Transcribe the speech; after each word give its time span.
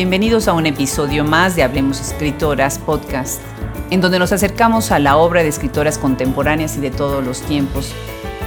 Bienvenidos 0.00 0.48
a 0.48 0.54
un 0.54 0.64
episodio 0.64 1.24
más 1.24 1.56
de 1.56 1.62
Hablemos 1.62 2.00
Escritoras 2.00 2.78
Podcast, 2.78 3.42
en 3.90 4.00
donde 4.00 4.18
nos 4.18 4.32
acercamos 4.32 4.92
a 4.92 4.98
la 4.98 5.18
obra 5.18 5.42
de 5.42 5.50
escritoras 5.50 5.98
contemporáneas 5.98 6.78
y 6.78 6.80
de 6.80 6.90
todos 6.90 7.22
los 7.22 7.42
tiempos. 7.42 7.92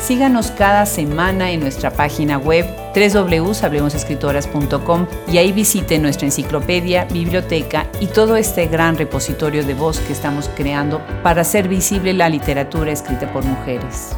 Síganos 0.01 0.49
cada 0.49 0.87
semana 0.87 1.51
en 1.51 1.59
nuestra 1.59 1.91
página 1.91 2.39
web 2.39 2.65
www.hablemosescritoras.com 2.95 5.05
y 5.31 5.37
ahí 5.37 5.51
visite 5.51 5.99
nuestra 5.99 6.25
enciclopedia, 6.25 7.05
biblioteca 7.05 7.85
y 7.99 8.07
todo 8.07 8.35
este 8.35 8.65
gran 8.65 8.97
repositorio 8.97 9.63
de 9.63 9.75
voz 9.75 9.99
que 9.99 10.13
estamos 10.13 10.49
creando 10.55 11.03
para 11.21 11.41
hacer 11.41 11.67
visible 11.67 12.13
la 12.13 12.29
literatura 12.29 12.91
escrita 12.91 13.31
por 13.31 13.45
mujeres. 13.45 14.15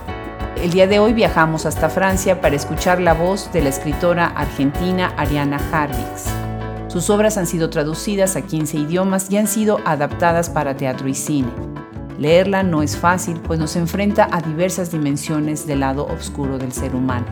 El 0.55 0.71
día 0.71 0.88
de 0.88 0.99
hoy 0.99 1.12
viajamos 1.12 1.65
hasta 1.65 1.90
Francia 1.90 2.40
para 2.40 2.55
escuchar 2.55 3.02
la 3.02 3.13
voz 3.13 3.52
de 3.52 3.62
la 3.62 3.67
escritora 3.67 4.27
argentina 4.27 5.13
Ariana 5.17 5.59
Harvix. 5.73 6.45
Sus 6.95 7.09
obras 7.09 7.38
han 7.38 7.45
sido 7.45 7.70
traducidas 7.70 8.38
a 8.38 8.41
15 8.44 8.77
idiomas 8.77 9.30
y 9.30 9.35
han 9.35 9.49
sido 9.49 9.81
adaptadas 9.84 10.49
para 10.49 10.77
teatro 10.77 11.09
y 11.09 11.13
cine. 11.13 11.49
Leerla 12.18 12.63
no 12.63 12.81
es 12.81 12.95
fácil, 12.95 13.38
pues 13.41 13.59
nos 13.59 13.76
enfrenta 13.76 14.30
a 14.31 14.40
diversas 14.40 14.94
dimensiones 14.94 15.68
del 15.68 15.81
lado 15.81 16.05
oscuro 16.05 16.58
del 16.58 16.71
ser 16.71 16.95
humano. 16.95 17.26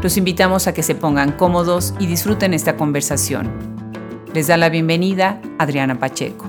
Los 0.00 0.16
invitamos 0.16 0.66
a 0.66 0.72
que 0.72 0.82
se 0.82 0.94
pongan 0.94 1.32
cómodos 1.32 1.92
y 1.98 2.06
disfruten 2.06 2.54
esta 2.54 2.78
conversación. 2.78 3.50
Les 4.32 4.46
da 4.46 4.56
la 4.56 4.70
bienvenida 4.70 5.42
Adriana 5.58 5.98
Pacheco. 5.98 6.46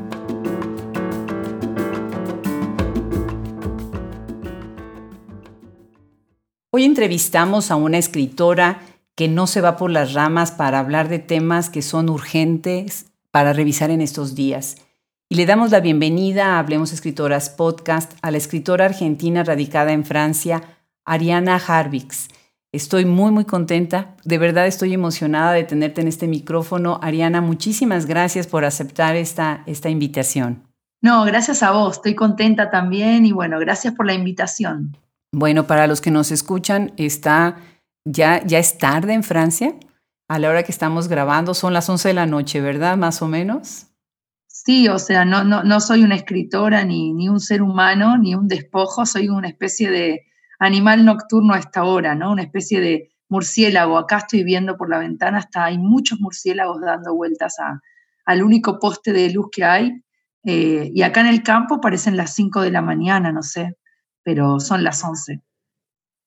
Hoy 6.71 6.85
entrevistamos 6.85 7.71
a 7.71 7.75
una 7.75 7.97
escritora 7.97 8.79
que 9.17 9.27
no 9.27 9.47
se 9.47 9.61
va 9.61 9.77
por 9.77 9.89
las 9.89 10.13
ramas 10.13 10.51
para 10.51 10.77
hablar 10.77 11.09
de 11.09 11.17
temas 11.17 11.71
que 11.71 11.81
son 11.81 12.07
urgentes 12.07 13.07
para 13.31 13.51
revisar 13.51 13.89
en 13.89 13.99
estos 13.99 14.35
días. 14.35 14.77
Y 15.27 15.35
le 15.35 15.47
damos 15.47 15.71
la 15.71 15.79
bienvenida 15.79 16.53
a 16.53 16.59
Hablemos 16.59 16.93
Escritoras 16.93 17.49
Podcast 17.49 18.13
a 18.21 18.29
la 18.29 18.37
escritora 18.37 18.85
argentina 18.85 19.43
radicada 19.43 19.91
en 19.91 20.05
Francia, 20.05 20.61
Ariana 21.03 21.55
Harvix. 21.55 22.27
Estoy 22.71 23.05
muy, 23.05 23.31
muy 23.31 23.45
contenta. 23.45 24.15
De 24.23 24.37
verdad 24.37 24.67
estoy 24.67 24.93
emocionada 24.93 25.53
de 25.53 25.63
tenerte 25.63 26.01
en 26.01 26.09
este 26.09 26.27
micrófono. 26.27 26.99
Ariana, 27.01 27.41
muchísimas 27.41 28.05
gracias 28.05 28.45
por 28.45 28.65
aceptar 28.65 29.15
esta, 29.15 29.63
esta 29.65 29.89
invitación. 29.89 30.61
No, 31.01 31.23
gracias 31.23 31.63
a 31.63 31.71
vos. 31.71 31.95
Estoy 31.95 32.13
contenta 32.13 32.69
también 32.69 33.25
y 33.25 33.31
bueno, 33.31 33.57
gracias 33.57 33.95
por 33.95 34.05
la 34.05 34.13
invitación. 34.13 34.95
Bueno, 35.31 35.65
para 35.65 35.87
los 35.87 36.01
que 36.01 36.11
nos 36.11 36.31
escuchan, 36.31 36.93
está 36.97 37.57
ya, 38.09 38.43
ya 38.45 38.59
es 38.59 38.77
tarde 38.77 39.13
en 39.13 39.23
Francia. 39.23 39.75
A 40.29 40.39
la 40.39 40.49
hora 40.49 40.63
que 40.63 40.71
estamos 40.71 41.07
grabando 41.07 41.53
son 41.53 41.73
las 41.73 41.89
11 41.89 42.09
de 42.09 42.13
la 42.13 42.25
noche, 42.25 42.59
¿verdad? 42.61 42.97
Más 42.97 43.21
o 43.21 43.27
menos. 43.27 43.87
Sí, 44.47 44.87
o 44.89 44.99
sea, 44.99 45.23
no, 45.23 45.43
no, 45.43 45.63
no 45.63 45.79
soy 45.79 46.03
una 46.03 46.15
escritora 46.15 46.83
ni, 46.83 47.13
ni 47.13 47.29
un 47.29 47.39
ser 47.39 47.61
humano, 47.61 48.17
ni 48.17 48.35
un 48.35 48.47
despojo, 48.47 49.05
soy 49.05 49.29
una 49.29 49.47
especie 49.47 49.89
de 49.89 50.25
animal 50.59 51.05
nocturno 51.05 51.53
a 51.53 51.59
esta 51.59 51.83
hora, 51.83 52.15
¿no? 52.15 52.31
Una 52.31 52.43
especie 52.43 52.81
de 52.81 53.09
murciélago. 53.29 53.97
Acá 53.97 54.17
estoy 54.17 54.43
viendo 54.43 54.75
por 54.75 54.89
la 54.89 54.99
ventana, 54.99 55.37
hasta 55.37 55.65
hay 55.65 55.77
muchos 55.77 56.19
murciélagos 56.19 56.81
dando 56.81 57.15
vueltas 57.15 57.59
a, 57.59 57.79
al 58.25 58.43
único 58.43 58.79
poste 58.79 59.13
de 59.13 59.31
luz 59.31 59.47
que 59.51 59.63
hay. 59.63 60.03
Eh, 60.43 60.91
y 60.93 61.01
acá 61.01 61.21
en 61.21 61.27
el 61.27 61.43
campo 61.43 61.79
parecen 61.79 62.17
las 62.17 62.33
5 62.33 62.61
de 62.61 62.71
la 62.71 62.81
mañana, 62.81 63.31
no 63.31 63.43
sé, 63.43 63.77
pero 64.23 64.59
son 64.59 64.83
las 64.83 65.03
11. 65.03 65.41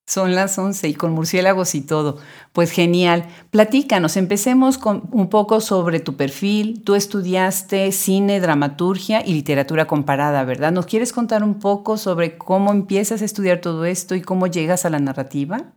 Son 0.07 0.35
las 0.35 0.57
11 0.57 0.89
y 0.89 0.93
con 0.93 1.13
murciélagos 1.13 1.73
y 1.75 1.81
todo. 1.81 2.17
Pues 2.53 2.71
genial. 2.71 3.27
Platícanos, 3.49 4.17
empecemos 4.17 4.77
con 4.77 5.07
un 5.11 5.29
poco 5.29 5.61
sobre 5.61 5.99
tu 5.99 6.17
perfil. 6.17 6.83
Tú 6.83 6.95
estudiaste 6.95 7.91
cine, 7.91 8.39
dramaturgia 8.39 9.25
y 9.25 9.33
literatura 9.33 9.85
comparada, 9.85 10.43
¿verdad? 10.43 10.71
¿Nos 10.71 10.85
quieres 10.85 11.13
contar 11.13 11.43
un 11.43 11.59
poco 11.59 11.97
sobre 11.97 12.37
cómo 12.37 12.71
empiezas 12.71 13.21
a 13.21 13.25
estudiar 13.25 13.61
todo 13.61 13.85
esto 13.85 14.15
y 14.15 14.21
cómo 14.21 14.47
llegas 14.47 14.85
a 14.85 14.89
la 14.89 14.99
narrativa? 14.99 15.73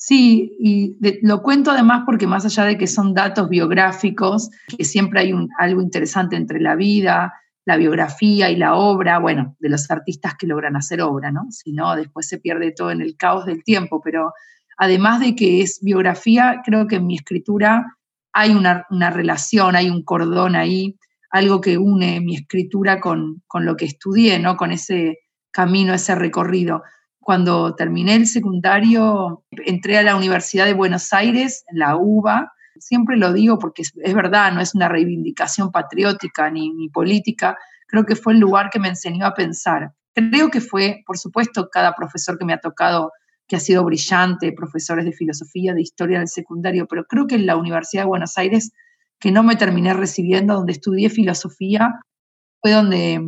Sí, 0.00 0.56
y 0.60 0.96
lo 1.22 1.42
cuento 1.42 1.72
además 1.72 2.04
porque 2.06 2.28
más 2.28 2.44
allá 2.44 2.64
de 2.64 2.78
que 2.78 2.86
son 2.86 3.14
datos 3.14 3.48
biográficos, 3.48 4.48
que 4.76 4.84
siempre 4.84 5.20
hay 5.20 5.32
algo 5.58 5.82
interesante 5.82 6.36
entre 6.36 6.60
la 6.60 6.76
vida, 6.76 7.34
la 7.68 7.76
biografía 7.76 8.50
y 8.50 8.56
la 8.56 8.76
obra, 8.76 9.18
bueno, 9.18 9.54
de 9.58 9.68
los 9.68 9.90
artistas 9.90 10.36
que 10.38 10.46
logran 10.46 10.74
hacer 10.74 11.02
obra, 11.02 11.30
¿no? 11.30 11.48
Si 11.50 11.72
no, 11.72 11.94
después 11.96 12.26
se 12.26 12.38
pierde 12.38 12.72
todo 12.72 12.90
en 12.90 13.02
el 13.02 13.14
caos 13.18 13.44
del 13.44 13.62
tiempo, 13.62 14.00
pero 14.02 14.32
además 14.78 15.20
de 15.20 15.36
que 15.36 15.60
es 15.60 15.80
biografía, 15.82 16.62
creo 16.64 16.86
que 16.86 16.96
en 16.96 17.06
mi 17.06 17.16
escritura 17.16 17.84
hay 18.32 18.52
una, 18.52 18.86
relación, 19.10 19.76
hay 19.76 19.90
un 19.90 20.02
cordón 20.02 20.56
ahí, 20.56 20.98
algo 21.30 21.60
que 21.60 21.76
une 21.76 22.22
mi 22.22 22.36
escritura 22.36 23.00
con, 23.00 23.42
con 23.46 23.66
lo 23.66 23.76
que 23.76 23.84
estudié, 23.84 24.38
¿no? 24.38 24.56
Con 24.56 24.72
ese 24.72 25.18
camino, 25.50 25.92
ese 25.92 26.14
recorrido. 26.14 26.82
Cuando 27.20 27.74
terminé 27.74 28.14
el 28.14 28.26
secundario, 28.26 29.44
entré 29.50 29.98
a 29.98 30.02
la 30.02 30.16
Universidad 30.16 30.64
de 30.64 30.72
Buenos 30.72 31.12
Aires, 31.12 31.66
la 31.70 31.96
UBA, 31.98 32.50
siempre 32.80 33.16
lo 33.16 33.32
digo 33.32 33.58
porque 33.58 33.82
es, 33.82 34.14
verdad, 34.14 34.52
no 34.52 34.60
es 34.60 34.74
una 34.74 34.88
reivindicación 34.88 35.70
patriótica 35.70 36.50
ni, 36.50 36.70
ni 36.70 36.88
política, 36.88 37.56
creo 37.86 38.04
que 38.04 38.16
fue 38.16 38.34
el 38.34 38.40
lugar 38.40 38.70
que 38.70 38.78
me 38.78 38.88
enseñó 38.88 39.26
a 39.26 39.34
pensar. 39.34 39.92
Creo 40.14 40.50
que 40.50 40.60
fue, 40.60 41.02
por 41.06 41.18
supuesto, 41.18 41.68
cada 41.70 41.94
profesor 41.94 42.38
que 42.38 42.44
me 42.44 42.52
ha 42.52 42.58
tocado, 42.58 43.12
que 43.46 43.56
ha 43.56 43.60
sido 43.60 43.84
brillante, 43.84 44.52
profesores 44.52 45.04
de 45.04 45.12
filosofía, 45.12 45.74
de 45.74 45.82
historia 45.82 46.18
del 46.18 46.28
secundario, 46.28 46.86
pero 46.86 47.04
creo 47.04 47.26
que 47.26 47.36
en 47.36 47.46
la 47.46 47.56
Universidad 47.56 48.02
de 48.02 48.08
Buenos 48.08 48.36
Aires, 48.36 48.72
que 49.18 49.32
no 49.32 49.42
me 49.42 49.56
terminé 49.56 49.94
recibiendo, 49.94 50.54
donde 50.54 50.72
estudié 50.72 51.08
filosofía, 51.08 52.00
fue 52.60 52.72
donde 52.72 53.20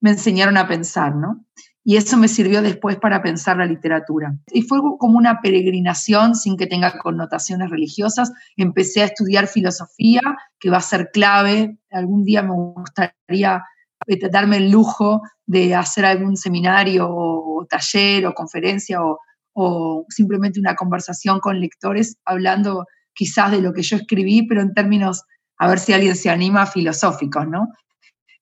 me 0.00 0.10
enseñaron 0.10 0.56
a 0.56 0.66
pensar, 0.66 1.14
¿no? 1.14 1.44
Y 1.82 1.96
eso 1.96 2.16
me 2.18 2.28
sirvió 2.28 2.60
después 2.60 2.96
para 2.96 3.22
pensar 3.22 3.56
la 3.56 3.64
literatura. 3.64 4.36
Y 4.48 4.62
fue 4.62 4.78
como 4.98 5.16
una 5.16 5.40
peregrinación 5.40 6.34
sin 6.34 6.56
que 6.56 6.66
tenga 6.66 6.98
connotaciones 6.98 7.70
religiosas. 7.70 8.32
Empecé 8.56 9.02
a 9.02 9.06
estudiar 9.06 9.46
filosofía, 9.46 10.20
que 10.58 10.68
va 10.68 10.76
a 10.76 10.82
ser 10.82 11.10
clave. 11.10 11.78
Algún 11.90 12.24
día 12.24 12.42
me 12.42 12.52
gustaría 12.52 13.64
eh, 14.06 14.28
darme 14.30 14.58
el 14.58 14.70
lujo 14.70 15.22
de 15.46 15.74
hacer 15.74 16.04
algún 16.04 16.36
seminario 16.36 17.08
o, 17.08 17.66
taller 17.68 18.26
o 18.26 18.34
conferencia 18.34 19.02
o, 19.02 19.18
o 19.54 20.04
simplemente 20.08 20.60
una 20.60 20.74
conversación 20.74 21.40
con 21.40 21.60
lectores 21.60 22.16
hablando 22.24 22.84
quizás 23.14 23.50
de 23.52 23.60
lo 23.62 23.72
que 23.72 23.82
yo 23.82 23.96
escribí, 23.96 24.46
pero 24.46 24.60
en 24.60 24.74
términos, 24.74 25.24
a 25.58 25.68
ver 25.68 25.78
si 25.78 25.92
alguien 25.92 26.16
se 26.16 26.30
anima, 26.30 26.66
filosóficos, 26.66 27.46
¿no? 27.46 27.68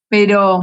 Pero 0.07 0.61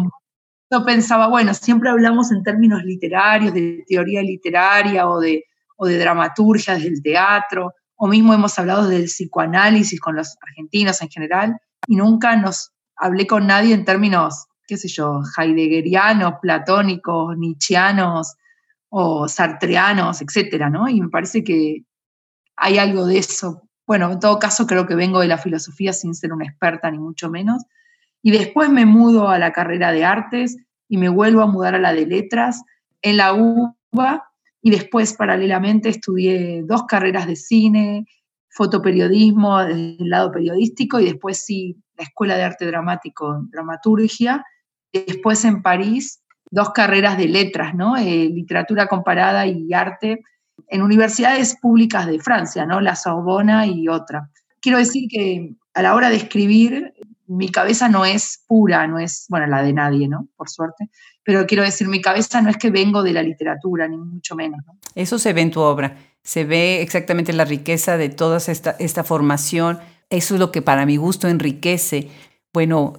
yo 0.71 0.85
pensaba, 0.85 1.29
bueno, 1.29 1.55
siempre 1.55 1.91
hablamos 1.91 2.33
en 2.33 2.43
términos 2.43 2.83
literarios, 2.83 3.55
de 3.55 3.85
teoría 3.87 4.23
literaria 4.23 5.09
o 5.09 5.21
de, 5.21 5.45
o 5.77 5.87
de 5.87 5.99
dramaturgia 5.99 6.75
desde 6.75 6.89
el 6.89 7.03
teatro, 7.03 7.73
o 7.97 8.09
mismo 8.09 8.35
hemos 8.35 8.59
hablado 8.59 8.89
del 8.89 9.05
psicoanálisis 9.05 10.01
con 10.01 10.17
los 10.17 10.37
argentinos 10.43 11.01
en 11.03 11.09
general, 11.09 11.57
y 11.87 11.97
nunca 11.97 12.37
nos 12.37 12.73
hablé 12.97 13.27
con 13.27 13.47
nadie 13.47 13.75
en 13.75 13.85
términos, 13.85 14.47
qué 14.67 14.77
sé 14.77 14.89
yo, 14.89 15.21
heideggerianos, 15.37 16.35
platónicos, 16.43 17.37
nietzscheanos 17.39 18.35
o 18.89 19.29
sartreanos, 19.29 20.21
etcétera, 20.21 20.69
¿no? 20.69 20.89
Y 20.89 21.01
me 21.01 21.09
parece 21.09 21.45
que 21.45 21.85
hay 22.57 22.79
algo 22.79 23.07
de 23.07 23.19
eso. 23.19 23.63
Bueno, 23.87 24.11
en 24.13 24.19
todo 24.21 24.39
caso 24.39 24.67
creo 24.67 24.87
que 24.87 24.95
vengo 24.95 25.21
de 25.21 25.29
la 25.29 25.39
filosofía 25.39 25.93
sin 25.93 26.15
ser 26.15 26.33
una 26.33 26.47
experta 26.47 26.91
ni 26.91 26.99
mucho 26.99 27.31
menos, 27.31 27.63
y 28.27 28.33
después 28.33 28.69
me 28.71 28.87
mudo 28.87 29.29
a 29.29 29.39
la 29.39 29.53
carrera 29.53 29.93
de 29.93 30.05
artes 30.05 30.57
y 30.89 30.97
me 30.97 31.09
vuelvo 31.09 31.43
a 31.43 31.47
mudar 31.47 31.77
a 31.77 31.79
la 31.79 31.93
de 31.93 32.07
letras 32.07 32.65
en 33.01 33.19
la 33.19 33.33
UBA 33.33 34.25
y 34.61 34.71
después 34.71 35.15
paralelamente 35.15 35.91
estudié 35.91 36.65
dos 36.65 36.87
carreras 36.87 37.29
de 37.29 37.37
cine, 37.37 38.05
fotoperiodismo 38.49 39.65
desde 39.65 40.03
el 40.03 40.11
lado 40.11 40.33
periodístico 40.33 40.99
y 40.99 41.05
después 41.05 41.45
sí 41.45 41.77
la 41.97 42.03
Escuela 42.03 42.37
de 42.37 42.43
Arte 42.43 42.67
Dramático, 42.67 43.45
dramaturgia. 43.49 44.45
Después 44.93 45.45
en 45.45 45.63
París 45.63 46.21
dos 46.51 46.71
carreras 46.71 47.17
de 47.19 47.29
letras, 47.29 47.77
¿no? 47.77 47.97
Eh, 47.97 48.29
literatura 48.29 48.89
comparada 48.89 49.47
y 49.47 49.73
arte 49.73 50.25
en 50.67 50.83
universidades 50.83 51.57
públicas 51.61 52.09
de 52.09 52.19
Francia, 52.19 52.67
¿no? 52.67 52.81
La 52.81 52.97
Sorbona 52.97 53.69
y 53.69 53.87
otra. 53.87 54.31
Quiero 54.61 54.79
decir 54.79 55.09
que 55.09 55.55
a 55.75 55.83
la 55.83 55.95
hora 55.95 56.11
de 56.11 56.17
escribir 56.17 56.93
mi 57.29 57.51
cabeza 57.51 57.89
no 57.89 58.05
es 58.05 58.45
pura, 58.47 58.87
no 58.87 58.99
es, 58.99 59.27
bueno, 59.29 59.47
la 59.47 59.63
de 59.63 59.73
nadie, 59.73 60.09
¿no? 60.09 60.29
Por 60.37 60.49
suerte. 60.49 60.91
Pero 61.23 61.47
quiero 61.47 61.65
decir, 61.65 61.89
mi 61.89 62.01
cabeza 62.01 62.41
no 62.41 62.51
es 62.51 62.57
que 62.57 62.71
vengo 62.71 63.03
de 63.03 63.13
la 63.13 63.23
literatura, 63.23 63.89
ni 63.89 63.97
mucho 63.97 64.37
menos. 64.37 64.61
¿no? 64.67 64.79
Eso 64.95 65.19
se 65.19 65.33
ve 65.33 65.41
en 65.41 65.51
tu 65.51 65.61
obra. 65.61 65.97
Se 66.23 66.45
ve 66.45 66.83
exactamente 66.83 67.33
la 67.33 67.45
riqueza 67.45 67.97
de 67.97 68.09
toda 68.09 68.39
esta, 68.39 68.77
esta 68.79 69.05
formación. 69.05 69.79
Eso 70.11 70.35
es 70.35 70.41
lo 70.41 70.53
que 70.53 70.63
para 70.63 70.87
mi 70.87 70.97
gusto 70.97 71.29
enriquece. 71.29 72.09
Bueno, 72.53 72.95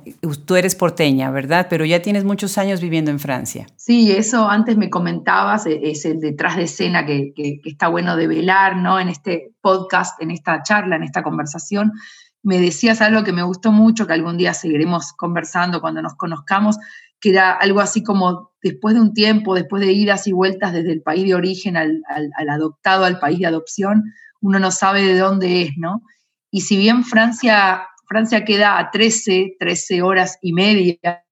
tú 0.45 0.55
eres 0.55 0.75
porteña, 0.75 1.31
¿verdad? 1.31 1.67
Pero 1.69 1.83
ya 1.83 2.01
tienes 2.01 2.23
muchos 2.25 2.57
años 2.57 2.79
viviendo 2.79 3.09
en 3.09 3.19
Francia. 3.19 3.65
Sí, 3.75 4.11
eso 4.11 4.47
antes 4.47 4.77
me 4.77 4.89
comentabas, 4.89 5.65
e, 5.65 5.89
es 5.89 6.05
el 6.05 6.19
detrás 6.19 6.57
de 6.57 6.63
escena 6.63 7.05
que, 7.05 7.33
que, 7.33 7.59
que 7.61 7.69
está 7.69 7.87
bueno 7.87 8.15
de 8.15 8.27
velar, 8.27 8.75
¿no? 8.75 8.99
En 8.99 9.09
este 9.09 9.53
podcast, 9.61 10.21
en 10.21 10.31
esta 10.31 10.61
charla, 10.61 10.97
en 10.97 11.03
esta 11.03 11.23
conversación 11.23 11.93
me 12.43 12.59
decías 12.59 13.01
algo 13.01 13.23
que 13.23 13.33
me 13.33 13.43
gustó 13.43 13.71
mucho, 13.71 14.07
que 14.07 14.13
algún 14.13 14.37
día 14.37 14.53
seguiremos 14.53 15.13
conversando 15.13 15.81
cuando 15.81 16.01
nos 16.01 16.15
conozcamos, 16.15 16.77
que 17.19 17.31
era 17.31 17.53
algo 17.53 17.79
así 17.79 18.03
como 18.03 18.51
después 18.61 18.95
de 18.95 19.01
un 19.01 19.13
tiempo, 19.13 19.55
después 19.55 19.81
de 19.81 19.91
idas 19.91 20.27
y 20.27 20.31
vueltas 20.31 20.73
desde 20.73 20.91
el 20.91 21.01
país 21.01 21.25
de 21.25 21.35
origen 21.35 21.77
al, 21.77 22.03
adoptado, 22.49 23.05
al 23.05 23.19
país 23.19 23.39
de 23.39 23.47
adopción, 23.47 24.03
uno 24.41 24.59
no 24.59 24.71
sabe 24.71 25.01
de 25.01 25.17
dónde 25.17 25.63
es, 25.63 25.71
¿no? 25.77 26.03
Y 26.51 26.61
si 26.61 26.77
bien 26.77 27.03
Francia, 27.03 27.87
Francia 28.07 28.45
queda 28.45 28.77
a 28.79 28.91
13, 28.91 29.57
13 29.59 30.01
horas 30.01 30.37
y 30.41 30.53
media 30.53 31.23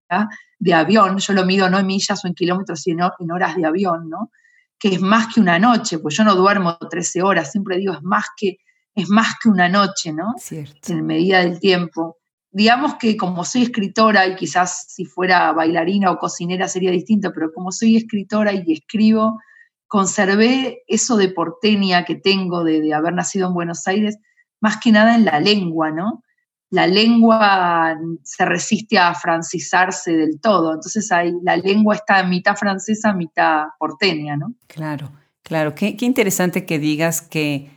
de 0.59 0.73
avión, 0.73 1.17
yo 1.17 1.33
lo 1.33 1.45
mido 1.45 1.69
no 1.69 1.79
en 1.79 1.85
millas 1.85 2.23
o 2.23 2.27
en 2.27 2.33
kilómetros, 2.33 2.81
sino 2.81 3.11
en 3.19 3.31
horas 3.31 3.55
de 3.55 3.65
avión, 3.65 4.09
¿no? 4.09 4.31
Que 4.79 4.89
es 4.89 5.01
más 5.01 5.33
que 5.33 5.39
una 5.39 5.59
noche, 5.59 5.99
pues 5.99 6.17
yo 6.17 6.23
no 6.23 6.35
duermo 6.35 6.77
13 6.77 7.21
horas, 7.21 7.51
siempre 7.51 7.77
digo, 7.77 7.93
es 7.93 8.03
más 8.03 8.25
que, 8.35 8.57
es 8.95 9.09
más 9.09 9.35
que 9.41 9.49
una 9.49 9.69
noche, 9.69 10.13
¿no? 10.13 10.33
Cierto. 10.37 10.93
En 10.93 11.05
medida 11.05 11.39
del 11.39 11.59
tiempo 11.59 12.17
digamos 12.55 12.95
que 12.95 13.17
como 13.17 13.43
soy 13.43 13.63
escritora 13.63 14.25
y 14.27 14.35
quizás 14.37 14.85
si 14.87 15.03
fuera 15.03 15.51
bailarina 15.51 16.09
o 16.09 16.17
cocinera 16.17 16.69
sería 16.69 16.89
distinto, 16.89 17.33
pero 17.33 17.51
como 17.51 17.69
soy 17.69 17.97
escritora 17.97 18.53
y 18.53 18.71
escribo, 18.71 19.41
conservé 19.87 20.83
eso 20.87 21.17
de 21.17 21.27
porteña 21.27 22.05
que 22.05 22.15
tengo 22.15 22.63
de, 22.63 22.93
haber 22.93 23.13
nacido 23.13 23.49
en 23.49 23.55
Buenos 23.55 23.85
Aires, 23.87 24.19
más 24.61 24.77
que 24.77 24.93
nada 24.93 25.15
en 25.15 25.25
la 25.25 25.41
lengua, 25.41 25.91
¿no? 25.91 26.23
La 26.69 26.87
lengua 26.87 27.99
se 28.23 28.45
resiste 28.45 28.97
a 28.97 29.13
francisarse 29.15 30.13
del 30.13 30.39
todo, 30.39 30.75
entonces 30.75 31.11
ahí 31.11 31.33
la 31.43 31.57
lengua 31.57 31.95
está 31.95 32.23
mitad 32.23 32.55
francesa, 32.55 33.13
mitad 33.13 33.65
porteña, 33.77 34.37
¿no? 34.37 34.55
Claro, 34.67 35.11
claro, 35.43 35.75
qué, 35.75 35.97
qué 35.97 36.05
interesante 36.05 36.65
que 36.65 36.79
digas 36.79 37.21
que 37.21 37.74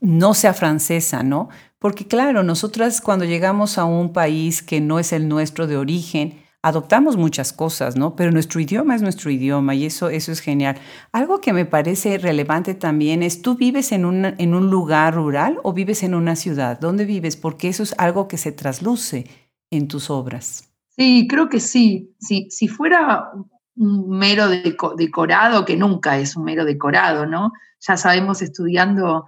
no 0.00 0.34
sea 0.34 0.54
francesa, 0.54 1.22
¿no? 1.22 1.48
Porque 1.78 2.06
claro, 2.06 2.42
nosotras 2.42 3.00
cuando 3.00 3.24
llegamos 3.24 3.78
a 3.78 3.84
un 3.84 4.12
país 4.12 4.62
que 4.62 4.80
no 4.80 4.98
es 4.98 5.12
el 5.12 5.28
nuestro 5.28 5.66
de 5.66 5.76
origen, 5.76 6.42
adoptamos 6.62 7.16
muchas 7.16 7.52
cosas, 7.52 7.96
¿no? 7.96 8.16
Pero 8.16 8.32
nuestro 8.32 8.60
idioma 8.60 8.94
es 8.94 9.02
nuestro 9.02 9.30
idioma 9.30 9.74
y 9.74 9.86
eso, 9.86 10.08
eso 10.08 10.32
es 10.32 10.40
genial. 10.40 10.76
Algo 11.12 11.40
que 11.40 11.52
me 11.52 11.64
parece 11.64 12.18
relevante 12.18 12.74
también 12.74 13.22
es, 13.22 13.42
¿tú 13.42 13.56
vives 13.56 13.92
en 13.92 14.24
en 14.38 14.54
un 14.54 14.70
lugar 14.70 15.14
rural 15.14 15.58
o 15.62 15.72
vives 15.72 16.02
en 16.02 16.14
una 16.14 16.36
ciudad? 16.36 16.80
¿Dónde 16.80 17.04
vives? 17.04 17.36
Porque 17.36 17.68
eso 17.68 17.82
es 17.82 17.94
algo 17.98 18.26
que 18.28 18.38
se 18.38 18.52
trasluce 18.52 19.26
en 19.70 19.88
tus 19.88 20.10
obras. 20.10 20.68
Sí, 20.96 21.28
creo 21.28 21.48
que 21.48 21.60
sí. 21.60 22.12
Si, 22.18 22.50
si 22.50 22.66
fuera 22.66 23.30
un 23.76 24.18
mero 24.18 24.48
decorado, 24.48 25.64
que 25.64 25.76
nunca 25.76 26.18
es 26.18 26.36
un 26.36 26.44
mero 26.44 26.64
decorado, 26.64 27.24
¿no? 27.24 27.52
Ya 27.86 27.96
sabemos 27.96 28.42
estudiando 28.42 29.26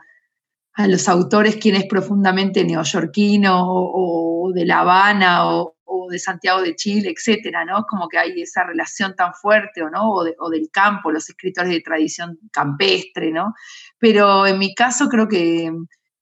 a 0.74 0.86
los 0.86 1.08
autores 1.08 1.56
quien 1.56 1.74
es 1.74 1.86
profundamente 1.86 2.64
neoyorquino 2.64 3.66
o, 3.66 4.52
de 4.54 4.64
La 4.64 4.80
Habana 4.80 5.46
o, 5.46 5.74
de 6.08 6.18
Santiago 6.18 6.60
de 6.62 6.74
Chile, 6.74 7.14
etcétera, 7.16 7.64
¿no? 7.64 7.84
Como 7.88 8.08
que 8.08 8.18
hay 8.18 8.42
esa 8.42 8.64
relación 8.64 9.14
tan 9.14 9.32
fuerte, 9.32 9.82
¿o 9.82 9.90
no? 9.90 10.10
O, 10.10 10.50
del 10.50 10.68
campo, 10.72 11.12
los 11.12 11.28
escritores 11.28 11.70
de 11.70 11.80
tradición 11.80 12.38
campestre, 12.52 13.30
¿no? 13.30 13.54
Pero 13.98 14.46
en 14.46 14.58
mi 14.58 14.74
caso 14.74 15.08
creo 15.08 15.28
que 15.28 15.70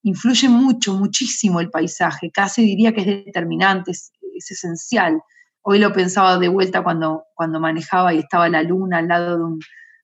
influye 0.03 0.49
mucho, 0.49 0.95
muchísimo 0.95 1.61
el 1.61 1.71
paisaje, 1.71 2.31
casi 2.31 2.63
diría 2.63 2.93
que 2.93 3.01
es 3.01 3.07
determinante, 3.07 3.93
es, 3.93 4.13
esencial. 4.51 5.21
Hoy 5.63 5.79
lo 5.79 5.93
pensaba 5.93 6.39
de 6.39 6.49
vuelta 6.49 6.83
cuando, 6.83 7.25
cuando 7.35 7.59
manejaba 7.59 8.15
y 8.15 8.19
estaba 8.19 8.49
la 8.49 8.63
luna 8.63 8.99
al 8.99 9.09
lado 9.09 9.37
de 9.37 9.45
un, 9.45 9.61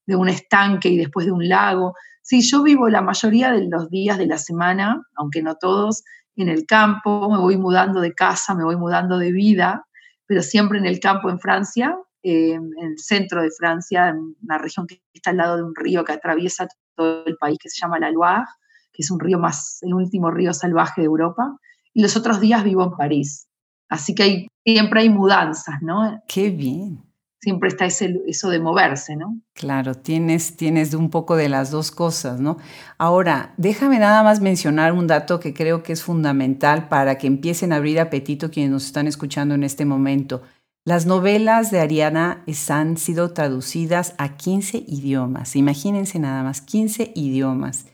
de 0.07 0.17
un 0.17 0.29
estanque 0.29 0.89
y 0.89 0.97
después 0.97 1.27
de 1.27 1.33
un 1.33 1.49
lago. 1.49 1.95
Sí, 2.27 2.41
yo 2.41 2.63
vivo 2.63 2.89
la 2.89 3.03
mayoría 3.03 3.53
de 3.53 3.69
los 3.69 3.91
días 3.91 4.17
de 4.17 4.27
la 4.27 4.39
semana, 4.39 5.03
aunque 5.15 5.43
no 5.43 5.57
todos, 5.57 6.05
en 6.37 6.49
el 6.49 6.65
campo, 6.65 7.31
me 7.31 7.37
voy 7.37 7.59
mudando 7.59 8.01
de 8.01 8.15
casa, 8.15 8.55
me 8.55 8.65
voy 8.65 8.77
mudando 8.77 9.19
de 9.19 9.31
vida, 9.31 9.87
pero 10.25 10.41
siempre 10.41 10.79
en 10.79 10.87
el 10.87 11.01
campo 11.01 11.29
en 11.29 11.39
Francia, 11.39 11.95
eh, 12.23 12.55
en 12.55 12.71
el 12.81 12.99
centro 12.99 13.43
de 13.43 13.51
Francia, 13.51 14.09
en 14.09 14.35
una 14.43 14.57
región 14.57 14.87
que 14.87 15.03
está 15.13 15.31
al 15.31 15.37
lado 15.37 15.57
de 15.57 15.65
un 15.65 15.75
río 15.75 16.03
que 16.03 16.13
atraviesa 16.13 16.67
todo 16.97 17.27
el 17.27 17.37
país, 17.37 17.59
que 17.61 17.69
se 17.69 17.79
llama 17.79 17.99
la 17.99 18.11
Loire, 18.11 18.47
que 18.91 19.03
es 19.03 19.11
un 19.11 19.21
río 19.21 19.39
más, 19.39 19.81
el 19.83 19.93
último 19.93 20.31
río 20.31 20.55
salvaje 20.55 21.03
de 21.03 21.09
Europa, 21.09 21.59
y 21.93 22.01
los 22.01 22.17
otros 22.17 22.41
días 22.41 22.65
vivo 22.65 22.85
en 22.85 22.93
París. 22.93 23.49
Así 23.91 24.15
que 24.15 24.23
hay, 24.23 24.47
siempre 24.65 25.03
hay 25.03 25.11
mudanzas, 25.11 25.83
¿no? 25.83 26.23
Qué 26.27 26.49
bien 26.49 27.05
siempre 27.45 27.69
está 27.69 27.85
ese, 27.85 28.23
eso 28.27 28.49
de 28.49 28.59
moverse, 28.59 29.17
¿no? 29.17 29.39
Claro, 29.53 29.95
tienes, 29.95 30.57
tienes 30.57 30.95
un 30.95 31.11
poco 31.11 31.37
de 31.37 31.51
las 31.51 31.71
dos 31.71 31.91
cosas, 31.91 32.41
¿no? 32.41 32.57
Ahora, 32.97 33.53
déjame 33.59 33.99
nada 33.99 34.23
más 34.23 34.41
mencionar 34.41 34.93
un 34.93 35.07
dato 35.07 35.41
que 35.41 35.53
creo 35.53 35.83
que 35.83 35.93
es 35.93 36.03
fundamental 36.03 36.89
para 36.89 37.19
que 37.19 37.27
empiecen 37.27 37.73
a 37.73 37.77
abrir 37.77 38.01
apetito 38.01 38.51
quienes 38.51 38.73
nos 38.73 38.87
están 38.87 39.07
escuchando 39.07 39.55
en 39.55 39.63
este 39.63 39.85
momento. 39.85 40.43
Las 40.87 41.05
novelas 41.05 41.71
de 41.71 41.81
Ariana 41.81 42.45
han 42.71 42.97
sido 42.97 43.33
traducidas 43.33 44.15
a 44.17 44.37
15 44.37 44.85
idiomas, 44.87 45.55
imagínense 45.55 46.19
nada 46.19 46.43
más, 46.43 46.63
15 46.63 47.13
idiomas, 47.15 47.87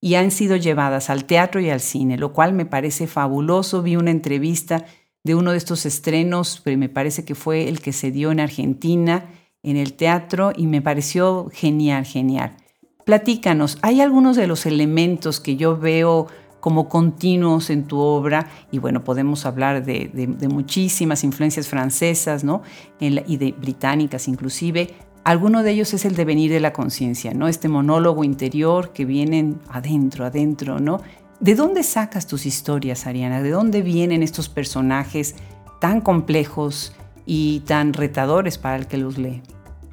y 0.00 0.14
han 0.14 0.30
sido 0.30 0.56
llevadas 0.56 1.08
al 1.08 1.24
teatro 1.24 1.60
y 1.60 1.70
al 1.70 1.80
cine, 1.80 2.18
lo 2.18 2.32
cual 2.32 2.52
me 2.52 2.66
parece 2.66 3.06
fabuloso. 3.06 3.82
Vi 3.82 3.96
una 3.96 4.10
entrevista 4.10 4.84
de 5.24 5.34
uno 5.34 5.52
de 5.52 5.58
estos 5.58 5.86
estrenos, 5.86 6.62
me 6.64 6.88
parece 6.88 7.24
que 7.24 7.34
fue 7.34 7.68
el 7.68 7.80
que 7.80 7.92
se 7.92 8.10
dio 8.10 8.30
en 8.30 8.40
Argentina, 8.40 9.30
en 9.62 9.76
el 9.76 9.94
teatro, 9.94 10.52
y 10.56 10.66
me 10.66 10.80
pareció 10.80 11.50
genial, 11.52 12.04
genial. 12.04 12.56
Platícanos, 13.04 13.78
hay 13.82 14.00
algunos 14.00 14.36
de 14.36 14.46
los 14.46 14.66
elementos 14.66 15.40
que 15.40 15.56
yo 15.56 15.76
veo 15.76 16.26
como 16.60 16.88
continuos 16.88 17.70
en 17.70 17.84
tu 17.84 17.98
obra, 17.98 18.48
y 18.70 18.78
bueno, 18.78 19.04
podemos 19.04 19.46
hablar 19.46 19.84
de, 19.84 20.10
muchísimas 20.50 21.24
influencias 21.24 21.68
francesas, 21.68 22.44
¿no? 22.44 22.62
y 23.00 23.36
de 23.36 23.52
británicas 23.52 24.28
inclusive. 24.28 24.94
Alguno 25.24 25.62
de 25.62 25.72
ellos 25.72 25.92
es 25.92 26.04
el 26.04 26.16
devenir 26.16 26.50
de 26.50 26.60
la 26.60 26.72
conciencia, 26.72 27.34
¿no? 27.34 27.48
Este 27.48 27.68
monólogo 27.68 28.24
interior 28.24 28.94
que 28.94 29.04
viene 29.04 29.56
adentro, 29.68 30.24
adentro, 30.24 30.80
¿no? 30.80 31.02
¿De 31.40 31.54
dónde 31.54 31.84
sacas 31.84 32.26
tus 32.26 32.46
historias, 32.46 33.06
Ariana? 33.06 33.42
¿De 33.42 33.50
dónde 33.50 33.82
vienen 33.82 34.24
estos 34.24 34.48
personajes 34.48 35.36
tan 35.80 36.00
complejos 36.00 36.96
y 37.26 37.60
tan 37.60 37.92
retadores 37.92 38.58
para 38.58 38.76
el 38.76 38.88
que 38.88 38.98
los 38.98 39.18
lee? 39.18 39.42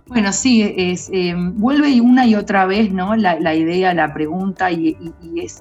Bueno, 0.08 0.32
sí, 0.34 0.62
es, 0.76 1.10
em, 1.12 1.60
vuelve 1.60 2.00
una 2.02 2.26
y 2.26 2.36
otra 2.36 2.66
vez 2.66 2.92
¿no? 2.92 3.16
la, 3.16 3.56
idea, 3.56 3.94
la 3.94 4.14
pregunta, 4.14 4.72
y, 4.72 4.98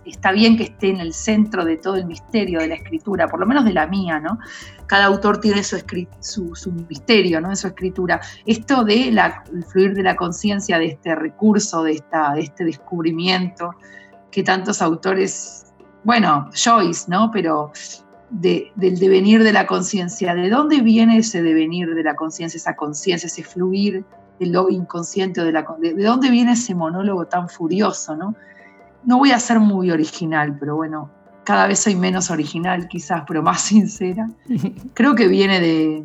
está 0.04 0.32
bien 0.32 0.56
que 0.56 0.64
esté 0.64 0.88
en 0.88 1.00
el 1.00 1.12
centro 1.12 1.64
de 1.64 1.76
todo 1.76 1.96
el 1.96 2.06
misterio 2.06 2.60
de 2.60 2.68
la 2.68 2.74
escritura, 2.74 3.26
por 3.26 3.40
lo 3.40 3.46
menos 3.46 3.64
de 3.64 3.72
la 3.72 3.86
mía, 3.86 4.20
¿no? 4.20 4.38
Cada 4.86 5.06
autor 5.06 5.38
tiene 5.38 5.62
su, 5.64 5.82
misterio 6.88 7.40
¿no? 7.40 7.50
en 7.50 7.56
su 7.56 7.68
escritura. 7.68 8.20
Esto 8.44 8.84
de 8.84 9.08
el 9.08 9.64
fluir 9.64 9.94
de 9.94 10.02
la 10.02 10.14
conciencia, 10.14 10.78
de 10.78 10.86
este 10.86 11.14
recurso, 11.14 11.82
de, 11.82 11.92
esta, 11.92 12.34
de 12.34 12.42
este 12.42 12.64
descubrimiento 12.64 13.70
que 14.30 14.42
tantos 14.42 14.82
autores 14.82 15.63
bueno, 16.04 16.50
Joyce, 16.54 17.06
¿no? 17.08 17.30
Pero 17.32 17.72
del 18.30 18.98
devenir 18.98 19.42
de 19.42 19.52
la 19.52 19.66
conciencia. 19.66 20.34
¿De 20.34 20.50
dónde 20.50 20.80
viene 20.80 21.18
ese 21.18 21.42
devenir 21.42 21.94
de 21.94 22.02
la 22.02 22.14
conciencia, 22.14 22.58
esa 22.58 22.76
conciencia, 22.76 23.26
ese 23.26 23.42
fluir 23.42 24.04
de 24.40 24.46
lo 24.46 24.68
inconsciente 24.70 25.42
de 25.44 25.52
la 25.52 25.64
de, 25.78 25.94
de 25.94 26.04
dónde 26.04 26.30
viene 26.30 26.52
ese 26.52 26.74
monólogo 26.74 27.26
tan 27.26 27.48
furioso, 27.48 28.16
¿no? 28.16 28.34
No 29.04 29.18
voy 29.18 29.30
a 29.30 29.38
ser 29.38 29.60
muy 29.60 29.90
original, 29.90 30.56
pero 30.58 30.76
bueno, 30.76 31.10
cada 31.44 31.66
vez 31.66 31.80
soy 31.80 31.94
menos 31.94 32.30
original 32.30 32.88
quizás, 32.88 33.22
pero 33.26 33.42
más 33.42 33.60
sincera. 33.68 34.28
Creo 34.94 35.14
que 35.14 35.28
viene 35.28 35.60
de, 35.60 36.04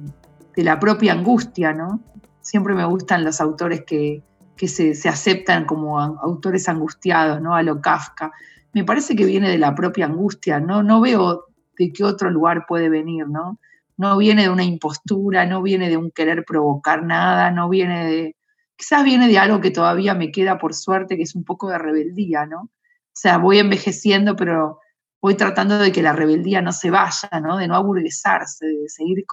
la 0.58 0.80
propia 0.80 1.14
angustia, 1.14 1.74
¿no? 1.74 2.02
Siempre 2.42 2.76
me 2.76 2.86
gustan 2.86 3.24
los 3.24 3.40
autores 3.40 3.84
que, 3.86 4.22
se, 4.68 4.94
se, 4.94 5.10
aceptan 5.10 5.66
como 5.66 6.00
autores 6.00 6.68
angustiados, 6.68 7.42
¿no? 7.42 7.56
A 7.56 7.64
lo 7.64 7.80
Kafka 7.80 8.32
me 8.74 8.84
parece 8.84 9.16
que 9.16 9.26
viene 9.26 9.50
de 9.50 9.58
la 9.58 9.76
propia 9.76 10.06
angustia, 10.06 10.60
no, 10.60 10.84
no 10.84 11.02
veo 11.02 11.46
de 11.78 11.92
qué 11.92 12.04
otro 12.04 12.30
lugar 12.30 12.66
puede 12.68 12.90
venir, 12.90 13.28
¿no? 13.28 13.60
No 13.98 14.18
viene 14.18 14.44
de 14.44 14.50
una 14.50 14.64
impostura, 14.64 15.46
no 15.46 15.62
viene 15.62 15.90
de 15.90 15.98
un 15.98 16.12
querer 16.12 16.46
provocar 16.46 17.04
nada, 17.04 17.52
no 17.52 17.70
viene 17.70 18.06
de, 18.06 18.36
quizás 18.76 19.04
viene 19.04 19.28
de 19.28 19.40
algo 19.40 19.60
que 19.60 19.72
todavía 19.72 20.14
me 20.14 20.32
queda 20.32 20.58
por 20.58 20.74
suerte, 20.74 21.18
que 21.18 21.24
es 21.24 21.36
un 21.36 21.44
poco 21.44 21.70
de 21.70 21.78
rebeldía, 21.78 22.46
¿no? 22.46 22.62
O 22.62 23.22
sea, 23.22 23.38
voy 23.38 23.60
envejeciendo, 23.60 24.36
pero 24.36 24.80
voy 25.22 25.36
tratando 25.36 25.78
de 25.78 25.92
que 25.92 26.02
la 26.02 26.14
rebeldía 26.14 26.62
no 26.62 26.72
se 26.72 26.90
vaya, 26.90 27.30
¿no? 27.42 27.58
De 27.58 27.68
no 27.68 27.76
aburguesarse, 27.76 28.66
de 28.66 28.88
seguir 28.88 29.26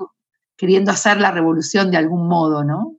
queriendo 0.56 0.90
hacer 0.90 1.20
la 1.20 1.30
revolución 1.30 1.90
de 1.90 1.98
algún 1.98 2.26
modo, 2.26 2.64
¿no? 2.64 2.96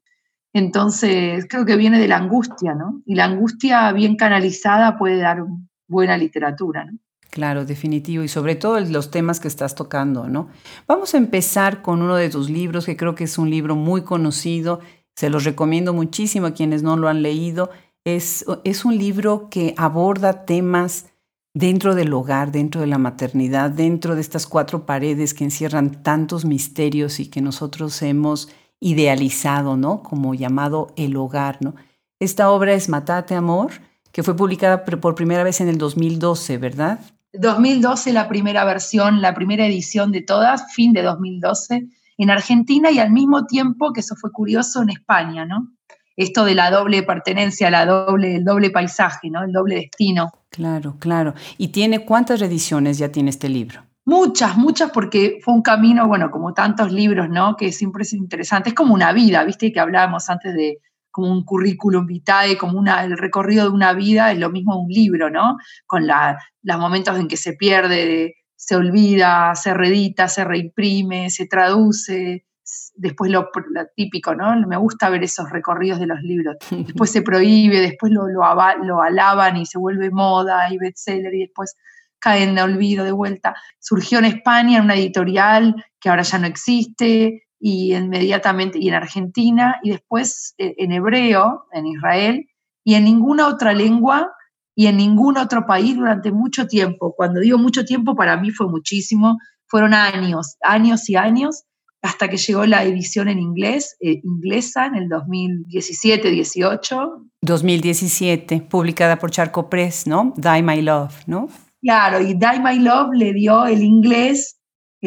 Entonces, 0.54 1.46
creo 1.50 1.66
que 1.66 1.76
viene 1.76 2.00
de 2.00 2.08
la 2.08 2.18
angustia, 2.18 2.74
¿no? 2.74 3.02
Y 3.06 3.16
la 3.16 3.26
angustia 3.26 3.92
bien 3.92 4.16
canalizada 4.16 4.98
puede 4.98 5.18
dar 5.18 5.44
buena 5.88 6.18
literatura. 6.18 6.86
¿no? 6.86 6.98
Claro, 7.30 7.66
definitivo, 7.66 8.24
y 8.24 8.28
sobre 8.28 8.56
todo 8.56 8.80
los 8.80 9.12
temas 9.12 9.40
que 9.40 9.48
estás 9.48 9.76
tocando, 9.76 10.28
¿no? 10.28 10.50
Vamos 10.88 11.14
a 11.14 11.18
empezar 11.18 11.82
con 11.82 12.02
uno 12.02 12.16
de 12.16 12.30
tus 12.30 12.50
libros, 12.50 12.86
que 12.86 12.98
creo 12.98 13.16
que 13.16 13.26
es 13.26 13.38
un 13.38 13.50
libro 13.50 13.76
muy 13.76 14.02
conocido, 14.02 14.80
se 15.16 15.30
los 15.30 15.44
recomiendo 15.44 15.94
muchísimo 15.94 16.48
a 16.48 16.54
quienes 16.54 16.84
no 16.84 16.96
lo 16.96 17.10
han 17.10 17.22
leído. 17.22 17.70
Es, 18.06 18.46
es 18.64 18.86
un 18.86 18.98
libro 18.98 19.50
que 19.50 19.74
aborda 19.78 20.46
temas 20.46 21.08
dentro 21.54 21.96
del 21.96 22.14
hogar, 22.14 22.52
dentro 22.52 22.82
de 22.82 22.88
la 22.88 23.00
maternidad, 23.00 23.72
dentro 23.72 24.16
de 24.16 24.22
estas 24.22 24.46
cuatro 24.46 24.86
paredes 24.86 25.34
que 25.34 25.44
encierran 25.44 26.04
tantos 26.04 26.46
misterios 26.46 27.20
y 27.20 27.30
que 27.30 27.42
nosotros 27.42 28.00
hemos 28.04 28.50
idealizado, 28.80 29.76
¿no? 29.76 30.04
Como 30.04 30.36
llamado 30.36 30.94
el 30.96 31.16
hogar, 31.18 31.58
¿no? 31.62 31.74
Esta 32.20 32.52
obra 32.52 32.74
es 32.74 32.90
Matate 32.90 33.34
Amor, 33.34 33.72
que 34.18 34.24
fue 34.24 34.36
publicada 34.36 34.84
por 34.84 35.14
primera 35.14 35.44
vez 35.44 35.62
en 35.62 35.68
el 35.68 35.78
2012, 35.78 36.58
¿verdad? 36.58 37.00
2012 37.34 38.14
la 38.14 38.28
primera 38.28 38.66
versión, 38.66 39.22
la 39.22 39.36
primera 39.36 39.68
edición 39.68 40.12
de 40.12 40.24
todas, 40.24 40.74
fin 40.74 40.92
de 40.92 41.04
2012, 41.04 41.88
en 42.18 42.30
Argentina 42.32 42.90
y 42.90 42.98
al 42.98 43.12
mismo 43.12 43.46
tiempo, 43.46 43.94
que 43.94 44.00
eso 44.00 44.16
fue 44.16 44.32
curioso, 44.32 44.82
en 44.82 44.90
España, 44.90 45.46
¿no? 45.46 45.68
Esto 46.16 46.46
de 46.46 46.56
la 46.56 46.72
doble 46.72 47.04
pertenencia, 47.04 47.70
la 47.70 47.86
doble, 47.86 48.38
el 48.38 48.44
doble 48.44 48.72
paisaje, 48.72 49.30
¿no? 49.30 49.44
El 49.44 49.52
doble 49.52 49.76
destino. 49.76 50.32
Claro, 50.50 50.96
claro. 50.98 51.36
¿Y 51.60 51.68
tiene 51.68 52.04
cuántas 52.04 52.42
ediciones 52.42 52.98
ya 52.98 53.12
tiene 53.12 53.30
este 53.30 53.50
libro? 53.50 53.84
Muchas, 54.04 54.58
muchas, 54.58 54.90
porque 54.90 55.38
fue 55.44 55.54
un 55.54 55.62
camino, 55.62 56.08
bueno, 56.08 56.32
como 56.32 56.56
tantos 56.56 56.92
libros, 56.92 57.30
¿no? 57.30 57.56
Que 57.56 57.72
siempre 57.72 58.02
es 58.02 58.14
interesante. 58.14 58.70
Es 58.70 58.76
como 58.76 58.96
una 58.96 59.14
vida, 59.14 59.44
¿viste? 59.44 59.72
Que 59.72 59.80
hablábamos 59.80 60.28
antes 60.28 60.56
de, 60.56 60.80
como 61.18 61.32
un 61.32 61.44
currículum 61.44 62.06
vitae, 62.06 62.60
como 62.60 62.78
una, 62.78 63.04
el 63.04 63.18
recorrido 63.18 63.64
de 63.64 63.72
una 63.72 63.92
vida, 63.94 64.32
es 64.32 64.38
lo 64.38 64.52
mismo 64.52 64.80
un 64.80 64.88
libro, 64.88 65.32
¿no? 65.32 65.58
Con 65.88 66.06
los 66.06 66.78
momentos 66.78 67.18
en 67.18 67.28
que 67.28 67.38
se 67.38 67.54
pierde, 67.54 68.36
se 68.56 68.76
olvida, 68.76 69.56
se 69.56 69.74
redita, 69.74 70.28
se 70.28 70.44
reimprime, 70.44 71.32
se 71.32 71.48
traduce, 71.48 72.46
después 72.94 73.32
lo, 73.32 73.50
típico, 73.96 74.36
¿no? 74.36 74.56
Me 74.68 74.78
gusta 74.78 75.10
ver 75.10 75.24
esos 75.24 75.50
recorridos 75.50 76.00
de 76.00 76.06
los 76.06 76.22
libros. 76.22 76.58
Después 76.70 77.10
se 77.10 77.24
prohíbe, 77.24 77.82
después 77.82 78.12
lo, 78.12 78.28
lo, 78.28 79.02
alaban 79.02 79.58
y 79.58 79.66
se 79.66 79.80
vuelve 79.80 80.12
moda 80.12 80.72
y 80.72 80.78
bestseller 80.78 81.34
y 81.34 81.40
después 81.48 81.76
caen 82.20 82.54
de 82.54 82.62
olvido 82.62 83.04
de 83.04 83.12
vuelta. 83.12 83.56
Surgió 83.80 84.20
en 84.20 84.26
España 84.26 84.84
una 84.84 84.94
editorial 84.94 85.84
que 86.00 86.10
ahora 86.10 86.22
ya 86.22 86.38
no 86.38 86.46
existe, 86.46 87.47
y 87.60 87.96
inmediatamente 87.96 88.78
y 88.80 88.90
en 88.90 88.96
Argentina 88.96 89.78
y 89.84 89.92
después 89.92 90.56
eh, 90.58 90.74
en 90.78 90.92
hebreo 90.92 91.66
en 91.74 91.88
Israel 91.88 92.46
y 92.84 92.96
en 92.96 93.06
ninguna 93.06 93.48
otra 93.48 93.74
lengua 93.74 94.34
y 94.76 94.88
en 94.88 94.98
ningún 94.98 95.38
otro 95.38 95.66
país 95.66 95.96
durante 95.96 96.32
mucho 96.32 96.68
tiempo. 96.68 97.14
Cuando 97.18 97.40
digo 97.40 97.58
mucho 97.58 97.84
tiempo, 97.84 98.16
para 98.16 98.38
mí 98.38 98.52
fue 98.52 98.68
muchísimo, 98.68 99.38
fueron 99.66 99.96
años, 99.96 100.56
años 100.62 101.10
y 101.10 101.16
años, 101.16 101.64
hasta 102.04 102.30
que 102.30 102.38
llegó 102.38 102.64
la 102.66 102.84
edición 102.84 103.28
en 103.28 103.40
inglés, 103.40 103.98
eh, 104.00 104.22
inglesa, 104.24 104.86
en 104.86 104.96
el 104.96 105.10
2017-18. 105.10 107.28
2017, 107.42 108.68
publicada 108.70 109.18
por 109.18 109.32
Charco 109.32 109.68
Press, 109.68 110.06
¿no? 110.06 110.34
Die 110.38 110.62
My 110.62 110.82
Love, 110.82 111.24
¿no? 111.26 111.50
Claro, 111.82 112.22
y 112.22 112.36
Die 112.36 112.60
My 112.64 112.78
Love 112.78 113.10
le 113.14 113.34
dio 113.34 113.66
el 113.66 113.82
inglés 113.82 114.57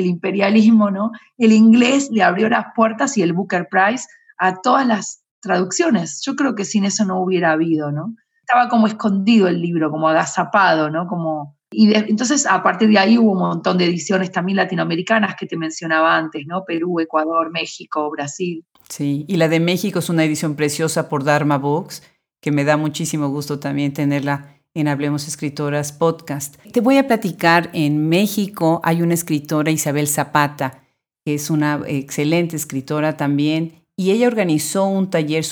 el 0.01 0.07
imperialismo, 0.07 0.91
¿no? 0.91 1.13
El 1.39 1.53
inglés 1.53 2.11
le 2.11 2.23
abrió 2.23 2.49
las 2.49 2.67
puertas 2.75 3.17
y 3.17 3.23
el 3.23 3.33
Booker 3.33 3.69
Prize 3.71 4.07
a 4.39 4.61
todas 4.61 4.87
las 4.87 5.23
traducciones. 5.41 6.21
Yo 6.25 6.35
creo 6.37 6.55
que 6.55 6.65
sin 6.65 6.85
eso 6.85 7.05
no 7.05 7.23
hubiera 7.23 7.53
habido, 7.53 7.93
¿no? 7.93 8.15
Estaba 8.41 8.69
como 8.69 8.87
escondido 8.87 9.49
el 9.49 9.61
libro, 9.61 9.91
como 9.91 10.09
agazapado, 10.09 10.91
¿no? 10.91 11.07
Como 11.07 11.57
y 11.73 11.95
entonces, 11.95 12.47
a 12.47 12.63
partir 12.65 12.89
de 12.89 12.99
ahí 12.99 13.17
hubo 13.17 13.33
un 13.33 13.39
montón 13.39 13.79
de 13.79 13.85
ediciones 13.85 14.33
también 14.33 14.57
latinoamericanas 14.57 15.37
que 15.37 15.47
te 15.47 15.57
mencionaba 15.57 16.17
antes, 16.17 16.45
¿no? 16.47 16.65
Perú, 16.65 16.99
Ecuador, 16.99 17.51
México, 17.53 18.11
Brasil. 18.11 18.65
Sí, 18.89 19.25
y 19.29 19.37
la 19.37 19.49
de 19.49 19.61
México 19.61 20.01
es 20.01 20.09
una 20.09 20.25
edición 20.25 20.57
preciosa 20.57 21.09
por 21.09 21.23
Dharma 21.23 21.59
Books, 21.59 22.03
que 22.41 22.51
me 22.51 22.65
da 22.65 22.77
muchísimo 22.77 23.29
gusto 23.29 23.61
también 23.61 23.93
tenerla 23.93 24.60
en 24.75 24.87
Hablemos 24.87 25.27
Escritoras 25.27 25.93
Podcast. 25.93 26.57
Te 26.73 26.81
voy 26.81 26.97
a 26.97 27.07
platicar, 27.07 27.71
en 27.73 28.09
México 28.09 28.81
hay 28.85 29.03
una 29.03 29.15
escritora, 29.15 29.73
Isabel 29.73 30.07
Zapata, 30.07 30.85
que 31.25 31.35
es 31.35 31.51
una 31.51 31.81
excelente 31.87 32.55
escritora 32.55 33.17
también, 33.17 33.83
y 33.97 34.13
ella 34.13 34.29
organizó 34.29 34.87
un 34.87 35.11
taller 35.11 35.45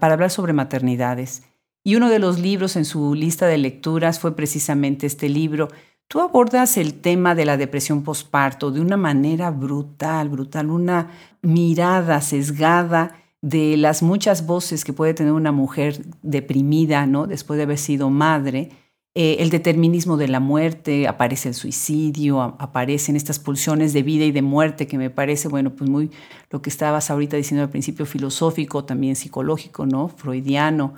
para 0.00 0.14
hablar 0.14 0.30
sobre 0.30 0.54
maternidades. 0.54 1.42
Y 1.84 1.96
uno 1.96 2.08
de 2.08 2.18
los 2.18 2.38
libros 2.38 2.76
en 2.76 2.86
su 2.86 3.14
lista 3.14 3.46
de 3.46 3.58
lecturas 3.58 4.18
fue 4.18 4.34
precisamente 4.34 5.06
este 5.06 5.28
libro. 5.28 5.68
Tú 6.08 6.20
abordas 6.20 6.78
el 6.78 6.94
tema 6.94 7.34
de 7.34 7.44
la 7.44 7.58
depresión 7.58 8.02
posparto 8.02 8.70
de 8.70 8.80
una 8.80 8.96
manera 8.96 9.50
brutal, 9.50 10.30
brutal, 10.30 10.70
una 10.70 11.10
mirada 11.42 12.22
sesgada 12.22 13.23
de 13.44 13.76
las 13.76 14.02
muchas 14.02 14.46
voces 14.46 14.86
que 14.86 14.94
puede 14.94 15.12
tener 15.12 15.34
una 15.34 15.52
mujer 15.52 16.02
deprimida, 16.22 17.04
¿no? 17.04 17.26
Después 17.26 17.58
de 17.58 17.64
haber 17.64 17.76
sido 17.76 18.08
madre, 18.08 18.70
eh, 19.14 19.36
el 19.40 19.50
determinismo 19.50 20.16
de 20.16 20.28
la 20.28 20.40
muerte, 20.40 21.06
aparece 21.06 21.50
el 21.50 21.54
suicidio, 21.54 22.40
aparecen 22.40 23.16
estas 23.16 23.38
pulsiones 23.38 23.92
de 23.92 24.02
vida 24.02 24.24
y 24.24 24.32
de 24.32 24.40
muerte 24.40 24.86
que 24.86 24.96
me 24.96 25.10
parece, 25.10 25.48
bueno, 25.48 25.76
pues 25.76 25.90
muy 25.90 26.10
lo 26.48 26.62
que 26.62 26.70
estabas 26.70 27.10
ahorita 27.10 27.36
diciendo 27.36 27.62
al 27.62 27.68
principio, 27.68 28.06
filosófico, 28.06 28.86
también 28.86 29.14
psicológico, 29.14 29.84
¿no? 29.84 30.08
Freudiano. 30.08 30.94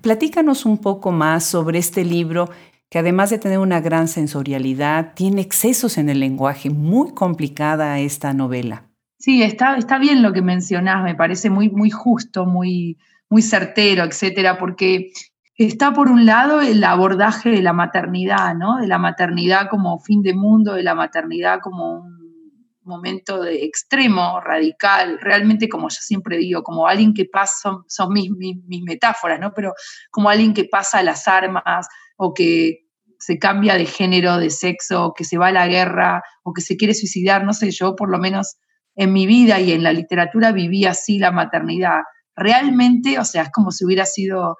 Platícanos 0.00 0.66
un 0.66 0.78
poco 0.78 1.12
más 1.12 1.44
sobre 1.44 1.78
este 1.78 2.04
libro 2.04 2.50
que 2.90 2.98
además 2.98 3.30
de 3.30 3.38
tener 3.38 3.60
una 3.60 3.80
gran 3.80 4.08
sensorialidad, 4.08 5.12
tiene 5.14 5.42
excesos 5.42 5.96
en 5.96 6.08
el 6.08 6.18
lenguaje, 6.18 6.70
muy 6.70 7.12
complicada 7.12 8.00
esta 8.00 8.32
novela. 8.32 8.87
Sí, 9.18 9.42
está, 9.42 9.76
está 9.76 9.98
bien 9.98 10.22
lo 10.22 10.32
que 10.32 10.42
mencionás, 10.42 11.02
me 11.02 11.16
parece 11.16 11.50
muy, 11.50 11.68
muy 11.70 11.90
justo, 11.90 12.46
muy, 12.46 12.98
muy 13.28 13.42
certero, 13.42 14.04
etcétera, 14.04 14.58
porque 14.58 15.10
está 15.56 15.92
por 15.92 16.08
un 16.08 16.24
lado 16.24 16.60
el 16.60 16.82
abordaje 16.84 17.50
de 17.50 17.60
la 17.60 17.72
maternidad, 17.72 18.54
¿no? 18.54 18.76
De 18.76 18.86
la 18.86 18.98
maternidad 18.98 19.68
como 19.68 19.98
fin 19.98 20.22
de 20.22 20.34
mundo, 20.34 20.74
de 20.74 20.84
la 20.84 20.94
maternidad 20.94 21.58
como 21.60 21.94
un 21.94 22.48
momento 22.84 23.42
de 23.42 23.64
extremo, 23.64 24.40
radical, 24.40 25.18
realmente 25.20 25.68
como 25.68 25.88
yo 25.88 25.98
siempre 26.00 26.38
digo, 26.38 26.62
como 26.62 26.86
alguien 26.86 27.12
que 27.12 27.24
pasa, 27.24 27.76
son, 27.88 28.12
mis, 28.12 28.30
mis, 28.30 28.56
mis, 28.66 28.82
metáforas, 28.84 29.40
¿no? 29.40 29.52
Pero 29.52 29.74
como 30.12 30.30
alguien 30.30 30.54
que 30.54 30.64
pasa 30.64 31.02
las 31.02 31.26
armas 31.26 31.88
o 32.16 32.32
que 32.32 32.86
se 33.18 33.40
cambia 33.40 33.74
de 33.74 33.86
género, 33.86 34.38
de 34.38 34.50
sexo, 34.50 35.06
o 35.06 35.12
que 35.12 35.24
se 35.24 35.38
va 35.38 35.48
a 35.48 35.52
la 35.52 35.66
guerra 35.66 36.22
o 36.44 36.52
que 36.52 36.60
se 36.60 36.76
quiere 36.76 36.94
suicidar, 36.94 37.44
no 37.44 37.52
sé, 37.52 37.72
yo 37.72 37.96
por 37.96 38.10
lo 38.10 38.18
menos 38.18 38.58
en 38.98 39.12
mi 39.12 39.26
vida 39.26 39.60
y 39.60 39.70
en 39.70 39.84
la 39.84 39.92
literatura 39.92 40.50
viví 40.50 40.84
así 40.84 41.20
la 41.20 41.30
maternidad. 41.30 42.00
Realmente, 42.34 43.20
o 43.20 43.24
sea, 43.24 43.42
es 43.42 43.50
como 43.50 43.70
si 43.70 43.84
hubiera 43.84 44.04
sido 44.04 44.56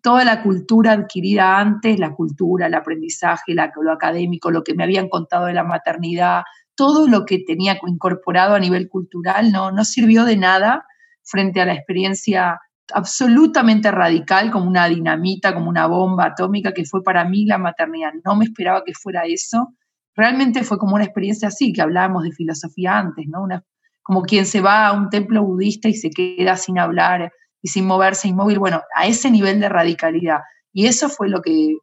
toda 0.00 0.24
la 0.24 0.44
cultura 0.44 0.92
adquirida 0.92 1.58
antes, 1.58 1.98
la 1.98 2.14
cultura, 2.14 2.68
el 2.68 2.74
aprendizaje, 2.74 3.52
lo 3.52 3.92
académico, 3.92 4.52
lo 4.52 4.62
que 4.62 4.74
me 4.74 4.84
habían 4.84 5.08
contado 5.08 5.46
de 5.46 5.54
la 5.54 5.64
maternidad, 5.64 6.42
todo 6.76 7.08
lo 7.08 7.24
que 7.26 7.40
tenía 7.44 7.78
incorporado 7.84 8.54
a 8.54 8.60
nivel 8.60 8.88
cultural 8.88 9.50
no, 9.50 9.72
no 9.72 9.84
sirvió 9.84 10.24
de 10.24 10.36
nada 10.36 10.86
frente 11.24 11.60
a 11.60 11.66
la 11.66 11.74
experiencia 11.74 12.60
absolutamente 12.94 13.90
radical, 13.90 14.52
como 14.52 14.68
una 14.68 14.86
dinamita, 14.86 15.52
como 15.52 15.68
una 15.68 15.88
bomba 15.88 16.26
atómica 16.26 16.72
que 16.72 16.84
fue 16.84 17.02
para 17.02 17.24
mí 17.24 17.44
la 17.44 17.58
maternidad. 17.58 18.12
No 18.24 18.36
me 18.36 18.44
esperaba 18.44 18.84
que 18.86 18.94
fuera 18.94 19.24
eso. 19.26 19.74
Realmente 20.14 20.62
fue 20.62 20.78
como 20.78 20.94
una 20.94 21.04
experiencia 21.04 21.48
así, 21.48 21.72
que 21.72 21.82
hablábamos 21.82 22.22
de 22.22 22.30
filosofía 22.30 22.96
antes, 22.96 23.26
¿no? 23.28 23.42
Una, 23.42 23.64
como 24.10 24.22
quien 24.22 24.44
se 24.44 24.60
va 24.60 24.88
a 24.88 24.92
un 24.92 25.08
templo 25.08 25.44
budista 25.44 25.88
y 25.88 25.94
se 25.94 26.10
queda 26.10 26.56
sin 26.56 26.80
hablar 26.80 27.32
y 27.62 27.68
sin 27.68 27.86
moverse, 27.86 28.26
inmóvil, 28.26 28.58
bueno, 28.58 28.82
a 28.96 29.06
ese 29.06 29.30
nivel 29.30 29.60
de 29.60 29.68
radicalidad. 29.68 30.40
Y 30.72 30.86
eso 30.86 31.08
fue 31.08 31.28
lo 31.28 31.42
que 31.42 31.76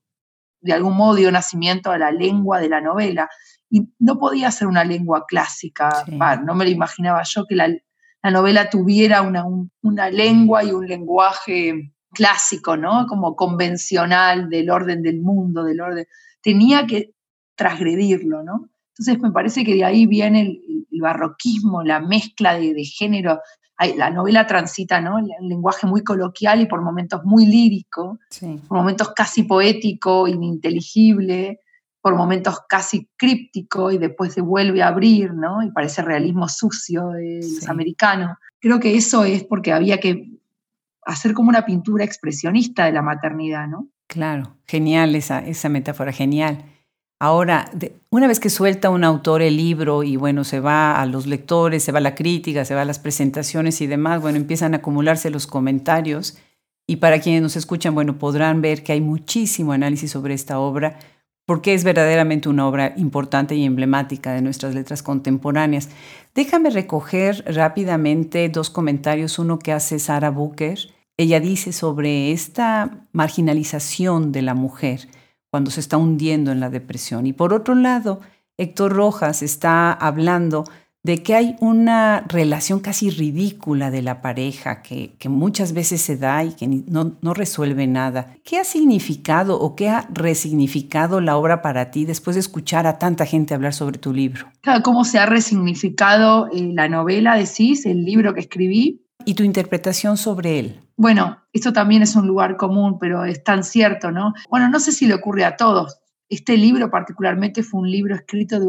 de 0.59 0.73
algún 0.73 0.97
modo 0.97 1.15
dio 1.15 1.31
nacimiento 1.31 1.89
a 1.89 1.97
la 1.97 2.11
lengua 2.11 2.59
de 2.59 2.67
la 2.67 2.81
novela. 2.81 3.29
Y 3.69 3.93
no 3.99 4.19
podía 4.19 4.51
ser 4.51 4.67
una 4.67 4.83
lengua 4.83 5.23
clásica, 5.25 6.03
no 6.43 6.53
me 6.53 6.65
lo 6.65 6.69
imaginaba 6.69 7.23
yo 7.23 7.45
que 7.45 7.55
la, 7.55 7.69
novela 8.29 8.69
tuviera 8.69 9.21
una, 9.21 9.45
una 9.81 10.09
lengua 10.09 10.65
y 10.65 10.71
un 10.71 10.85
lenguaje 10.85 11.93
clásico, 12.11 12.75
¿no? 12.75 13.05
Como 13.07 13.37
convencional 13.37 14.49
del 14.49 14.69
orden 14.69 15.01
del 15.01 15.21
mundo, 15.21 15.63
del 15.63 15.79
orden. 15.79 16.05
Tenía 16.41 16.85
que 16.87 17.13
transgredirlo, 17.55 18.43
¿no? 18.43 18.67
Entonces 18.97 19.21
me 19.21 19.31
parece 19.31 19.63
que 19.63 19.75
de 19.75 19.83
ahí 19.83 20.05
viene 20.05 20.41
el, 20.41 20.61
barroquismo, 20.99 21.83
la 21.83 21.99
mezcla 21.99 22.57
de, 22.57 22.83
género. 22.83 23.39
la 23.95 24.09
novela 24.09 24.47
transita 24.47 24.99
¿no? 24.99 25.19
el, 25.19 25.27
lenguaje 25.47 25.85
muy 25.85 26.03
coloquial 26.03 26.61
y 26.61 26.65
por 26.65 26.81
momentos 26.81 27.23
muy 27.23 27.45
lírico, 27.45 28.17
por 28.67 28.77
momentos 28.77 29.13
casi 29.15 29.43
poético, 29.43 30.27
ininteligible, 30.27 31.59
por 32.01 32.15
momentos 32.15 32.61
casi 32.67 33.09
críptico 33.17 33.91
y 33.91 33.97
después 33.97 34.33
se 34.33 34.41
vuelve 34.41 34.81
a 34.81 34.87
abrir, 34.87 35.33
¿no? 35.33 35.61
Y 35.61 35.71
parece 35.71 36.01
realismo 36.01 36.47
sucio 36.47 37.09
de 37.09 37.41
los 37.41 37.67
americanos. 37.67 38.37
Creo 38.59 38.79
que 38.79 38.95
eso 38.95 39.23
es 39.23 39.43
porque 39.43 39.73
había 39.73 39.99
que 39.99 40.31
hacer 41.05 41.33
como 41.33 41.49
una 41.49 41.65
pintura 41.65 42.05
expresionista 42.05 42.85
de 42.85 42.93
la 42.93 43.01
maternidad, 43.01 43.67
¿no? 43.67 43.89
Claro, 44.07 44.55
genial 44.65 45.15
esa, 45.15 45.39
esa 45.39 45.69
metáfora, 45.69 46.11
genial. 46.11 46.63
Ahora, 47.19 47.71
una 48.11 48.27
vez 48.27 48.39
que 48.39 48.51
suelta 48.51 48.91
un 48.91 49.03
autor 49.03 49.41
el 49.41 49.57
libro 49.57 50.03
y 50.03 50.17
bueno, 50.17 50.43
se 50.43 50.59
va 50.59 51.01
a 51.01 51.05
los 51.07 51.25
lectores, 51.25 51.83
se 51.83 51.91
va 51.91 51.97
a 51.97 52.01
la 52.01 52.13
crítica, 52.13 52.63
se 52.63 52.75
va 52.75 52.83
a 52.83 52.85
las 52.85 52.99
presentaciones 52.99 53.81
y 53.81 53.87
demás, 53.87 54.21
bueno, 54.21 54.37
empiezan 54.37 54.75
a 54.75 54.77
acumularse 54.77 55.31
los 55.31 55.47
comentarios 55.47 56.37
y 56.85 56.97
para 56.97 57.19
quienes 57.19 57.41
nos 57.41 57.55
escuchan, 57.55 57.95
bueno, 57.95 58.19
podrán 58.19 58.61
ver 58.61 58.83
que 58.83 58.93
hay 58.93 59.01
muchísimo 59.01 59.71
análisis 59.71 60.11
sobre 60.11 60.35
esta 60.35 60.59
obra, 60.59 60.99
porque 61.47 61.73
es 61.73 61.83
verdaderamente 61.83 62.49
una 62.49 62.67
obra 62.67 62.93
importante 62.97 63.55
y 63.55 63.65
emblemática 63.65 64.33
de 64.33 64.43
nuestras 64.43 64.75
letras 64.75 65.01
contemporáneas. 65.01 65.89
Déjame 66.35 66.69
recoger 66.69 67.43
rápidamente 67.47 68.47
dos 68.49 68.69
comentarios, 68.69 69.39
uno 69.39 69.57
que 69.57 69.71
hace 69.73 69.97
Sara 69.97 70.29
Booker. 70.29 70.77
Ella 71.17 71.39
dice 71.39 71.73
sobre 71.73 72.31
esta 72.31 73.07
marginalización 73.11 74.31
de 74.31 74.43
la 74.43 74.53
mujer 74.53 75.07
cuando 75.49 75.71
se 75.71 75.79
está 75.79 75.97
hundiendo 75.97 76.51
en 76.51 76.59
la 76.59 76.69
depresión. 76.69 77.25
Y 77.25 77.33
por 77.33 77.53
otro 77.53 77.75
lado, 77.75 78.21
Héctor 78.57 78.93
Rojas 78.93 79.43
está 79.43 79.91
hablando 79.91 80.65
de 81.07 81.23
que 81.23 81.35
hay 81.35 81.55
una 81.61 82.25
relación 82.27 82.81
casi 82.81 83.09
ridícula 83.09 83.91
de 83.91 84.01
la 84.01 84.21
pareja 84.21 84.81
que, 84.81 85.15
muchas 85.29 85.71
veces 85.71 86.01
se 86.01 86.17
da 86.17 86.43
y 86.43 86.51
que 86.51 86.67
no, 86.67 87.13
no, 87.21 87.33
resuelve 87.33 87.87
nada. 87.87 88.35
¿Qué 88.43 88.57
ha 88.57 88.65
significado 88.65 89.57
o 89.57 89.73
qué 89.73 89.87
ha 89.87 90.05
resignificado 90.11 91.21
la 91.21 91.37
obra 91.37 91.61
para 91.61 91.91
ti 91.91 92.03
después 92.03 92.35
de 92.35 92.41
escuchar 92.41 92.87
a 92.87 92.99
tanta 92.99 93.25
gente 93.25 93.53
hablar 93.53 93.73
sobre 93.73 93.99
tu 93.99 94.11
libro? 94.11 94.47
¿Cómo 94.83 95.05
se 95.05 95.17
ha 95.17 95.25
resignificado 95.25 96.47
eh, 96.51 96.71
la 96.73 96.89
novela, 96.89 97.37
decís, 97.37 97.85
el 97.85 98.03
libro 98.03 98.33
que 98.33 98.41
escribí? 98.41 99.06
Y 99.27 99.33
tu 99.33 99.43
interpretación 99.43 100.15
sobre 100.15 100.57
él. 100.57 100.79
Bueno, 100.95 101.37
esto 101.51 101.73
también 101.73 102.01
es 102.01 102.15
un 102.15 102.25
lugar 102.25 102.55
común, 102.55 102.97
pero 102.97 103.25
es 103.25 103.43
tan 103.43 103.65
cierto, 103.65 104.09
¿no? 104.09 104.33
Bueno, 104.49 104.69
no 104.69 104.79
sé 104.79 104.93
si 104.93 105.05
le 105.05 105.15
ocurre 105.15 105.43
a 105.43 105.57
todos. 105.57 105.99
Este 106.29 106.55
libro 106.55 106.89
particularmente 106.89 107.61
fue 107.61 107.81
un 107.81 107.91
libro 107.91 108.15
escrito 108.15 108.57
de, 108.57 108.67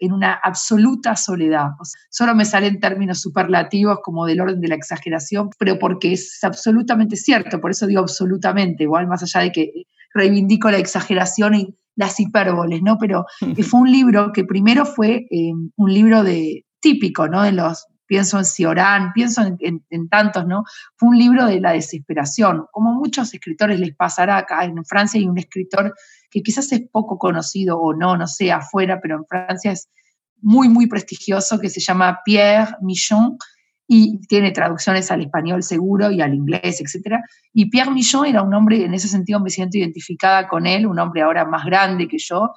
en 0.00 0.12
una 0.12 0.32
absoluta 0.32 1.14
soledad. 1.14 1.68
solo 2.10 2.34
me 2.34 2.44
salen 2.44 2.80
términos 2.80 3.20
superlativos 3.20 4.00
como 4.02 4.26
del 4.26 4.40
orden 4.40 4.60
de 4.60 4.66
la 4.66 4.74
exageración, 4.74 5.50
pero 5.56 5.78
porque 5.78 6.14
es 6.14 6.42
absolutamente 6.42 7.14
cierto, 7.14 7.60
por 7.60 7.70
eso 7.70 7.86
digo 7.86 8.00
absolutamente, 8.00 8.82
igual 8.82 9.06
más 9.06 9.22
allá 9.22 9.42
de 9.42 9.52
que 9.52 9.70
reivindico 10.12 10.68
la 10.68 10.78
exageración 10.78 11.54
y 11.54 11.76
las 11.94 12.18
hipérboles, 12.18 12.82
¿no? 12.82 12.98
Pero 12.98 13.24
fue 13.70 13.80
un 13.80 13.92
libro 13.92 14.32
que 14.32 14.42
primero 14.42 14.84
fue 14.84 15.28
eh, 15.30 15.52
un 15.76 15.94
libro 15.94 16.24
de 16.24 16.66
típico, 16.80 17.28
¿no? 17.28 17.44
De 17.44 17.52
los 17.52 17.86
pienso 18.12 18.36
en 18.36 18.44
Ciorán, 18.44 19.14
pienso 19.14 19.40
en, 19.40 20.08
tantos, 20.10 20.46
¿no? 20.46 20.64
Fue 20.96 21.08
un 21.08 21.16
libro 21.16 21.46
de 21.46 21.60
la 21.60 21.72
desesperación. 21.72 22.66
Como 22.70 22.92
muchos 22.92 23.32
escritores 23.32 23.80
les 23.80 23.96
pasará 23.96 24.36
acá, 24.36 24.66
en 24.66 24.84
Francia 24.84 25.18
hay 25.18 25.26
un 25.26 25.38
escritor 25.38 25.94
que 26.30 26.42
quizás 26.42 26.70
es 26.72 26.82
poco 26.92 27.16
conocido 27.16 27.78
o 27.78 27.94
no, 27.94 28.18
no 28.18 28.26
sé, 28.26 28.52
afuera, 28.52 29.00
pero 29.00 29.16
en 29.16 29.24
Francia 29.24 29.72
es 29.72 29.88
muy, 30.42 30.68
muy 30.68 30.88
prestigioso, 30.88 31.58
que 31.58 31.70
se 31.70 31.80
llama 31.80 32.18
Pierre 32.22 32.76
Michon, 32.82 33.38
y 33.86 34.20
tiene 34.26 34.50
traducciones 34.50 35.10
al 35.10 35.22
español 35.22 35.62
seguro 35.62 36.10
y 36.10 36.20
al 36.20 36.34
inglés, 36.34 36.82
etc. 36.82 37.16
Y 37.54 37.70
Pierre 37.70 37.92
Michon 37.92 38.26
era 38.26 38.42
un 38.42 38.52
hombre, 38.52 38.84
en 38.84 38.92
ese 38.92 39.08
sentido 39.08 39.40
me 39.40 39.48
siento 39.48 39.78
identificada 39.78 40.48
con 40.48 40.66
él, 40.66 40.86
un 40.86 40.98
hombre 40.98 41.22
ahora 41.22 41.46
más 41.46 41.64
grande 41.64 42.08
que 42.08 42.18
yo, 42.18 42.50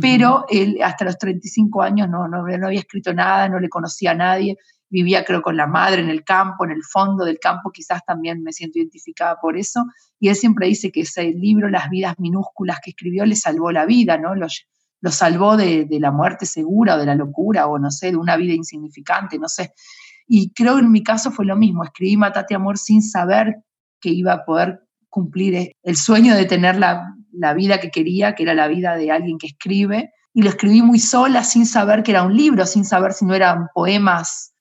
pero 0.00 0.46
él 0.48 0.78
hasta 0.82 1.04
los 1.04 1.18
35 1.18 1.82
años 1.82 2.08
no, 2.08 2.28
no, 2.28 2.46
no, 2.46 2.66
había 2.66 2.80
escrito 2.80 3.12
nada, 3.12 3.48
no 3.50 3.60
le 3.60 3.68
conocía 3.68 4.12
a 4.12 4.14
nadie, 4.14 4.56
vivía 4.92 5.24
creo 5.24 5.40
con 5.40 5.56
la 5.56 5.66
madre 5.66 6.02
en 6.02 6.10
el 6.10 6.22
campo, 6.22 6.66
en 6.66 6.70
el 6.70 6.82
fondo 6.84 7.24
del 7.24 7.38
campo, 7.38 7.70
quizás 7.72 8.04
también 8.06 8.42
me 8.42 8.52
siento 8.52 8.78
identificada 8.78 9.40
por 9.40 9.56
eso, 9.56 9.84
y 10.20 10.28
él 10.28 10.36
siempre 10.36 10.66
dice 10.66 10.92
que 10.92 11.00
ese 11.00 11.32
libro, 11.32 11.70
Las 11.70 11.88
vidas 11.88 12.14
minúsculas 12.18 12.78
que 12.84 12.90
escribió, 12.90 13.24
le 13.24 13.34
salvó 13.34 13.72
la 13.72 13.86
vida, 13.86 14.18
¿no? 14.18 14.34
Lo, 14.34 14.46
lo 15.00 15.10
salvó 15.10 15.56
de, 15.56 15.86
de, 15.86 15.98
la 15.98 16.12
muerte 16.12 16.44
segura 16.44 16.96
o 16.96 16.98
de 16.98 17.06
la 17.06 17.14
locura 17.14 17.66
o 17.66 17.78
no 17.78 17.90
sé, 17.90 18.10
de 18.10 18.18
una 18.18 18.36
vida 18.36 18.52
insignificante, 18.52 19.38
no 19.38 19.48
sé. 19.48 19.72
Y 20.28 20.52
creo 20.52 20.74
que 20.74 20.82
en 20.82 20.92
mi 20.92 21.02
caso 21.02 21.30
fue 21.30 21.46
lo 21.46 21.56
mismo, 21.56 21.84
escribí 21.84 22.18
Matate 22.18 22.54
Amor 22.54 22.76
sin 22.76 23.02
saber 23.02 23.56
que 23.98 24.10
iba 24.10 24.34
a 24.34 24.44
poder 24.44 24.80
cumplir 25.08 25.72
el 25.82 25.96
sueño 25.96 26.34
de 26.36 26.44
tener 26.44 26.76
la, 26.76 27.16
la 27.32 27.54
vida 27.54 27.80
que 27.80 27.90
quería, 27.90 28.34
que 28.34 28.42
era 28.42 28.54
la 28.54 28.68
vida 28.68 28.96
de 28.96 29.10
alguien 29.10 29.38
que 29.38 29.46
escribe, 29.46 30.12
y 30.34 30.42
lo 30.42 30.50
escribí 30.50 30.82
muy 30.82 30.98
sola, 30.98 31.44
sin 31.44 31.64
saber 31.64 32.02
que 32.02 32.10
era 32.10 32.24
un 32.24 32.36
libro, 32.36 32.66
sin 32.66 32.84
saber 32.84 33.12
si 33.12 33.24
no 33.24 33.34
eran 33.34 33.68
poemas 33.74 34.51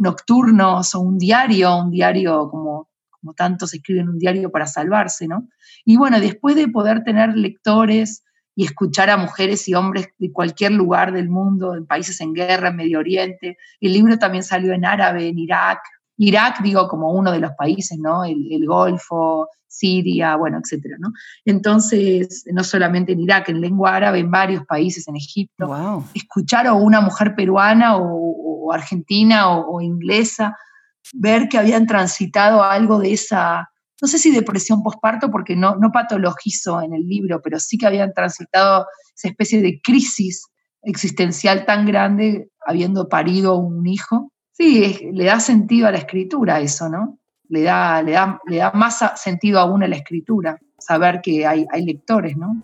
nocturnos 0.00 0.94
o 0.94 1.00
un 1.00 1.18
diario, 1.18 1.76
un 1.76 1.90
diario 1.90 2.48
como, 2.50 2.88
como 3.10 3.34
tantos 3.34 3.74
escriben 3.74 4.08
un 4.08 4.18
diario 4.18 4.50
para 4.50 4.66
salvarse, 4.66 5.28
¿no? 5.28 5.46
Y 5.84 5.98
bueno, 5.98 6.18
después 6.18 6.56
de 6.56 6.68
poder 6.68 7.04
tener 7.04 7.36
lectores 7.36 8.24
y 8.56 8.64
escuchar 8.64 9.10
a 9.10 9.18
mujeres 9.18 9.68
y 9.68 9.74
hombres 9.74 10.08
de 10.18 10.32
cualquier 10.32 10.72
lugar 10.72 11.12
del 11.12 11.28
mundo, 11.28 11.74
en 11.74 11.86
países 11.86 12.20
en 12.22 12.32
guerra, 12.32 12.68
en 12.68 12.76
Medio 12.76 12.98
Oriente, 12.98 13.58
el 13.80 13.92
libro 13.92 14.18
también 14.18 14.42
salió 14.42 14.72
en 14.72 14.86
árabe, 14.86 15.28
en 15.28 15.38
Irak, 15.38 15.80
Irak, 16.22 16.60
digo, 16.62 16.86
como 16.86 17.12
uno 17.12 17.32
de 17.32 17.40
los 17.40 17.52
países, 17.52 17.98
¿no? 17.98 18.24
El, 18.24 18.66
Golfo, 18.66 19.48
Siria, 19.66 20.36
bueno, 20.36 20.60
etcétera, 20.62 20.96
¿no? 20.98 21.12
Entonces, 21.46 22.44
no 22.52 22.62
solamente 22.62 23.12
en 23.12 23.20
Irak, 23.20 23.48
en 23.48 23.62
lengua 23.62 23.96
árabe, 23.96 24.18
en 24.18 24.30
varios 24.30 24.66
países, 24.66 25.08
en 25.08 25.16
Egipto. 25.16 26.04
Escuchar 26.12 26.66
a 26.66 26.74
una 26.74 27.00
mujer 27.00 27.34
peruana 27.34 27.96
o, 27.96 28.70
argentina 28.70 29.48
o, 29.48 29.80
inglesa, 29.80 30.54
ver 31.14 31.48
que 31.48 31.56
habían 31.56 31.86
transitado 31.86 32.62
algo 32.62 32.98
de 32.98 33.14
esa, 33.14 33.70
no 34.02 34.06
sé 34.06 34.18
si 34.18 34.30
depresión 34.30 34.82
postparto, 34.82 35.30
porque 35.30 35.56
no, 35.56 35.76
no 35.76 35.90
patologizo 35.90 36.82
en 36.82 36.92
el 36.92 37.08
libro, 37.08 37.40
pero 37.42 37.58
sí 37.58 37.78
que 37.78 37.86
habían 37.86 38.12
transitado 38.12 38.86
esa 39.16 39.28
especie 39.28 39.62
de 39.62 39.80
crisis 39.82 40.44
existencial 40.82 41.64
tan 41.64 41.86
grande 41.86 42.50
habiendo 42.66 43.08
parido 43.08 43.56
un 43.56 43.86
hijo 43.86 44.30
Sí, 44.60 45.08
le 45.14 45.24
da 45.24 45.40
sentido 45.40 45.88
a 45.88 45.90
la 45.90 45.96
escritura 45.96 46.60
eso, 46.60 46.90
¿no? 46.90 47.18
Le 47.48 47.62
da, 47.62 48.02
le 48.02 48.12
da, 48.12 48.38
le 48.46 48.58
da 48.58 48.70
más 48.72 49.02
sentido 49.16 49.58
aún 49.58 49.82
a 49.82 49.88
la 49.88 49.96
escritura, 49.96 50.58
saber 50.78 51.22
que 51.22 51.46
hay, 51.46 51.64
hay 51.72 51.86
lectores, 51.86 52.36
¿no? 52.36 52.62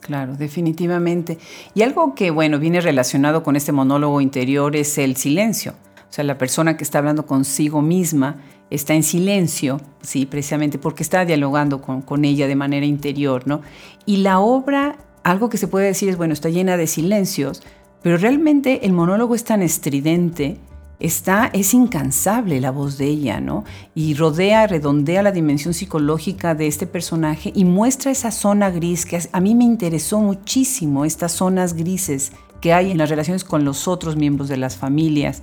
Claro, 0.00 0.36
definitivamente. 0.36 1.38
Y 1.72 1.80
algo 1.80 2.14
que, 2.14 2.30
bueno, 2.30 2.58
viene 2.58 2.82
relacionado 2.82 3.42
con 3.42 3.56
este 3.56 3.72
monólogo 3.72 4.20
interior 4.20 4.76
es 4.76 4.98
el 4.98 5.16
silencio. 5.16 5.72
O 5.96 6.12
sea, 6.12 6.22
la 6.22 6.36
persona 6.36 6.76
que 6.76 6.84
está 6.84 6.98
hablando 6.98 7.24
consigo 7.24 7.80
misma 7.80 8.36
está 8.68 8.92
en 8.92 9.02
silencio, 9.02 9.80
sí, 10.02 10.26
precisamente 10.26 10.78
porque 10.78 11.02
está 11.02 11.24
dialogando 11.24 11.80
con, 11.80 12.02
con 12.02 12.26
ella 12.26 12.46
de 12.46 12.56
manera 12.56 12.84
interior, 12.84 13.46
¿no? 13.46 13.62
Y 14.04 14.18
la 14.18 14.40
obra, 14.40 14.98
algo 15.24 15.48
que 15.48 15.56
se 15.56 15.66
puede 15.66 15.86
decir 15.86 16.10
es, 16.10 16.18
bueno, 16.18 16.34
está 16.34 16.50
llena 16.50 16.76
de 16.76 16.86
silencios, 16.86 17.62
pero 18.02 18.18
realmente 18.18 18.84
el 18.84 18.92
monólogo 18.92 19.34
es 19.34 19.44
tan 19.44 19.62
estridente 19.62 20.58
está, 21.00 21.50
es 21.52 21.74
incansable 21.74 22.60
la 22.60 22.70
voz 22.70 22.98
de 22.98 23.06
ella, 23.06 23.40
¿no? 23.40 23.64
Y 23.94 24.14
rodea, 24.14 24.66
redondea 24.66 25.22
la 25.22 25.32
dimensión 25.32 25.74
psicológica 25.74 26.54
de 26.54 26.66
este 26.66 26.86
personaje 26.86 27.52
y 27.54 27.64
muestra 27.64 28.10
esa 28.10 28.30
zona 28.30 28.70
gris 28.70 29.06
que 29.06 29.20
a 29.30 29.40
mí 29.40 29.54
me 29.54 29.64
interesó 29.64 30.20
muchísimo, 30.20 31.04
estas 31.04 31.32
zonas 31.32 31.74
grises 31.74 32.32
que 32.60 32.72
hay 32.72 32.90
en 32.90 32.98
las 32.98 33.10
relaciones 33.10 33.44
con 33.44 33.64
los 33.64 33.86
otros 33.86 34.16
miembros 34.16 34.48
de 34.48 34.56
las 34.56 34.76
familias 34.76 35.42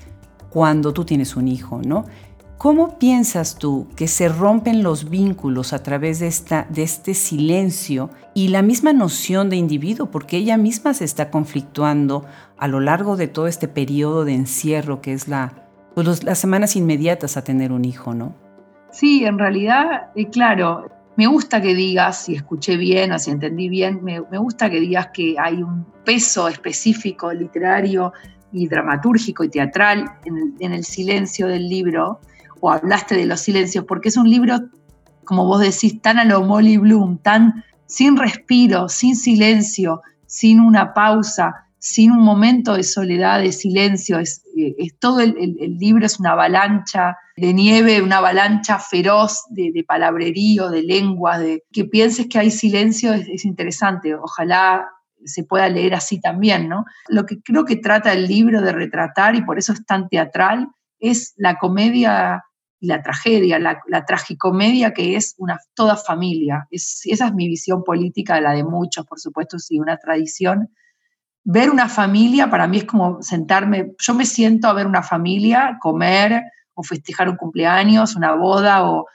cuando 0.50 0.94
tú 0.94 1.06
tienes 1.06 1.36
un 1.36 1.48
hijo, 1.48 1.82
¿no? 1.86 2.06
¿Cómo 2.58 2.98
piensas 2.98 3.58
tú 3.58 3.88
que 3.96 4.08
se 4.08 4.30
rompen 4.30 4.82
los 4.82 5.10
vínculos 5.10 5.74
a 5.74 5.84
través 5.84 6.20
de, 6.20 6.28
esta, 6.28 6.66
de 6.70 6.84
este 6.84 7.14
silencio 7.14 8.10
y 8.34 8.48
la 8.48 8.62
misma 8.62 8.94
noción 8.94 9.50
de 9.50 9.58
individuo? 9.58 10.10
Porque 10.10 10.38
ella 10.38 10.58
misma 10.58 10.94
se 10.94 11.04
está 11.04 11.30
conflictuando 11.30 12.26
a 12.58 12.68
lo 12.68 12.80
largo 12.80 13.18
de 13.18 13.28
todo 13.28 13.48
este 13.48 13.68
periodo 13.68 14.26
de 14.26 14.34
encierro 14.34 15.02
que 15.02 15.14
es 15.14 15.28
la, 15.28 15.68
pues 15.94 16.24
las 16.24 16.38
semanas 16.38 16.76
inmediatas 16.76 17.38
a 17.38 17.44
tener 17.44 17.72
un 17.72 17.86
hijo, 17.86 18.14
¿no? 18.14 18.36
Sí, 18.92 19.26
en 19.26 19.38
realidad, 19.38 20.10
eh, 20.16 20.30
claro, 20.30 20.90
me 21.18 21.28
gusta 21.28 21.62
que 21.62 21.76
digas, 21.76 22.24
si 22.24 22.36
escuché 22.36 22.78
bien 22.78 23.12
o 23.12 23.20
si 23.20 23.32
entendí 23.32 23.68
bien, 23.70 24.04
me, 24.04 24.20
gusta 24.20 24.70
que 24.70 24.80
digas 24.80 25.10
que 25.14 25.36
hay 25.38 25.62
un 25.62 25.86
peso 26.06 26.48
específico 26.48 27.32
literario 27.34 28.14
y 28.52 28.68
dramatúrgico 28.68 29.44
y 29.44 29.50
teatral 29.50 30.06
en 30.26 30.72
el 30.72 30.86
silencio 30.86 31.48
del 31.48 31.68
libro 31.68 32.20
o 32.62 32.72
hablaste 32.72 33.16
de 33.16 33.26
los 33.26 33.42
silencios, 33.42 33.86
porque 33.86 34.10
es 34.10 34.18
un 34.18 34.30
libro, 34.30 34.60
como 35.24 35.46
vos 35.46 35.62
decís, 35.62 36.02
tan 36.02 36.20
a 36.20 36.26
lo 36.26 36.42
Molly 36.44 36.78
Bloom, 36.78 37.18
tan 37.20 37.64
sin 37.86 38.18
respiro, 38.18 38.90
sin 38.90 39.16
silencio, 39.16 40.02
sin 40.26 40.60
una 40.60 40.94
pausa, 40.94 41.65
sin 41.86 42.12
un 42.12 42.24
momento 42.24 42.74
de 42.74 42.82
soledad, 42.82 43.42
de 43.42 43.52
silencio. 43.52 44.18
Es, 44.18 44.44
eh, 44.58 44.74
todo 45.00 45.20
el, 45.20 45.36
libro 45.78 46.08
es 46.08 46.20
una 46.20 46.32
avalancha 46.32 47.16
de 47.38 47.54
nieve, 47.54 48.02
una 48.02 48.18
avalancha 48.18 48.80
feroz 48.80 49.44
de, 49.50 49.86
palabrerío, 49.88 50.72
de 50.72 50.82
lenguas, 50.82 51.42
de 51.42 51.64
que 51.72 51.86
pienses 51.86 52.26
que 52.26 52.40
hay 52.40 52.50
silencio 52.50 53.14
es, 53.14 53.28
es, 53.28 53.46
interesante. 53.46 54.16
Ojalá 54.16 54.88
se 55.26 55.44
pueda 55.44 55.70
leer 55.70 55.94
así 55.94 56.20
también, 56.20 56.70
¿no? 56.70 56.86
Lo 57.08 57.28
que 57.28 57.40
creo 57.44 57.66
que 57.66 57.76
trata 57.76 58.14
el 58.14 58.28
libro 58.28 58.62
de 58.62 58.72
retratar, 58.72 59.36
y 59.36 59.44
por 59.44 59.60
eso 59.60 59.72
es 59.72 59.86
tan 59.86 60.10
teatral, 60.10 60.70
es 60.98 61.36
la 61.38 61.60
comedia 61.60 62.46
y 62.80 62.88
la 62.88 63.04
tragedia, 63.04 63.60
la, 63.60 64.06
tragicomedia 64.08 64.92
que 64.92 65.16
es 65.16 65.36
una 65.38 65.60
toda 65.76 65.98
familia. 65.98 66.68
Es, 66.72 67.02
esa 67.06 67.28
es 67.28 67.34
mi 67.36 67.48
visión 67.48 67.84
política, 67.84 68.42
la 68.42 68.54
de 68.54 68.64
muchos, 68.64 69.06
por 69.06 69.20
supuesto, 69.20 69.60
sí, 69.60 69.78
una 69.78 69.98
tradición. 69.98 70.72
Ver 71.48 71.70
una 71.70 71.88
familia 71.88 72.50
para 72.50 72.68
mí 72.68 72.78
es 72.78 72.86
como 72.86 73.22
sentarme, 73.22 73.94
yo 74.00 74.16
me 74.16 74.26
siento 74.26 74.68
a 74.68 74.74
ver 74.74 74.88
una 74.88 75.04
familia, 75.04 75.78
comer 75.80 76.42
o 76.74 76.82
festejar 76.82 77.30
un 77.30 77.38
cumpleaños, 77.38 78.16
una 78.16 78.34
boda 78.34 78.84
o, 78.84 79.06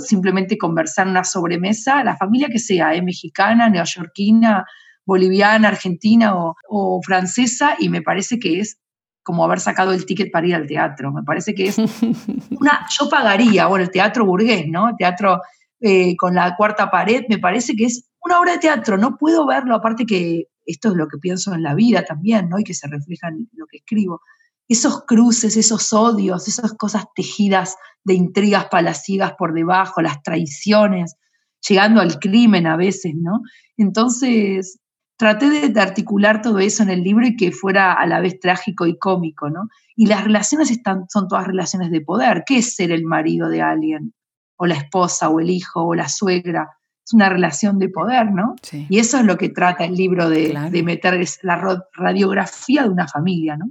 simplemente 0.00 0.58
conversar 0.58 1.06
en 1.06 1.12
una 1.12 1.22
sobremesa, 1.22 2.02
la 2.02 2.16
familia 2.16 2.48
que 2.48 2.58
sea, 2.58 2.94
¿eh? 2.94 3.00
mexicana, 3.00 3.68
neoyorquina, 3.70 4.64
boliviana, 5.06 5.68
argentina 5.68 6.34
o, 6.68 7.00
francesa, 7.04 7.76
y 7.78 7.88
me 7.88 8.02
parece 8.02 8.40
que 8.40 8.58
es 8.58 8.80
como 9.22 9.44
haber 9.44 9.60
sacado 9.60 9.92
el 9.92 10.04
ticket 10.04 10.32
para 10.32 10.48
ir 10.48 10.56
al 10.56 10.66
teatro. 10.66 11.12
Me 11.12 11.22
parece 11.22 11.54
que 11.54 11.68
es 11.68 11.78
una, 12.58 12.86
yo 12.98 13.08
pagaría, 13.08 13.66
bueno, 13.66 13.84
el 13.84 13.92
teatro 13.92 14.26
burgués, 14.26 14.66
¿no? 14.66 14.88
El 14.88 14.96
teatro 14.96 15.42
eh, 15.80 16.16
con 16.16 16.34
la 16.34 16.56
cuarta 16.56 16.90
pared, 16.90 17.22
me 17.28 17.38
parece 17.38 17.76
que 17.76 17.84
es 17.84 18.08
una 18.20 18.40
obra 18.40 18.52
de 18.52 18.58
teatro, 18.58 18.98
no 18.98 19.16
puedo 19.16 19.46
verlo, 19.46 19.76
aparte 19.76 20.06
que 20.06 20.46
esto 20.68 20.90
es 20.90 20.94
lo 20.94 21.08
que 21.08 21.16
pienso 21.16 21.54
en 21.54 21.62
la 21.62 21.74
vida 21.74 22.04
también, 22.04 22.50
¿no? 22.50 22.58
Y 22.58 22.64
que 22.64 22.74
se 22.74 22.86
refleja 22.86 23.28
en 23.28 23.48
lo 23.54 23.66
que 23.66 23.78
escribo. 23.78 24.20
Esos 24.68 25.04
cruces, 25.06 25.56
esos 25.56 25.94
odios, 25.94 26.46
esas 26.46 26.74
cosas 26.74 27.06
tejidas 27.14 27.76
de 28.04 28.12
intrigas 28.12 28.66
palacivas 28.66 29.32
por 29.38 29.54
debajo, 29.54 30.02
las 30.02 30.22
traiciones, 30.22 31.16
llegando 31.66 32.02
al 32.02 32.18
crimen 32.18 32.66
a 32.66 32.76
veces, 32.76 33.14
¿no? 33.16 33.40
Entonces, 33.78 34.78
traté 35.16 35.70
de, 35.70 35.80
articular 35.80 36.42
todo 36.42 36.58
eso 36.58 36.82
en 36.82 36.90
el 36.90 37.02
libro 37.02 37.26
y 37.26 37.34
que 37.34 37.50
fuera 37.50 37.94
a 37.94 38.06
la 38.06 38.20
vez 38.20 38.38
trágico 38.38 38.86
y 38.86 38.98
cómico, 38.98 39.48
¿no? 39.48 39.68
Y 39.96 40.06
las 40.06 40.22
relaciones 40.22 40.70
están, 40.70 41.06
son 41.08 41.28
todas 41.28 41.46
relaciones 41.46 41.90
de 41.90 42.02
poder. 42.02 42.44
¿Qué 42.46 42.58
es 42.58 42.74
ser 42.74 42.92
el 42.92 43.04
marido 43.04 43.48
de 43.48 43.62
alguien? 43.62 44.12
O 44.56 44.66
la 44.66 44.74
esposa, 44.74 45.30
o 45.30 45.40
el 45.40 45.48
hijo, 45.48 45.82
o 45.82 45.94
la 45.94 46.10
suegra 46.10 46.68
es 47.08 47.14
una 47.14 47.30
relación 47.30 47.78
de 47.78 47.88
poder, 47.88 48.32
¿no? 48.32 48.54
Y 48.70 48.98
eso 48.98 49.18
es 49.18 49.24
lo 49.24 49.38
que 49.38 49.48
trata 49.48 49.84
el 49.84 49.94
libro 49.94 50.28
de, 50.28 50.82
meter 50.84 51.18
la 51.42 51.80
radiografía 51.94 52.82
de 52.82 52.90
una 52.90 53.08
familia, 53.08 53.56
¿no? 53.56 53.70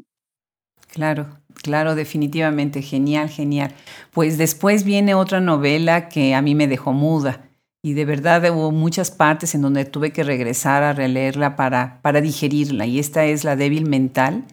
Claro, 0.91 1.27
claro, 1.61 1.93
definitivamente, 1.93 2.81
genial, 2.81 3.29
genial. 3.29 3.73
Pues 4.11 4.39
después 4.39 4.83
viene 4.83 5.13
otra 5.13 5.39
novela 5.39 6.09
que 6.09 6.33
a 6.33 6.41
mí 6.41 6.55
me 6.55 6.67
dejó 6.67 6.93
muda 6.93 7.43
y 7.83 7.93
de 7.93 8.05
verdad 8.05 8.43
hubo 8.51 8.71
muchas 8.71 9.11
partes 9.11 9.53
en 9.53 9.61
donde 9.61 9.85
tuve 9.85 10.11
que 10.11 10.23
regresar 10.23 10.81
a 10.81 10.93
releerla 10.93 11.55
para, 11.55 12.01
para 12.01 12.21
digerirla 12.21 12.87
y 12.87 12.97
esta 12.97 13.25
es 13.25 13.43
La 13.43 13.55
débil 13.55 13.87
mental, 13.87 14.45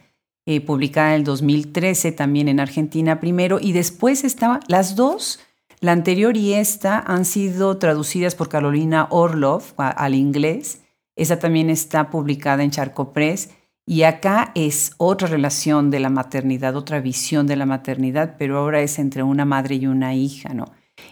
eh, 0.45 0.61
publicada 0.61 1.09
en 1.09 1.15
el 1.15 1.23
2013 1.23 2.11
también 2.11 2.49
en 2.49 2.59
Argentina 2.59 3.19
primero 3.19 3.57
y 3.59 3.71
después 3.71 4.23
estaba, 4.23 4.59
las 4.67 4.95
dos 4.95 5.39
la 5.85 5.91
anterior 5.91 6.35
y 6.35 6.53
esta 6.53 6.97
han 6.97 7.25
sido 7.25 7.77
traducidas 7.77 8.33
por 8.33 8.49
Carolina 8.49 9.07
Orlov 9.11 9.61
al 9.77 10.15
inglés. 10.15 10.81
Esa 11.15 11.37
también 11.37 11.69
está 11.69 12.09
publicada 12.09 12.63
en 12.63 12.71
Charco 12.71 13.13
Press. 13.13 13.51
Y 13.85 14.01
acá 14.01 14.51
es 14.55 14.93
otra 14.97 15.27
relación 15.27 15.91
de 15.91 15.99
la 15.99 16.09
maternidad, 16.09 16.75
otra 16.75 17.01
visión 17.01 17.45
de 17.45 17.55
la 17.55 17.67
maternidad, 17.67 18.35
pero 18.39 18.57
ahora 18.57 18.81
es 18.81 18.97
entre 18.97 19.21
una 19.21 19.45
madre 19.45 19.75
y 19.75 19.85
una 19.85 20.15
hija, 20.15 20.55
¿no? 20.55 20.65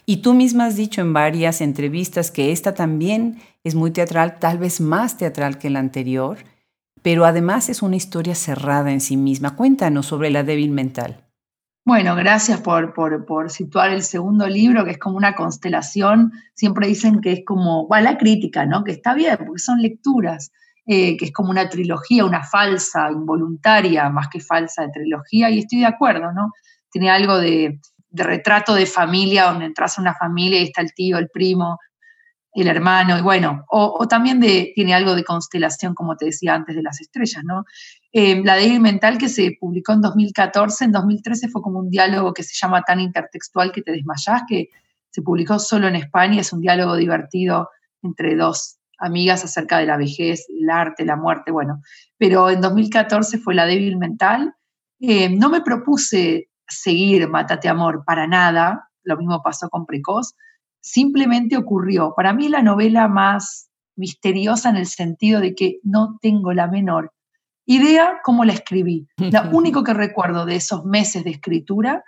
Y 0.08 0.18
tú 0.18 0.34
misma 0.34 0.66
has 0.66 0.76
dicho 0.76 1.02
en 1.02 1.14
varias 1.14 1.62
entrevistas 1.62 2.32
que 2.32 2.52
esta 2.52 2.74
también 2.74 3.38
es 3.64 3.76
muy 3.76 3.92
teatral, 3.92 4.40
tal 4.40 4.58
vez 4.58 4.82
más 4.82 5.18
teatral 5.18 5.60
que 5.60 5.70
la 5.70 5.80
anterior, 5.80 6.40
pero 7.04 7.26
además 7.26 7.70
es 7.70 7.84
una 7.84 7.96
historia 7.96 8.34
cerrada 8.34 8.92
en 8.92 9.02
sí 9.02 9.18
misma. 9.18 9.56
Cuéntanos 9.56 10.08
sobre 10.08 10.32
la 10.32 10.42
débil 10.42 10.72
mental. 10.72 11.24
Bueno, 11.86 12.16
gracias 12.16 12.62
por, 12.62 12.94
por, 12.94 13.50
situar 13.50 13.92
el 13.92 14.04
segundo 14.04 14.48
libro, 14.48 14.86
que 14.86 14.92
es 14.92 14.98
como 14.98 15.18
una 15.18 15.36
constelación. 15.36 16.32
Siempre 16.54 16.88
dicen 16.88 17.20
que 17.20 17.34
es 17.34 17.42
como, 17.46 17.88
bueno, 17.88 18.12
la 18.12 18.18
crítica, 18.18 18.66
¿no? 18.66 18.86
Que 18.86 18.94
está 18.94 19.14
bien, 19.14 19.36
porque 19.46 19.60
son 19.60 19.82
lecturas, 19.82 20.54
eh, 20.86 21.18
que 21.18 21.26
es 21.26 21.34
como 21.34 21.50
una 21.50 21.68
trilogía, 21.68 22.24
una 22.24 22.42
falsa, 22.42 23.12
involuntaria, 23.12 24.10
más 24.10 24.30
que 24.30 24.40
falsa 24.40 24.84
de 24.84 24.92
trilogía, 24.94 25.50
y 25.50 25.60
estoy 25.60 25.80
de 25.80 25.88
acuerdo, 25.88 26.32
¿no? 26.32 26.54
Tiene 26.90 27.10
algo 27.10 27.38
de, 27.38 27.82
de 28.10 28.24
retrato 28.24 28.76
de 28.76 28.86
familia, 28.86 29.46
donde 29.46 29.66
entras 29.66 29.98
a 29.98 30.02
una 30.02 30.14
familia 30.16 30.62
y 30.62 30.66
está 30.66 30.82
el 30.82 30.94
tío, 30.94 31.18
el 31.18 31.30
primo, 31.30 31.80
el 32.54 32.68
hermano, 32.68 33.18
y 33.18 33.22
bueno, 33.22 33.66
o, 33.70 34.08
también 34.08 34.40
de, 34.40 34.72
tiene 34.76 34.94
algo 34.94 35.16
de 35.16 35.24
constelación, 35.24 35.96
como 35.96 36.16
te 36.16 36.26
decía 36.26 36.54
antes, 36.54 36.76
de 36.76 36.84
las 36.84 37.02
estrellas, 37.02 37.44
¿no? 37.44 37.66
Eh, 38.12 38.42
la 38.44 38.56
débil 38.56 38.80
mental 38.80 39.18
que 39.18 39.28
se 39.28 39.58
publicó 39.60 39.94
en 39.94 40.02
2014, 40.02 40.86
en 40.86 40.92
2013 40.92 41.50
fue 41.50 41.62
como 41.64 41.80
un 41.80 41.90
diálogo 41.90 42.34
que 42.34 42.44
se 42.44 42.54
llama 42.54 42.84
tan 42.84 43.00
intertextual 43.00 43.72
que 43.72 43.82
te 43.82 43.92
desmayás, 43.92 44.44
que 44.48 44.70
se 45.10 45.22
publicó 45.24 45.58
solo 45.58 45.88
en 45.88 45.96
España, 45.96 46.42
es 46.42 46.54
un 46.54 46.62
diálogo 46.62 46.96
divertido 46.96 47.70
entre 48.04 48.36
dos 48.36 48.78
amigas 49.00 49.44
acerca 49.44 49.80
de 49.80 49.86
la 49.86 49.98
vejez, 49.98 50.46
el 50.50 50.70
arte, 50.70 51.06
la 51.06 51.16
muerte, 51.16 51.52
bueno, 51.52 51.82
pero 52.18 52.50
en 52.50 52.62
2014 52.62 53.40
fue 53.40 53.56
la 53.56 53.66
débil 53.66 53.98
mental. 53.98 54.54
Eh, 55.00 55.30
no 55.30 55.50
me 55.50 55.62
propuse 55.62 56.50
seguir 56.68 57.28
Mátate 57.28 57.68
Amor 57.68 58.04
para 58.06 58.28
nada, 58.28 58.90
lo 59.04 59.18
mismo 59.18 59.42
pasó 59.44 59.70
con 59.70 59.86
Precoz, 59.86 60.36
simplemente 60.84 61.58
ocurrió. 61.58 62.14
Para 62.16 62.34
mí 62.34 62.50
la 62.50 62.62
novela 62.62 63.08
más 63.08 63.70
misteriosa 63.96 64.70
en 64.70 64.76
el 64.76 64.86
sentido 64.86 65.40
de 65.40 65.56
que 65.56 65.80
no 65.84 66.18
tengo 66.22 66.54
la 66.54 66.68
menor 66.68 67.12
idea 67.66 68.20
cómo 68.24 68.44
la 68.44 68.54
escribí. 68.54 69.08
Lo 69.18 69.50
único 69.52 69.84
que 69.84 69.94
recuerdo 69.94 70.46
de 70.46 70.58
esos 70.58 70.84
meses 70.84 71.24
de 71.24 71.32
escritura 71.32 72.04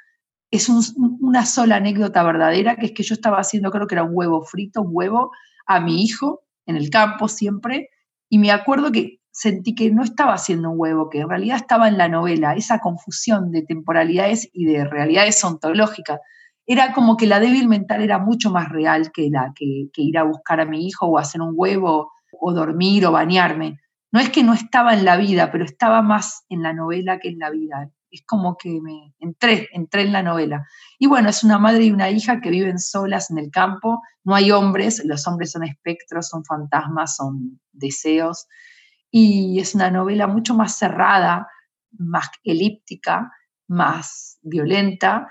es 0.51 0.69
una 0.69 1.45
sola 1.45 1.77
anécdota 1.77 2.23
verdadera, 2.23 2.75
que 2.75 2.88
es 2.88 2.91
que 2.91 3.03
yo 3.03 3.13
estaba 3.13 3.39
haciendo, 3.39 3.71
creo 3.71 3.88
que 3.88 3.95
era 3.95 4.03
un 4.03 4.11
huevo 4.13 4.43
frito, 4.43 4.81
un 4.81 4.89
huevo, 4.91 5.31
a 5.65 5.79
mi 5.79 6.03
hijo 6.03 6.43
en 6.65 6.75
el 6.75 6.89
campo 6.89 7.27
siempre, 7.27 7.89
y 8.29 8.39
me 8.39 8.51
acuerdo 8.51 8.91
que 8.91 9.19
sentí 9.31 9.75
que 9.75 9.91
no 9.91 10.03
estaba 10.03 10.33
haciendo 10.33 10.69
un 10.69 10.79
huevo, 10.79 11.09
que 11.09 11.19
en 11.19 11.29
realidad 11.29 11.57
estaba 11.57 11.88
en 11.88 11.97
la 11.97 12.07
novela, 12.07 12.55
esa 12.55 12.79
confusión 12.79 13.51
de 13.51 13.63
temporalidades 13.63 14.49
y 14.53 14.65
de 14.65 14.85
realidades 14.85 15.43
ontológicas 15.43 16.19
era 16.67 16.93
como 16.93 17.15
que 17.15 17.28
la 17.28 17.39
débil 17.39 17.67
mental 17.67 18.01
era 18.01 18.17
mucho 18.17 18.49
más 18.49 18.69
real 18.69 19.12
que, 19.12 19.30
la, 19.30 19.54
que, 19.56 19.89
ir 19.95 20.17
a 20.17 20.23
buscar 20.23 20.60
a 20.60 20.65
mi 20.65 20.88
hijo 20.88 21.06
o 21.06 21.17
hacer 21.17 21.41
un 21.41 21.54
huevo 21.56 22.12
o 22.32 22.54
dormir 22.54 23.06
o 23.06 23.12
bañarme. 23.12 23.80
No 24.12 24.19
es 24.19 24.30
que 24.30 24.43
no 24.43 24.54
estaba 24.54 24.93
en 24.93 25.06
la 25.06 25.17
vida, 25.17 25.51
pero 25.51 25.65
estaba 25.65 26.01
más 26.01 26.45
en 26.49 26.63
la 26.63 26.73
novela 26.73 27.19
que 27.19 27.30
en 27.30 27.39
la 27.39 27.49
vida. 27.49 27.91
Es 28.10 28.23
como 28.25 28.56
que 28.58 28.80
me 28.82 29.13
entré, 29.19 29.67
entré 29.73 30.04
en 30.04 30.13
la 30.13 30.23
novela. 30.23 30.65
Y 30.97 31.08
bueno, 31.08 31.30
es 31.30 31.43
una 31.43 31.60
madre 31.60 31.84
y 31.84 31.91
una 31.91 32.10
hija 32.10 32.39
que 32.39 32.49
viven 32.49 32.80
solas 32.80 33.30
en 33.30 33.38
el 33.38 33.51
campo. 33.51 34.01
No 34.23 34.34
hay 34.34 34.51
hombres, 34.51 35.04
los 35.06 35.28
hombres 35.28 35.51
son 35.51 35.63
espectros, 35.63 36.30
son 36.30 36.43
fantasmas, 36.45 37.15
son 37.15 37.60
deseos. 37.73 38.47
Y 39.12 39.60
es 39.60 39.75
una 39.75 39.91
novela 39.91 40.28
mucho 40.28 40.56
más 40.56 40.78
cerrada, 40.78 41.47
más 41.91 42.30
elíptica, 42.43 43.32
más 43.67 44.39
violenta 44.41 45.28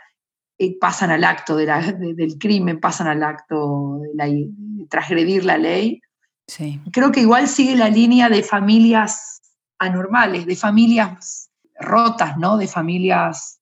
eh, 0.56 0.78
pasan 0.78 1.10
al 1.10 1.24
acto 1.24 1.56
del 1.56 2.38
crimen, 2.38 2.78
pasan 2.78 3.08
al 3.08 3.22
acto 3.24 4.00
de, 4.16 4.50
transgredir 4.88 5.44
la 5.44 5.58
ley. 5.58 6.00
Sí. 6.46 6.80
Creo 6.92 7.10
que 7.10 7.20
igual 7.20 7.48
sigue 7.48 7.74
la 7.74 7.88
línea 7.88 8.28
de 8.28 8.42
familias 8.42 9.40
anormales, 9.78 10.46
de 10.46 10.54
familias 10.54 11.50
rotas, 11.80 12.36
¿no? 12.36 12.56
De 12.56 12.68
familias 12.68 13.58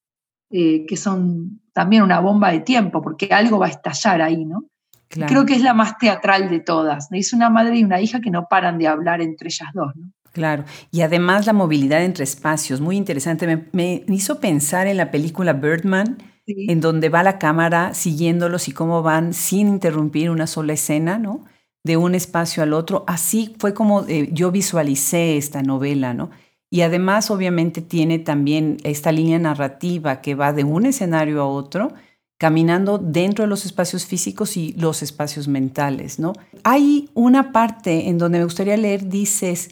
eh, 0.50 0.84
que 0.86 0.98
son 0.98 1.62
también 1.72 2.02
una 2.02 2.20
bomba 2.20 2.50
de 2.52 2.60
tiempo, 2.60 3.00
porque 3.00 3.28
algo 3.32 3.58
va 3.58 3.66
a 3.66 3.70
estallar 3.70 4.20
ahí, 4.20 4.44
¿no? 4.44 4.64
Creo 5.08 5.46
que 5.46 5.54
es 5.54 5.62
la 5.62 5.74
más 5.74 5.98
teatral 5.98 6.48
de 6.48 6.60
todas. 6.60 7.08
Es 7.10 7.32
una 7.32 7.50
madre 7.50 7.76
y 7.78 7.84
una 7.84 8.00
hija 8.00 8.20
que 8.20 8.30
no 8.30 8.46
paran 8.48 8.78
de 8.78 8.88
hablar 8.88 9.20
entre 9.20 9.48
ellas 9.48 9.68
dos, 9.74 9.94
¿no? 9.94 10.10
Claro, 10.32 10.64
y 10.90 11.02
además 11.02 11.46
la 11.46 11.52
movilidad 11.52 12.02
entre 12.02 12.24
espacios, 12.24 12.80
muy 12.80 12.96
interesante. 12.96 13.46
Me, 13.46 14.02
me 14.06 14.14
hizo 14.14 14.40
pensar 14.40 14.86
en 14.86 14.96
la 14.96 15.10
película 15.10 15.52
Birdman, 15.52 16.16
en 16.46 16.80
donde 16.80 17.08
va 17.08 17.22
la 17.22 17.38
cámara 17.38 17.94
siguiéndolos 17.94 18.68
y 18.68 18.72
cómo 18.72 19.02
van 19.02 19.32
sin 19.32 19.68
interrumpir 19.68 20.30
una 20.30 20.46
sola 20.46 20.72
escena, 20.72 21.18
¿no? 21.18 21.44
De 21.84 21.96
un 21.96 22.14
espacio 22.14 22.62
al 22.62 22.72
otro. 22.72 23.04
Así 23.06 23.54
fue 23.58 23.74
como 23.74 24.04
eh, 24.08 24.28
yo 24.32 24.50
visualicé 24.50 25.36
esta 25.36 25.62
novela, 25.62 26.14
¿no? 26.14 26.30
Y 26.70 26.80
además, 26.80 27.30
obviamente, 27.30 27.82
tiene 27.82 28.18
también 28.18 28.78
esta 28.82 29.12
línea 29.12 29.38
narrativa 29.38 30.22
que 30.22 30.34
va 30.34 30.52
de 30.54 30.64
un 30.64 30.86
escenario 30.86 31.42
a 31.42 31.46
otro, 31.46 31.92
caminando 32.38 32.98
dentro 32.98 33.44
de 33.44 33.48
los 33.48 33.66
espacios 33.66 34.06
físicos 34.06 34.56
y 34.56 34.72
los 34.72 35.02
espacios 35.02 35.48
mentales, 35.48 36.18
¿no? 36.18 36.32
Hay 36.64 37.10
una 37.14 37.52
parte 37.52 38.08
en 38.08 38.16
donde 38.18 38.38
me 38.38 38.44
gustaría 38.44 38.76
leer, 38.76 39.08
dices, 39.08 39.70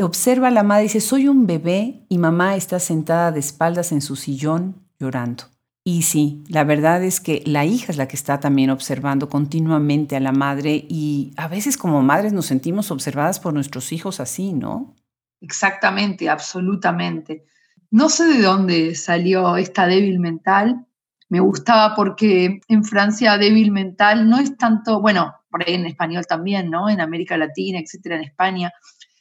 observa 0.00 0.48
a 0.48 0.50
la 0.50 0.62
madre, 0.62 0.84
dice, 0.84 1.00
soy 1.00 1.28
un 1.28 1.46
bebé 1.46 2.06
y 2.08 2.18
mamá 2.18 2.56
está 2.56 2.80
sentada 2.80 3.30
de 3.30 3.40
espaldas 3.40 3.92
en 3.92 4.00
su 4.00 4.16
sillón 4.16 4.74
llorando. 4.98 5.44
Y 5.90 6.02
sí, 6.02 6.44
la 6.48 6.64
verdad 6.64 7.02
es 7.02 7.18
que 7.18 7.42
la 7.46 7.64
hija 7.64 7.90
es 7.90 7.96
la 7.96 8.08
que 8.08 8.16
está 8.16 8.40
también 8.40 8.68
observando 8.68 9.30
continuamente 9.30 10.16
a 10.16 10.20
la 10.20 10.32
madre 10.32 10.84
y 10.86 11.32
a 11.38 11.48
veces 11.48 11.78
como 11.78 12.02
madres 12.02 12.34
nos 12.34 12.44
sentimos 12.44 12.90
observadas 12.90 13.40
por 13.40 13.54
nuestros 13.54 13.90
hijos 13.90 14.20
así, 14.20 14.52
¿no? 14.52 14.94
Exactamente, 15.40 16.28
absolutamente. 16.28 17.46
No 17.90 18.10
sé 18.10 18.26
de 18.26 18.42
dónde 18.42 18.94
salió 18.96 19.56
esta 19.56 19.86
débil 19.86 20.20
mental. 20.20 20.84
Me 21.30 21.40
gustaba 21.40 21.94
porque 21.94 22.60
en 22.68 22.84
Francia 22.84 23.38
débil 23.38 23.72
mental 23.72 24.28
no 24.28 24.38
es 24.38 24.58
tanto, 24.58 25.00
bueno, 25.00 25.36
por 25.50 25.66
ahí 25.66 25.72
en 25.72 25.86
español 25.86 26.26
también, 26.26 26.68
¿no? 26.68 26.90
En 26.90 27.00
América 27.00 27.38
Latina, 27.38 27.78
etcétera, 27.78 28.16
en 28.16 28.24
España, 28.24 28.70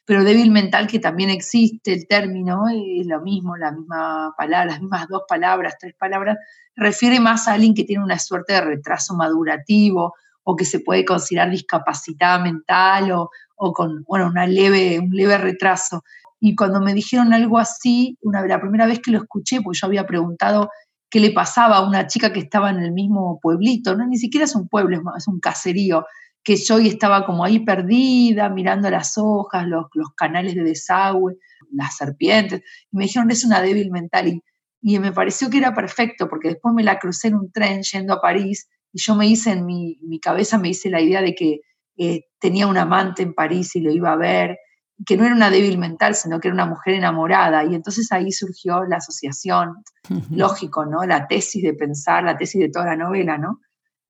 pero 0.08 0.24
débil 0.24 0.52
mental 0.52 0.88
que 0.88 1.00
también 1.00 1.30
existe 1.30 1.91
el 1.91 2.08
término, 2.08 2.63
es 2.70 3.06
lo 3.06 3.20
mismo, 3.20 3.58
la 3.58 3.74
misma 3.74 4.34
palabra, 4.38 4.72
las 4.72 4.80
mismas 4.80 5.06
dos 5.10 5.24
palabras, 5.28 5.76
tres 5.78 5.96
palabras, 6.00 6.38
refiere 6.78 7.20
más 7.20 7.46
a 7.50 7.54
alguien 7.56 7.74
que 7.74 7.84
tiene 7.84 8.06
una 8.06 8.17
suerte 8.17 8.54
de 8.54 8.62
retraso 8.62 9.15
madurativo 9.15 10.13
o 10.43 10.56
que 10.56 10.63
se 10.63 10.80
puede 10.80 11.04
considerar 11.04 11.52
discapacitada 11.52 12.39
mental 12.39 13.12
o, 13.12 13.32
o 13.58 13.74
con, 13.74 14.06
bueno, 14.08 14.28
una 14.28 14.48
leve, 14.48 14.98
un 14.98 15.10
leve 15.10 15.38
retraso. 15.38 16.06
Y 16.39 16.56
cuando 16.56 16.80
me 16.80 16.93
dijeron 16.93 17.34
algo 17.34 17.60
así, 17.60 18.17
una, 18.22 18.48
la 18.48 18.62
primera 18.62 18.86
vez 18.86 19.02
que 19.02 19.12
lo 19.12 19.17
escuché, 19.17 19.60
porque 19.62 19.80
yo 19.82 19.88
había 19.88 20.08
preguntado 20.08 20.70
qué 21.10 21.20
le 21.20 21.32
pasaba 21.32 21.78
a 21.78 21.86
una 21.86 22.08
chica 22.08 22.32
que 22.32 22.39
estaba 22.39 22.70
en 22.70 22.80
el 22.80 22.93
mismo 22.93 23.41
pueblito, 23.41 23.93
no 23.98 24.08
ni 24.08 24.17
siquiera 24.17 24.46
es 24.46 24.56
un 24.56 24.70
pueblo, 24.70 25.02
es 25.17 25.28
un 25.28 25.41
caserío, 25.41 26.06
que 26.48 26.56
yo 26.56 26.78
estaba 26.78 27.26
como 27.26 27.44
ahí 27.44 27.60
perdida, 27.60 28.48
mirando 28.48 28.90
las 28.90 29.18
hojas, 29.18 29.68
los, 29.68 29.88
los 29.94 30.14
canales 30.16 30.56
de 30.56 30.64
desagüe, 30.64 31.36
las 31.74 31.98
serpientes, 31.98 32.62
y 32.90 32.96
me 32.96 33.04
dijeron, 33.04 33.30
es 33.32 33.44
una 33.44 33.62
débil 33.62 33.92
mental, 33.92 34.30
y, 34.30 34.42
y 34.82 34.98
me 34.98 35.12
pareció 35.12 35.50
que 35.50 35.58
era 35.58 35.76
perfecto, 35.76 36.30
porque 36.30 36.48
después 36.48 36.74
me 36.74 36.86
la 36.86 37.00
crucé 37.00 37.28
en 37.28 37.36
un 37.36 37.52
tren 37.52 37.82
yendo 37.84 38.14
a 38.14 38.22
París, 38.22 38.70
y 38.94 39.02
yo 39.02 39.14
me 39.16 39.28
hice 39.28 39.52
en 39.52 39.66
mi, 39.66 40.00
mi 40.04 40.22
cabeza, 40.22 40.58
me 40.58 40.70
hice 40.70 40.90
la 40.90 41.02
idea 41.02 41.22
de 41.22 41.36
que 41.36 41.60
eh, 41.98 42.22
tenía 42.40 42.68
un 42.68 42.78
amante 42.78 43.24
en 43.24 43.34
París 43.34 43.76
y 43.76 43.82
lo 43.82 43.92
iba 43.92 44.14
a 44.14 44.16
ver, 44.16 44.58
que 45.06 45.18
no 45.18 45.26
era 45.26 45.36
una 45.36 45.50
débil 45.50 45.78
mental, 45.78 46.16
sino 46.16 46.40
que 46.40 46.48
era 46.48 46.56
una 46.56 46.66
mujer 46.66 46.94
enamorada. 46.94 47.66
Y 47.66 47.76
entonces 47.76 48.10
ahí 48.14 48.32
surgió 48.32 48.86
la 48.86 48.98
asociación, 48.98 49.76
lógico, 50.32 50.86
¿no? 50.86 51.04
La 51.04 51.28
tesis 51.28 51.62
de 51.62 51.74
pensar, 51.74 52.24
la 52.24 52.38
tesis 52.38 52.62
de 52.62 52.70
toda 52.70 52.86
la 52.86 52.96
novela, 52.96 53.38
¿no? 53.38 53.60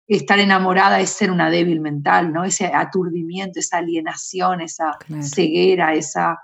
Estar 0.08 0.40
enamorada 0.40 1.00
es 1.00 1.10
ser 1.10 1.32
una 1.32 1.50
débil 1.50 1.82
mental, 1.82 2.32
¿no? 2.32 2.46
Ese 2.46 2.68
aturdimiento, 2.68 3.60
esa 3.60 3.78
alienación, 3.78 4.62
esa 4.62 4.98
ceguera, 5.22 5.94
esa, 5.94 6.40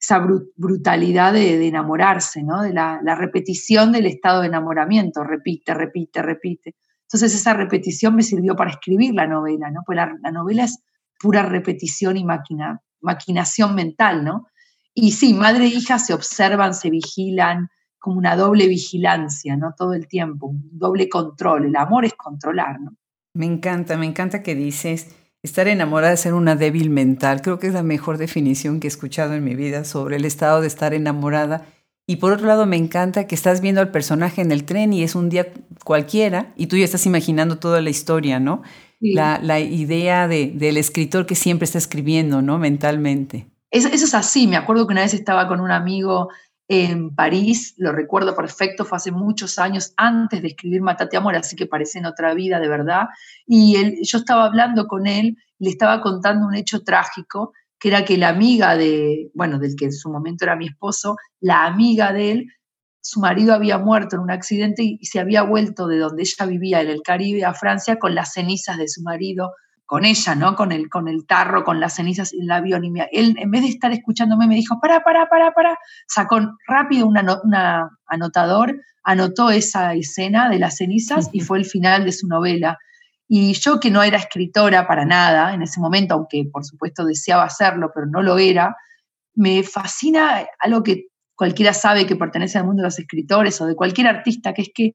esa 0.00 0.24
brutalidad 0.56 1.32
de, 1.32 1.66
enamorarse, 1.66 2.42
¿no? 2.42 2.62
De 2.62 2.72
la, 2.72 3.14
repetición 3.16 3.90
del 3.90 4.06
estado 4.06 4.42
de 4.42 4.46
enamoramiento, 4.46 5.24
repite, 5.24 5.74
repite, 5.74 6.22
repite. 6.22 6.76
Entonces 7.02 7.34
esa 7.34 7.54
repetición 7.54 8.14
me 8.14 8.22
sirvió 8.22 8.54
para 8.54 8.70
escribir 8.70 9.14
la 9.14 9.26
novela, 9.26 9.70
¿no? 9.70 9.80
Pues 9.84 9.96
la, 9.96 10.30
novela 10.30 10.64
es 10.64 10.78
pura 11.18 11.42
repetición 11.42 12.16
y 12.16 12.24
maquinación 13.00 13.74
mental, 13.74 14.24
¿no? 14.24 14.46
Y 14.94 15.12
sí, 15.12 15.34
madre 15.34 15.64
e 15.64 15.68
hija 15.68 15.98
se 15.98 16.14
observan, 16.14 16.74
se 16.74 16.90
vigilan, 16.90 17.68
como 17.98 18.18
una 18.18 18.36
doble 18.36 18.68
vigilancia, 18.68 19.56
¿no? 19.56 19.74
Todo 19.76 19.94
el 19.94 20.06
tiempo, 20.06 20.46
un 20.46 20.68
doble 20.72 21.08
control. 21.08 21.66
El 21.66 21.76
amor 21.76 22.04
es 22.04 22.14
controlar, 22.14 22.80
¿no? 22.80 22.92
Me 23.38 23.46
encanta, 23.46 23.96
me 23.96 24.04
encanta 24.04 24.42
que 24.42 24.56
dices 24.56 25.14
estar 25.44 25.68
enamorada 25.68 26.10
de 26.10 26.16
ser 26.16 26.34
una 26.34 26.56
débil 26.56 26.90
mental. 26.90 27.40
Creo 27.40 27.60
que 27.60 27.68
es 27.68 27.72
la 27.72 27.84
mejor 27.84 28.18
definición 28.18 28.80
que 28.80 28.88
he 28.88 28.90
escuchado 28.90 29.34
en 29.34 29.44
mi 29.44 29.54
vida 29.54 29.84
sobre 29.84 30.16
el 30.16 30.24
estado 30.24 30.60
de 30.60 30.66
estar 30.66 30.92
enamorada. 30.92 31.64
Y 32.04 32.16
por 32.16 32.32
otro 32.32 32.48
lado, 32.48 32.66
me 32.66 32.74
encanta 32.74 33.28
que 33.28 33.36
estás 33.36 33.60
viendo 33.60 33.80
al 33.80 33.92
personaje 33.92 34.42
en 34.42 34.50
el 34.50 34.64
tren 34.64 34.92
y 34.92 35.04
es 35.04 35.14
un 35.14 35.28
día 35.28 35.52
cualquiera 35.84 36.52
y 36.56 36.66
tú 36.66 36.76
ya 36.76 36.84
estás 36.84 37.06
imaginando 37.06 37.58
toda 37.60 37.80
la 37.80 37.90
historia, 37.90 38.40
¿no? 38.40 38.62
La, 38.98 39.60
idea 39.60 40.26
del 40.26 40.76
escritor 40.76 41.24
que 41.24 41.36
siempre 41.36 41.66
está 41.66 41.78
escribiendo, 41.78 42.42
¿no? 42.42 42.58
Mentalmente. 42.58 43.46
Eso, 43.70 43.86
eso, 43.86 44.06
es 44.06 44.14
así. 44.14 44.48
Me 44.48 44.56
acuerdo 44.56 44.88
que 44.88 44.94
una 44.94 45.02
vez 45.02 45.14
estaba 45.14 45.46
con 45.46 45.60
un 45.60 45.70
amigo 45.70 46.30
en 46.68 47.14
París, 47.14 47.74
lo 47.78 47.92
recuerdo 47.92 48.36
perfecto, 48.36 48.84
fue 48.84 48.96
hace 48.96 49.10
muchos 49.10 49.58
años 49.58 49.94
antes 49.96 50.42
de 50.42 50.48
escribir 50.48 50.82
Matate 50.82 51.16
Amor, 51.16 51.34
así 51.34 51.56
que 51.56 51.66
parece 51.66 51.98
en 51.98 52.04
otra 52.06 52.34
vida 52.34 52.60
de 52.60 52.68
verdad. 52.68 53.06
Y 53.46 53.76
él, 53.76 53.96
yo 54.02 54.18
estaba 54.18 54.44
hablando 54.44 54.86
con 54.86 55.06
él, 55.06 55.38
le 55.58 55.70
estaba 55.70 56.02
contando 56.02 56.46
un 56.46 56.54
hecho 56.54 56.84
trágico, 56.84 57.54
que 57.80 57.88
era 57.88 58.04
que 58.04 58.18
la 58.18 58.28
amiga 58.28 58.76
de, 58.76 59.30
bueno, 59.34 59.58
del 59.58 59.76
que 59.76 59.86
en 59.86 59.92
su 59.92 60.10
momento 60.10 60.44
era 60.44 60.56
mi 60.56 60.66
esposo, 60.66 61.16
la 61.40 61.64
amiga 61.64 62.12
de 62.12 62.32
él, 62.32 62.46
su 63.00 63.20
marido 63.20 63.54
había 63.54 63.78
muerto 63.78 64.16
en 64.16 64.22
un 64.22 64.30
accidente 64.30 64.82
y 64.82 65.06
se 65.06 65.20
había 65.20 65.42
vuelto 65.42 65.86
de 65.86 65.98
donde 65.98 66.22
ella 66.22 66.44
vivía 66.44 66.82
en 66.82 66.88
el 66.88 67.00
Caribe 67.02 67.46
a 67.46 67.54
Francia 67.54 67.98
con 67.98 68.14
las 68.14 68.34
cenizas 68.34 68.76
de 68.76 68.88
su 68.88 69.00
marido 69.02 69.52
con 69.88 70.04
ella, 70.04 70.34
¿no? 70.34 70.54
Con 70.54 70.70
el, 70.70 70.90
con 70.90 71.08
el 71.08 71.26
tarro, 71.26 71.64
con 71.64 71.80
las 71.80 71.94
cenizas 71.94 72.34
en 72.34 72.42
el 72.42 72.50
avión. 72.50 72.84
Y 72.84 72.92
él, 73.10 73.36
en 73.38 73.50
vez 73.50 73.62
de 73.62 73.68
estar 73.68 73.90
escuchándome, 73.90 74.46
me 74.46 74.54
dijo, 74.54 74.78
para, 74.82 75.02
para, 75.02 75.30
para, 75.30 75.52
para. 75.52 75.78
Sacó 76.06 76.38
rápido 76.66 77.06
un 77.06 77.16
anotador, 78.06 78.82
anotó 79.02 79.48
esa 79.48 79.94
escena 79.94 80.50
de 80.50 80.58
las 80.58 80.76
cenizas 80.76 81.30
y 81.32 81.40
fue 81.40 81.56
el 81.56 81.64
final 81.64 82.04
de 82.04 82.12
su 82.12 82.28
novela. 82.28 82.76
Y 83.28 83.54
yo, 83.54 83.80
que 83.80 83.90
no 83.90 84.02
era 84.02 84.18
escritora 84.18 84.86
para 84.86 85.06
nada 85.06 85.54
en 85.54 85.62
ese 85.62 85.80
momento, 85.80 86.12
aunque 86.12 86.44
por 86.52 86.66
supuesto 86.66 87.06
deseaba 87.06 87.44
hacerlo, 87.44 87.90
pero 87.94 88.06
no 88.08 88.20
lo 88.20 88.36
era, 88.36 88.76
me 89.36 89.62
fascina 89.62 90.44
algo 90.58 90.82
que 90.82 91.06
cualquiera 91.34 91.72
sabe 91.72 92.04
que 92.04 92.14
pertenece 92.14 92.58
al 92.58 92.66
mundo 92.66 92.82
de 92.82 92.88
los 92.88 92.98
escritores 92.98 93.58
o 93.62 93.66
de 93.66 93.74
cualquier 93.74 94.08
artista, 94.08 94.52
que 94.52 94.62
es 94.62 94.70
que 94.74 94.92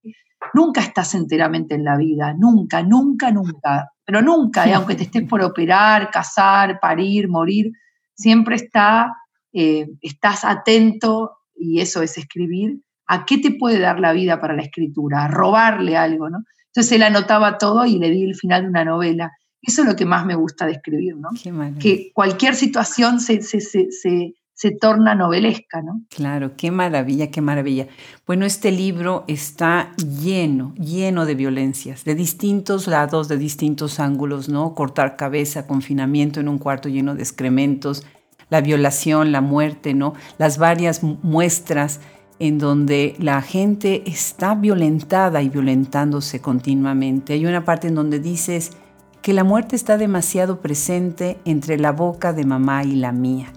nunca 0.53 0.81
estás 0.81 1.15
enteramente 1.15 1.73
en 1.73 1.83
la 1.83 1.97
vida, 1.97 2.35
nunca, 2.37 2.83
nunca, 2.83 3.31
nunca, 3.31 3.92
pero 4.05 4.21
nunca, 4.21 4.67
¿eh? 4.67 4.73
aunque 4.73 4.95
te 4.95 5.03
estés 5.03 5.27
por 5.27 5.41
operar, 5.41 6.09
casar, 6.11 6.79
parir, 6.79 7.27
morir, 7.29 7.71
siempre 8.13 8.55
está, 8.55 9.15
eh, 9.53 9.87
estás 10.01 10.45
atento, 10.45 11.37
y 11.55 11.79
eso 11.79 12.01
es 12.01 12.17
escribir, 12.17 12.81
a 13.07 13.25
qué 13.25 13.37
te 13.37 13.51
puede 13.51 13.79
dar 13.79 13.99
la 13.99 14.13
vida 14.13 14.39
para 14.39 14.55
la 14.55 14.63
escritura, 14.63 15.25
a 15.25 15.27
robarle 15.27 15.97
algo, 15.97 16.29
¿no? 16.29 16.39
Entonces 16.67 16.91
él 16.93 17.03
anotaba 17.03 17.57
todo 17.57 17.85
y 17.85 17.99
le 17.99 18.09
di 18.09 18.23
el 18.23 18.35
final 18.35 18.63
de 18.63 18.69
una 18.69 18.83
novela. 18.83 19.31
Eso 19.61 19.83
es 19.83 19.87
lo 19.87 19.95
que 19.95 20.05
más 20.05 20.25
me 20.25 20.35
gusta 20.35 20.65
de 20.65 20.73
escribir, 20.73 21.15
¿no? 21.15 21.29
que 21.79 22.11
cualquier 22.13 22.55
situación 22.55 23.19
se, 23.19 23.41
se, 23.41 23.61
se 23.61 23.89
se 23.89 24.33
torna 24.71 25.15
novelesca, 25.15 25.81
¿no? 25.81 26.01
Claro, 26.09 26.55
qué 26.55 26.71
maravilla, 26.71 27.29
qué 27.31 27.41
maravilla. 27.41 27.87
Bueno, 28.25 28.45
este 28.45 28.71
libro 28.71 29.25
está 29.27 29.91
lleno, 29.97 30.73
lleno 30.75 31.25
de 31.25 31.35
violencias, 31.35 32.03
de 32.03 32.15
distintos 32.15 32.87
lados, 32.87 33.27
de 33.27 33.37
distintos 33.37 33.99
ángulos, 33.99 34.49
¿no? 34.49 34.73
Cortar 34.73 35.15
cabeza, 35.15 35.67
confinamiento 35.67 36.39
en 36.39 36.47
un 36.47 36.57
cuarto 36.57 36.89
lleno 36.89 37.15
de 37.15 37.23
excrementos, 37.23 38.05
la 38.49 38.61
violación, 38.61 39.31
la 39.31 39.41
muerte, 39.41 39.93
¿no? 39.93 40.13
Las 40.37 40.57
varias 40.57 41.03
muestras 41.03 41.99
en 42.39 42.59
donde 42.59 43.15
la 43.19 43.41
gente 43.41 44.03
está 44.05 44.55
violentada 44.55 45.41
y 45.41 45.49
violentándose 45.49 46.41
continuamente. 46.41 47.33
Hay 47.33 47.45
una 47.45 47.65
parte 47.65 47.87
en 47.87 47.95
donde 47.95 48.19
dices 48.19 48.71
que 49.21 49.33
la 49.33 49.43
muerte 49.43 49.75
está 49.75 49.97
demasiado 49.97 50.59
presente 50.59 51.39
entre 51.45 51.77
la 51.77 51.91
boca 51.91 52.33
de 52.33 52.45
mamá 52.45 52.83
y 52.83 52.95
la 52.95 53.11
mía 53.11 53.53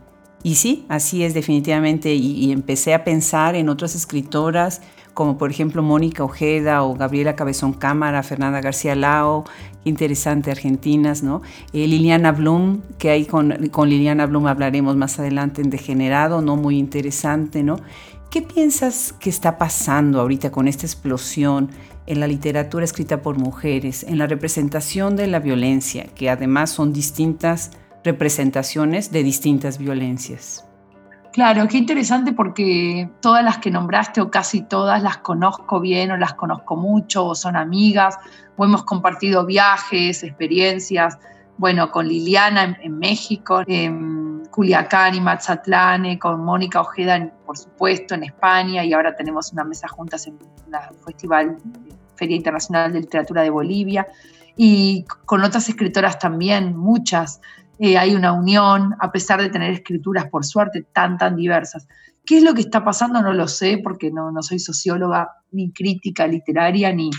y 0.47 0.55
sí, 0.55 0.87
así 0.89 1.25
es 1.25 1.35
definitivamente. 1.35 2.15
Y, 2.15 2.53
empecé 2.53 2.95
a 2.95 3.03
pensar 3.03 3.57
en 3.57 3.69
otras 3.69 3.97
escritoras, 3.97 4.81
como 5.13 5.39
por 5.39 5.51
ejemplo 5.51 5.83
Mónica 5.83 6.23
Ojeda 6.23 6.85
o 6.85 6.95
Gabriela 6.95 7.35
Cabezón 7.35 7.73
Cámara, 7.73 8.23
Fernanda 8.23 8.61
García 8.61 8.95
Lao, 8.95 9.43
interesante, 9.83 10.53
argentinas, 10.53 11.25
¿no? 11.25 11.43
Eh, 11.73 11.89
Liliana 11.89 12.31
Blum, 12.31 12.83
que 12.97 13.11
ahí 13.11 13.25
con, 13.25 13.49
Liliana 13.89 14.27
Blum 14.27 14.47
hablaremos 14.47 14.95
más 14.95 15.19
adelante 15.19 15.63
en 15.63 15.71
Degenerado, 15.71 16.41
¿no? 16.43 16.55
Muy 16.55 16.79
interesante, 16.79 17.65
¿no? 17.65 17.81
¿Qué 18.31 18.41
piensas 18.41 19.13
que 19.19 19.31
está 19.31 19.59
pasando 19.59 20.21
ahorita 20.21 20.53
con 20.53 20.69
esta 20.69 20.87
explosión 20.87 21.71
en 22.07 22.21
la 22.21 22.29
literatura 22.29 22.85
escrita 22.85 23.21
por 23.21 23.37
mujeres, 23.37 24.05
en 24.05 24.17
la 24.17 24.29
representación 24.29 25.17
de 25.17 25.27
la 25.27 25.41
violencia, 25.41 26.07
que 26.15 26.31
además 26.31 26.71
son 26.71 26.93
distintas? 26.93 27.73
Representaciones 28.07 29.13
de 29.13 29.23
distintas 29.23 29.77
violencias. 29.77 30.65
Claro, 31.37 31.69
qué 31.69 31.77
interesante 31.77 32.33
porque 32.33 33.11
todas 33.21 33.45
las 33.45 33.59
que 33.59 33.71
nombraste 33.71 34.23
o 34.23 34.31
casi 34.31 34.63
todas 34.63 35.03
las 35.03 35.19
conozco 35.19 35.81
bien 35.81 36.11
o 36.11 36.17
las 36.17 36.33
conozco 36.33 36.77
mucho 36.77 37.27
o 37.27 37.35
son 37.35 37.57
amigas 37.57 38.17
o 38.57 38.65
hemos 38.65 38.85
compartido 38.85 39.45
viajes, 39.45 40.23
experiencias. 40.23 41.19
Bueno, 41.59 41.91
con 41.91 42.09
Liliana 42.09 42.79
en, 42.81 42.99
México, 42.99 43.63
en 43.67 44.45
Culiacán 44.51 45.15
y 45.15 45.21
Mazatlán, 45.21 46.17
con 46.17 46.43
Mónica 46.43 46.81
Ojeda, 46.81 47.31
por 47.45 47.59
supuesto, 47.59 48.15
en 48.15 48.25
España 48.25 48.83
y 48.83 48.95
ahora 48.95 49.15
tenemos 49.15 49.53
una 49.53 49.65
mesa 49.65 49.89
juntas 49.89 50.27
en 50.27 50.39
la 50.71 50.91
Festival 51.05 51.59
Feria 52.15 52.37
Internacional 52.37 52.95
de 52.95 53.01
Literatura 53.01 53.43
de 53.43 53.51
Bolivia 53.51 54.07
y 54.57 55.05
con 55.27 55.45
otras 55.45 55.69
escritoras 55.69 56.19
también, 56.19 56.75
muchas. 56.75 57.43
Eh, 57.79 57.99
hay 57.99 58.15
una 58.15 58.33
unión, 58.33 58.95
a 59.01 59.13
pesar 59.13 59.41
de 59.41 59.51
tener 59.51 59.73
escrituras, 59.73 60.29
por 60.31 60.45
suerte, 60.45 60.87
tan, 60.93 61.19
tan 61.19 61.37
diversas. 61.37 61.87
¿Qué 62.25 62.39
es 62.39 62.43
lo 62.43 62.55
que 62.55 62.63
está 62.63 62.85
pasando? 62.85 63.23
No 63.23 63.33
lo 63.33 63.47
sé, 63.49 63.79
porque 63.83 64.11
no, 64.11 64.31
soy 64.43 64.59
socióloga, 64.59 65.31
ni 65.53 65.73
crítica 65.73 66.27
literaria, 66.27 66.93
ni, 66.93 67.11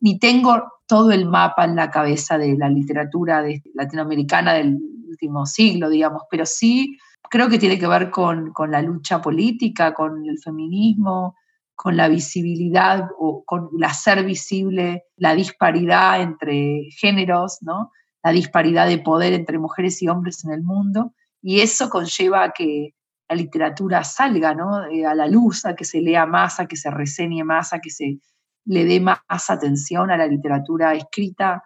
ni 0.00 0.18
tengo 0.18 0.62
todo 0.86 1.12
el 1.12 1.26
mapa 1.26 1.64
en 1.64 1.76
la 1.76 1.90
cabeza 1.90 2.38
de 2.38 2.56
la 2.56 2.68
literatura 2.68 3.44
latinoamericana 3.74 4.54
del 4.54 4.78
último 5.08 5.46
siglo, 5.46 5.88
digamos, 5.88 6.22
pero 6.30 6.46
sí 6.46 6.96
creo 7.28 7.48
que 7.48 7.58
tiene 7.58 7.78
que 7.78 7.86
ver 7.86 8.10
con, 8.10 8.52
con 8.52 8.70
la 8.70 8.82
lucha 8.82 9.20
política, 9.20 9.94
con 9.94 10.26
el 10.26 10.38
feminismo, 10.38 11.36
con 11.74 11.96
la 11.96 12.08
visibilidad 12.08 13.08
o 13.18 13.44
con 13.44 13.68
el 13.76 13.84
hacer 13.84 14.24
visible 14.24 15.04
la 15.16 15.34
disparidad 15.34 16.22
entre 16.22 16.88
géneros, 16.98 17.58
¿no? 17.60 17.90
La 18.26 18.32
disparidad 18.32 18.88
de 18.88 18.98
poder 18.98 19.34
entre 19.34 19.56
mujeres 19.56 20.02
y 20.02 20.08
hombres 20.08 20.44
en 20.44 20.50
el 20.50 20.62
mundo, 20.64 21.12
y 21.40 21.60
eso 21.60 21.88
conlleva 21.88 22.42
a 22.42 22.50
que 22.50 22.92
la 23.28 23.36
literatura 23.36 24.02
salga 24.02 24.52
¿no? 24.52 24.84
Eh, 24.86 25.06
a 25.06 25.14
la 25.14 25.28
luz, 25.28 25.64
a 25.64 25.76
que 25.76 25.84
se 25.84 26.00
lea 26.00 26.26
más, 26.26 26.58
a 26.58 26.66
que 26.66 26.74
se 26.74 26.90
reseñe 26.90 27.44
más, 27.44 27.72
a 27.72 27.78
que 27.78 27.90
se 27.90 28.18
le 28.64 28.84
dé 28.84 28.98
más 28.98 29.20
atención 29.48 30.10
a 30.10 30.16
la 30.16 30.26
literatura 30.26 30.92
escrita 30.94 31.62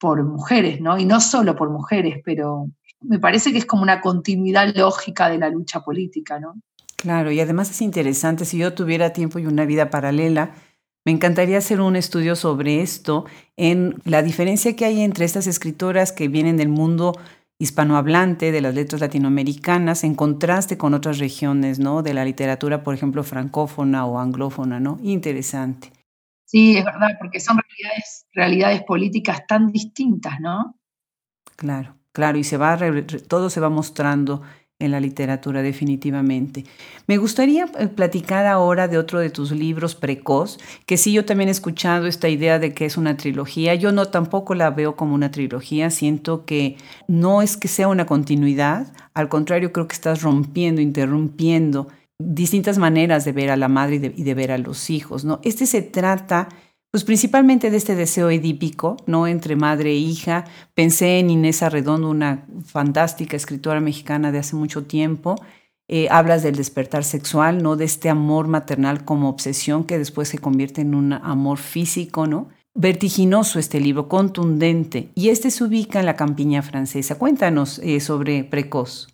por 0.00 0.24
mujeres, 0.24 0.80
¿no? 0.80 0.98
Y 0.98 1.04
no 1.04 1.20
solo 1.20 1.54
por 1.54 1.70
mujeres, 1.70 2.20
pero 2.24 2.66
me 3.00 3.20
parece 3.20 3.52
que 3.52 3.58
es 3.58 3.66
como 3.66 3.84
una 3.84 4.00
continuidad 4.00 4.74
lógica 4.74 5.28
de 5.28 5.38
la 5.38 5.50
lucha 5.50 5.82
política, 5.82 6.40
¿no? 6.40 6.54
Claro, 6.96 7.30
y 7.30 7.38
además 7.38 7.70
es 7.70 7.80
interesante, 7.80 8.44
si 8.44 8.58
yo 8.58 8.74
tuviera 8.74 9.12
tiempo 9.12 9.38
y 9.38 9.46
una 9.46 9.66
vida 9.66 9.88
paralela, 9.88 10.52
me 11.04 11.12
encantaría 11.12 11.58
hacer 11.58 11.80
un 11.80 11.96
estudio 11.96 12.36
sobre 12.36 12.80
esto, 12.80 13.26
en 13.56 13.96
la 14.04 14.22
diferencia 14.22 14.76
que 14.76 14.84
hay 14.84 15.00
entre 15.00 15.24
estas 15.24 15.46
escritoras 15.46 16.12
que 16.12 16.28
vienen 16.28 16.56
del 16.56 16.68
mundo 16.68 17.12
hispanohablante, 17.58 18.50
de 18.50 18.60
las 18.60 18.74
letras 18.74 19.00
latinoamericanas, 19.00 20.04
en 20.04 20.14
contraste 20.14 20.78
con 20.78 20.94
otras 20.94 21.18
regiones, 21.18 21.78
¿no? 21.78 22.02
De 22.02 22.14
la 22.14 22.24
literatura, 22.24 22.82
por 22.82 22.94
ejemplo, 22.94 23.22
francófona 23.22 24.04
o 24.04 24.18
anglófona, 24.18 24.80
¿no? 24.80 24.98
Interesante. 25.02 25.92
Sí, 26.44 26.76
es 26.76 26.84
verdad, 26.84 27.10
porque 27.20 27.40
son 27.40 27.58
realidades, 27.58 28.26
realidades 28.32 28.82
políticas 28.82 29.46
tan 29.46 29.72
distintas, 29.72 30.40
¿no? 30.40 30.76
Claro, 31.56 31.96
claro, 32.12 32.38
y 32.38 32.44
se 32.44 32.56
va, 32.56 32.78
todo 33.28 33.48
se 33.48 33.60
va 33.60 33.70
mostrando 33.70 34.42
en 34.84 34.90
la 34.90 35.00
literatura, 35.00 35.62
definitivamente. 35.62 36.64
Me 37.06 37.16
gustaría 37.16 37.66
eh, 37.78 37.88
platicar 37.88 38.46
ahora 38.46 38.88
de 38.88 38.98
otro 38.98 39.20
de 39.20 39.30
tus 39.30 39.52
libros, 39.52 39.94
Precoz, 39.94 40.58
que 40.86 40.96
sí, 40.96 41.12
yo 41.12 41.24
también 41.24 41.48
he 41.48 41.52
escuchado 41.52 42.06
esta 42.06 42.28
idea 42.28 42.58
de 42.58 42.74
que 42.74 42.84
es 42.84 42.96
una 42.96 43.16
trilogía. 43.16 43.74
Yo 43.74 43.92
no 43.92 44.06
tampoco 44.06 44.54
la 44.54 44.70
veo 44.70 44.96
como 44.96 45.14
una 45.14 45.30
trilogía, 45.30 45.90
siento 45.90 46.44
que 46.44 46.76
no 47.08 47.42
es 47.42 47.56
que 47.56 47.68
sea 47.68 47.88
una 47.88 48.06
continuidad, 48.06 48.92
al 49.14 49.28
contrario, 49.28 49.72
creo 49.72 49.88
que 49.88 49.94
estás 49.94 50.22
rompiendo, 50.22 50.80
interrumpiendo 50.80 51.88
distintas 52.18 52.78
maneras 52.78 53.24
de 53.24 53.32
ver 53.32 53.50
a 53.50 53.56
la 53.56 53.68
madre 53.68 53.96
y 53.96 53.98
de, 53.98 54.14
y 54.16 54.22
de 54.22 54.34
ver 54.34 54.52
a 54.52 54.58
los 54.58 54.90
hijos. 54.90 55.24
¿no? 55.24 55.40
Este 55.42 55.66
se 55.66 55.82
trata 55.82 56.48
pues 56.92 57.04
principalmente 57.04 57.70
de 57.70 57.78
este 57.78 57.94
deseo 57.94 58.28
edípico, 58.28 58.98
¿no? 59.06 59.26
Entre 59.26 59.56
madre 59.56 59.92
e 59.92 59.96
hija. 59.96 60.44
Pensé 60.74 61.18
en 61.18 61.30
Inés 61.30 61.62
Arredondo, 61.62 62.10
una 62.10 62.46
fantástica 62.66 63.34
escritora 63.34 63.80
mexicana 63.80 64.30
de 64.30 64.38
hace 64.38 64.56
mucho 64.56 64.84
tiempo. 64.84 65.36
Eh, 65.88 66.08
hablas 66.10 66.42
del 66.42 66.54
despertar 66.54 67.02
sexual, 67.02 67.62
¿no? 67.62 67.76
De 67.76 67.86
este 67.86 68.10
amor 68.10 68.46
maternal 68.46 69.06
como 69.06 69.30
obsesión 69.30 69.84
que 69.84 69.96
después 69.96 70.28
se 70.28 70.38
convierte 70.38 70.82
en 70.82 70.94
un 70.94 71.14
amor 71.14 71.56
físico, 71.56 72.26
¿no? 72.26 72.50
Vertiginoso 72.74 73.58
este 73.58 73.80
libro, 73.80 74.06
contundente. 74.06 75.08
Y 75.14 75.30
este 75.30 75.50
se 75.50 75.64
ubica 75.64 75.98
en 76.00 76.06
la 76.06 76.16
campiña 76.16 76.60
francesa. 76.60 77.18
Cuéntanos 77.18 77.78
eh, 77.78 78.00
sobre 78.00 78.44
Precoz. 78.44 79.08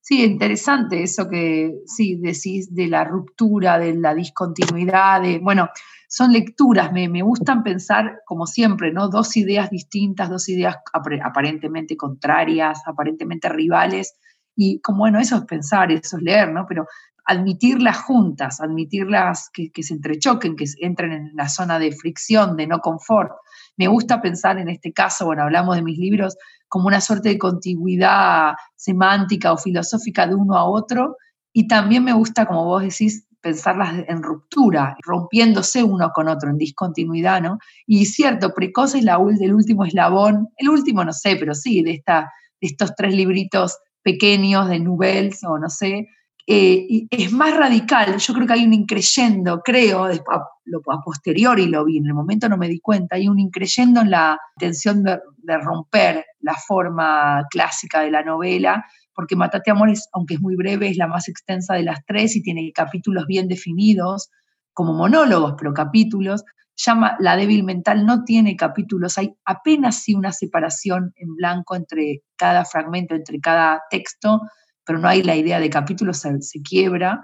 Sí, 0.00 0.24
interesante 0.24 1.04
eso 1.04 1.30
que 1.30 1.72
sí 1.86 2.16
decís 2.16 2.74
de 2.74 2.88
la 2.88 3.04
ruptura, 3.04 3.78
de 3.78 3.94
la 3.94 4.12
discontinuidad, 4.12 5.22
de, 5.22 5.38
bueno, 5.38 5.70
son 6.14 6.32
lecturas, 6.32 6.92
me, 6.92 7.22
gustan 7.22 7.64
pensar, 7.64 8.20
como 8.24 8.46
siempre, 8.46 8.92
¿no? 8.92 9.08
Dos 9.08 9.36
ideas 9.36 9.68
distintas, 9.68 10.30
dos 10.30 10.48
ideas 10.48 10.76
aparentemente 11.24 11.96
contrarias, 11.96 12.82
aparentemente 12.86 13.48
rivales, 13.48 14.14
y 14.54 14.80
como, 14.80 14.98
bueno, 14.98 15.18
eso 15.18 15.38
es 15.38 15.44
pensar, 15.44 15.90
eso 15.90 16.16
es 16.18 16.22
leer, 16.22 16.52
¿no? 16.52 16.66
Pero 16.68 16.86
admitirlas 17.24 17.98
juntas, 17.98 18.60
admitirlas 18.60 19.50
que, 19.52 19.72
que 19.72 19.82
se 19.82 19.94
entrechoquen, 19.94 20.54
que 20.54 20.66
entren 20.82 21.10
en 21.10 21.32
la 21.34 21.48
zona 21.48 21.80
de 21.80 21.90
fricción, 21.90 22.56
de 22.56 22.68
no 22.68 22.78
confort. 22.78 23.32
Me 23.76 23.88
gusta 23.88 24.22
pensar 24.22 24.58
en 24.58 24.68
este 24.68 24.92
caso, 24.92 25.26
bueno, 25.26 25.42
hablamos 25.42 25.74
de 25.74 25.82
mis 25.82 25.98
libros, 25.98 26.36
como 26.68 26.86
una 26.86 27.00
suerte 27.00 27.30
de 27.30 27.38
contigüidad 27.38 28.52
semántica 28.76 29.52
o 29.52 29.56
filosófica 29.56 30.28
de 30.28 30.36
uno 30.36 30.56
a 30.56 30.64
otro, 30.64 31.16
y 31.52 31.66
también 31.66 32.04
me 32.04 32.12
gusta, 32.12 32.46
como 32.46 32.66
vos 32.66 32.82
decís, 32.82 33.26
pensarlas 33.44 34.02
en 34.08 34.22
ruptura, 34.22 34.96
rompiéndose 35.04 35.84
uno 35.84 36.10
con 36.14 36.28
otro, 36.28 36.48
en 36.48 36.56
discontinuidad, 36.56 37.42
¿no? 37.42 37.58
Y 37.86 38.06
cierto, 38.06 38.54
Precoz 38.54 38.94
es 38.94 39.04
la, 39.04 39.18
del 39.38 39.52
último 39.52 39.84
eslabón, 39.84 40.48
el 40.56 40.70
último 40.70 41.04
no 41.04 41.12
sé, 41.12 41.36
pero 41.36 41.54
sí, 41.54 41.82
de, 41.82 41.92
esta, 41.92 42.32
de 42.58 42.68
estos 42.68 42.94
tres 42.96 43.14
libritos 43.14 43.76
pequeños 44.02 44.66
de 44.70 44.80
Nubels 44.80 45.44
o 45.44 45.58
no 45.58 45.68
sé, 45.68 46.08
eh, 46.46 47.06
es 47.10 47.32
más 47.32 47.54
radical, 47.54 48.16
yo 48.16 48.34
creo 48.34 48.46
que 48.46 48.54
hay 48.54 48.64
un 48.64 48.72
increyendo, 48.72 49.60
creo, 49.62 50.06
después, 50.06 50.38
a 50.38 51.00
posteriori 51.04 51.66
lo 51.66 51.84
vi, 51.84 51.98
en 51.98 52.06
el 52.06 52.14
momento 52.14 52.48
no 52.48 52.56
me 52.56 52.68
di 52.68 52.80
cuenta, 52.80 53.16
hay 53.16 53.28
un 53.28 53.38
increyendo 53.38 54.00
en 54.00 54.10
la 54.10 54.38
intención 54.56 55.02
de 55.02 55.58
romper 55.58 56.24
la 56.40 56.54
forma 56.54 57.44
clásica 57.50 58.00
de 58.00 58.10
la 58.10 58.22
novela 58.22 58.86
porque 59.14 59.36
Matate 59.36 59.70
Amor, 59.70 59.90
aunque 60.12 60.34
es 60.34 60.40
muy 60.40 60.56
breve, 60.56 60.88
es 60.88 60.96
la 60.96 61.06
más 61.06 61.28
extensa 61.28 61.74
de 61.74 61.84
las 61.84 62.04
tres 62.06 62.36
y 62.36 62.42
tiene 62.42 62.72
capítulos 62.72 63.26
bien 63.26 63.48
definidos, 63.48 64.30
como 64.72 64.92
monólogos, 64.92 65.54
pero 65.58 65.72
capítulos. 65.72 66.44
Llama 66.76 67.16
La 67.20 67.36
débil 67.36 67.62
mental 67.62 68.04
no 68.04 68.24
tiene 68.24 68.56
capítulos, 68.56 69.16
hay 69.16 69.36
apenas 69.44 70.02
sí 70.02 70.14
una 70.14 70.32
separación 70.32 71.12
en 71.16 71.36
blanco 71.36 71.76
entre 71.76 72.22
cada 72.36 72.64
fragmento, 72.64 73.14
entre 73.14 73.38
cada 73.38 73.82
texto, 73.90 74.40
pero 74.84 74.98
no 74.98 75.06
hay 75.06 75.22
la 75.22 75.36
idea 75.36 75.60
de 75.60 75.70
capítulos, 75.70 76.18
se, 76.18 76.62
quiebra. 76.62 77.22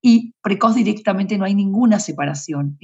Y 0.00 0.32
Precoz 0.42 0.74
directamente 0.74 1.36
no 1.36 1.44
hay 1.44 1.54
ninguna 1.54 2.00
separación. 2.00 2.78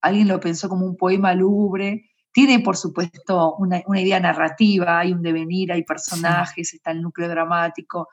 alguien 0.00 0.28
lo 0.28 0.38
pensó 0.38 0.68
como 0.68 0.86
un 0.86 0.96
poema 0.96 1.34
lúgubre, 1.34 2.04
tiene, 2.38 2.60
por 2.60 2.76
supuesto, 2.76 3.56
una, 3.56 3.82
idea 4.00 4.20
narrativa, 4.20 5.00
hay 5.00 5.12
un 5.12 5.22
devenir, 5.22 5.72
hay 5.72 5.82
personajes, 5.82 6.72
está 6.72 6.92
el 6.92 7.02
núcleo 7.02 7.28
dramático, 7.28 8.06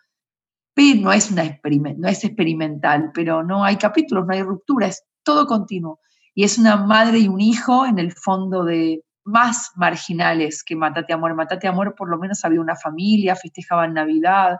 pero 0.73 0.99
no 0.99 1.13
es, 1.13 1.29
una 1.29 1.43
no 1.43 2.07
es 2.07 2.23
experimental, 2.23 3.11
pero 3.13 3.43
no 3.43 3.63
hay 3.63 3.75
capítulos, 3.75 4.25
no 4.25 4.33
hay 4.33 4.41
ruptura, 4.41 4.87
es 4.87 5.03
todo 5.21 5.45
continuo. 5.45 5.99
Y 6.33 6.43
es 6.43 6.57
una 6.57 6.75
madre 6.75 7.19
y 7.19 7.27
un 7.27 7.39
hijo 7.39 7.85
en 7.85 7.99
el 7.99 8.13
fondo 8.13 8.63
de 8.65 9.03
más 9.25 9.71
marginales 9.75 10.63
que 10.63 10.75
Matate 10.75 11.13
Amor. 11.13 11.35
Matate 11.35 11.67
Amor 11.67 11.93
por 11.93 12.09
lo 12.09 12.17
menos 12.17 12.43
había 12.43 12.61
una 12.61 12.75
familia, 12.75 13.35
festejaban 13.35 13.93
Navidad, 13.93 14.57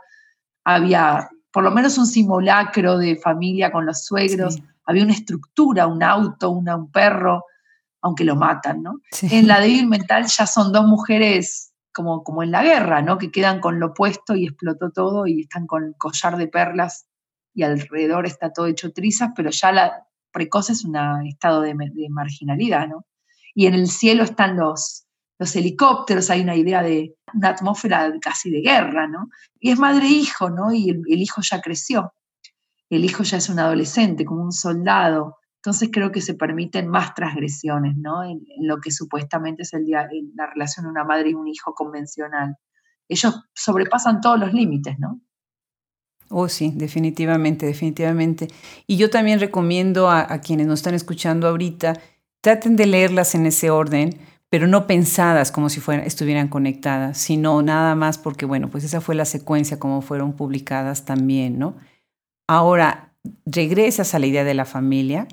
había 0.63 1.27
por 1.51 1.63
lo 1.63 1.71
menos 1.71 1.97
un 1.97 2.05
simulacro 2.05 2.99
de 2.99 3.15
familia 3.15 3.71
con 3.71 3.87
los 3.87 4.05
suegros, 4.05 4.59
había 4.85 5.03
una 5.03 5.13
estructura, 5.13 5.87
un 5.87 6.03
auto, 6.03 6.51
un 6.51 6.91
perro, 6.91 7.45
aunque 8.05 8.23
lo 8.23 8.35
matan, 8.35 8.83
¿no? 8.83 9.01
En 9.23 9.47
la 9.47 9.59
débil 9.59 9.87
mental 9.87 10.27
ya 10.27 10.45
son 10.45 10.71
dos 10.71 10.85
mujeres 10.85 11.73
como, 11.91 12.23
como 12.23 12.43
en 12.43 12.51
la 12.51 12.61
guerra, 12.61 13.01
¿no? 13.01 13.17
Que 13.17 13.31
quedan 13.31 13.59
con 13.59 13.79
lo 13.79 13.95
puesto 13.95 14.35
y 14.35 14.45
explotó 14.45 14.91
todo 14.91 15.25
y 15.25 15.41
están 15.41 15.65
con 15.65 15.93
collar 15.97 16.37
de 16.37 16.47
perlas 16.47 17.07
y 17.55 17.63
alrededor 17.63 18.27
está 18.27 18.53
todo 18.53 18.67
hecho 18.67 18.93
trizas, 18.93 19.31
pero 19.35 19.49
ya 19.49 19.71
la 19.71 20.05
precoz 20.31 20.69
es 20.69 20.85
un 20.85 20.95
estado 21.25 21.61
de, 21.61 21.73
marginalidad, 22.09 22.87
¿no? 22.87 23.07
Y 23.55 23.65
en 23.65 23.73
el 23.73 23.87
cielo 23.87 24.23
están 24.23 24.55
los, 24.55 25.07
los 25.39 25.55
helicópteros, 25.55 26.29
hay 26.29 26.41
una 26.41 26.55
idea 26.55 26.83
de 26.83 27.15
una 27.33 27.49
atmósfera 27.49 28.13
casi 28.21 28.51
de 28.51 28.61
guerra, 28.61 29.07
¿no? 29.07 29.29
Y 29.59 29.71
es 29.71 29.79
madre-hijo, 29.79 30.51
¿no? 30.51 30.71
Y 30.71 30.91
el, 30.91 31.01
el, 31.07 31.21
hijo 31.23 31.41
ya 31.41 31.59
creció, 31.59 32.13
el 32.91 33.03
hijo 33.03 33.23
ya 33.23 33.37
es 33.37 33.49
un 33.49 33.57
adolescente, 33.57 34.25
como 34.25 34.43
un 34.43 34.51
soldado, 34.51 35.37
entonces 35.65 35.89
creo 35.91 36.11
que 36.11 36.21
se 36.21 36.35
permiten 36.35 36.87
más 36.87 37.15
transgresiones, 37.15 37.97
¿no? 37.97 38.23
En, 38.23 38.45
lo 38.59 38.79
que 38.79 38.91
supuestamente 38.91 39.63
es 39.63 39.73
el 39.73 39.83
día, 39.85 40.07
la 40.35 40.45
relación 40.45 40.85
de 40.85 40.91
una 40.91 41.03
madre 41.03 41.31
y 41.31 41.33
un 41.33 41.47
hijo 41.47 41.73
convencional. 41.73 42.55
Ellos 43.09 43.49
sobrepasan 43.55 44.21
todos 44.21 44.39
los 44.39 44.53
límites, 44.53 44.99
¿no? 44.99 45.21
Oh, 46.29 46.49
sí, 46.49 46.71
definitivamente, 46.75 47.65
definitivamente. 47.65 48.47
Y 48.85 48.97
yo 48.97 49.09
también 49.09 49.39
recomiendo 49.39 50.07
a, 50.07 50.37
quienes 50.37 50.67
nos 50.67 50.81
están 50.81 50.93
escuchando 50.93 51.47
ahorita, 51.47 51.99
traten 52.41 52.75
de 52.75 52.85
leerlas 52.85 53.33
en 53.33 53.47
ese 53.47 53.71
orden, 53.71 54.19
pero 54.51 54.67
no 54.67 54.85
pensadas 54.85 55.51
como 55.51 55.69
si 55.69 55.79
fueran, 55.79 56.05
estuvieran 56.05 56.47
conectadas, 56.47 57.17
sino 57.17 57.63
nada 57.63 57.95
más 57.95 58.19
porque, 58.19 58.45
bueno, 58.45 58.69
pues 58.69 58.83
esa 58.83 59.01
fue 59.01 59.15
la 59.15 59.25
secuencia 59.25 59.79
como 59.79 60.03
fueron 60.03 60.33
publicadas 60.33 61.05
también, 61.05 61.57
¿no? 61.57 61.75
Ahora, 62.47 63.15
regresas 63.47 64.13
a 64.13 64.19
la 64.19 64.27
idea 64.27 64.43
de 64.43 64.53
la 64.53 64.65
familia, 64.65 65.27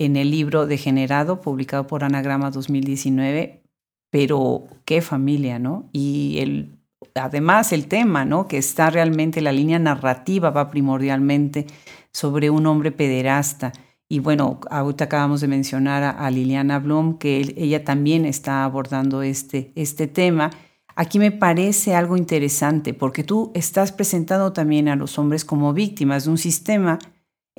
en 0.00 0.16
el 0.16 0.30
libro 0.30 0.66
Degenerado, 0.66 1.42
publicado 1.42 1.86
por 1.86 2.04
Anagrama 2.04 2.50
2019, 2.50 3.62
pero 4.08 4.64
qué 4.86 5.02
familia, 5.02 5.58
¿no? 5.58 5.90
Y 5.92 6.38
el, 6.38 6.78
además 7.14 7.70
el 7.74 7.86
tema, 7.86 8.24
¿no? 8.24 8.48
Que 8.48 8.56
está 8.56 8.88
realmente, 8.88 9.42
la 9.42 9.52
línea 9.52 9.78
narrativa 9.78 10.48
va 10.48 10.70
primordialmente 10.70 11.66
sobre 12.14 12.48
un 12.48 12.66
hombre 12.66 12.92
pederasta. 12.92 13.72
Y 14.08 14.20
bueno, 14.20 14.60
ahorita 14.70 15.04
acabamos 15.04 15.42
de 15.42 15.48
mencionar 15.48 16.16
a, 16.18 16.30
Liliana 16.30 16.78
Blum, 16.78 17.18
que 17.18 17.54
ella 17.58 17.84
también 17.84 18.24
está 18.24 18.64
abordando 18.64 19.20
este, 19.20 19.70
este 19.74 20.06
tema. 20.06 20.50
Aquí 20.96 21.18
me 21.18 21.30
parece 21.30 21.94
algo 21.94 22.16
interesante 22.16 22.94
porque 22.94 23.22
tú 23.22 23.52
estás 23.54 23.92
presentando 23.92 24.54
también 24.54 24.88
a 24.88 24.96
los 24.96 25.18
hombres 25.18 25.44
como 25.44 25.74
víctimas 25.74 26.24
de 26.24 26.30
un 26.30 26.38
sistema 26.38 26.98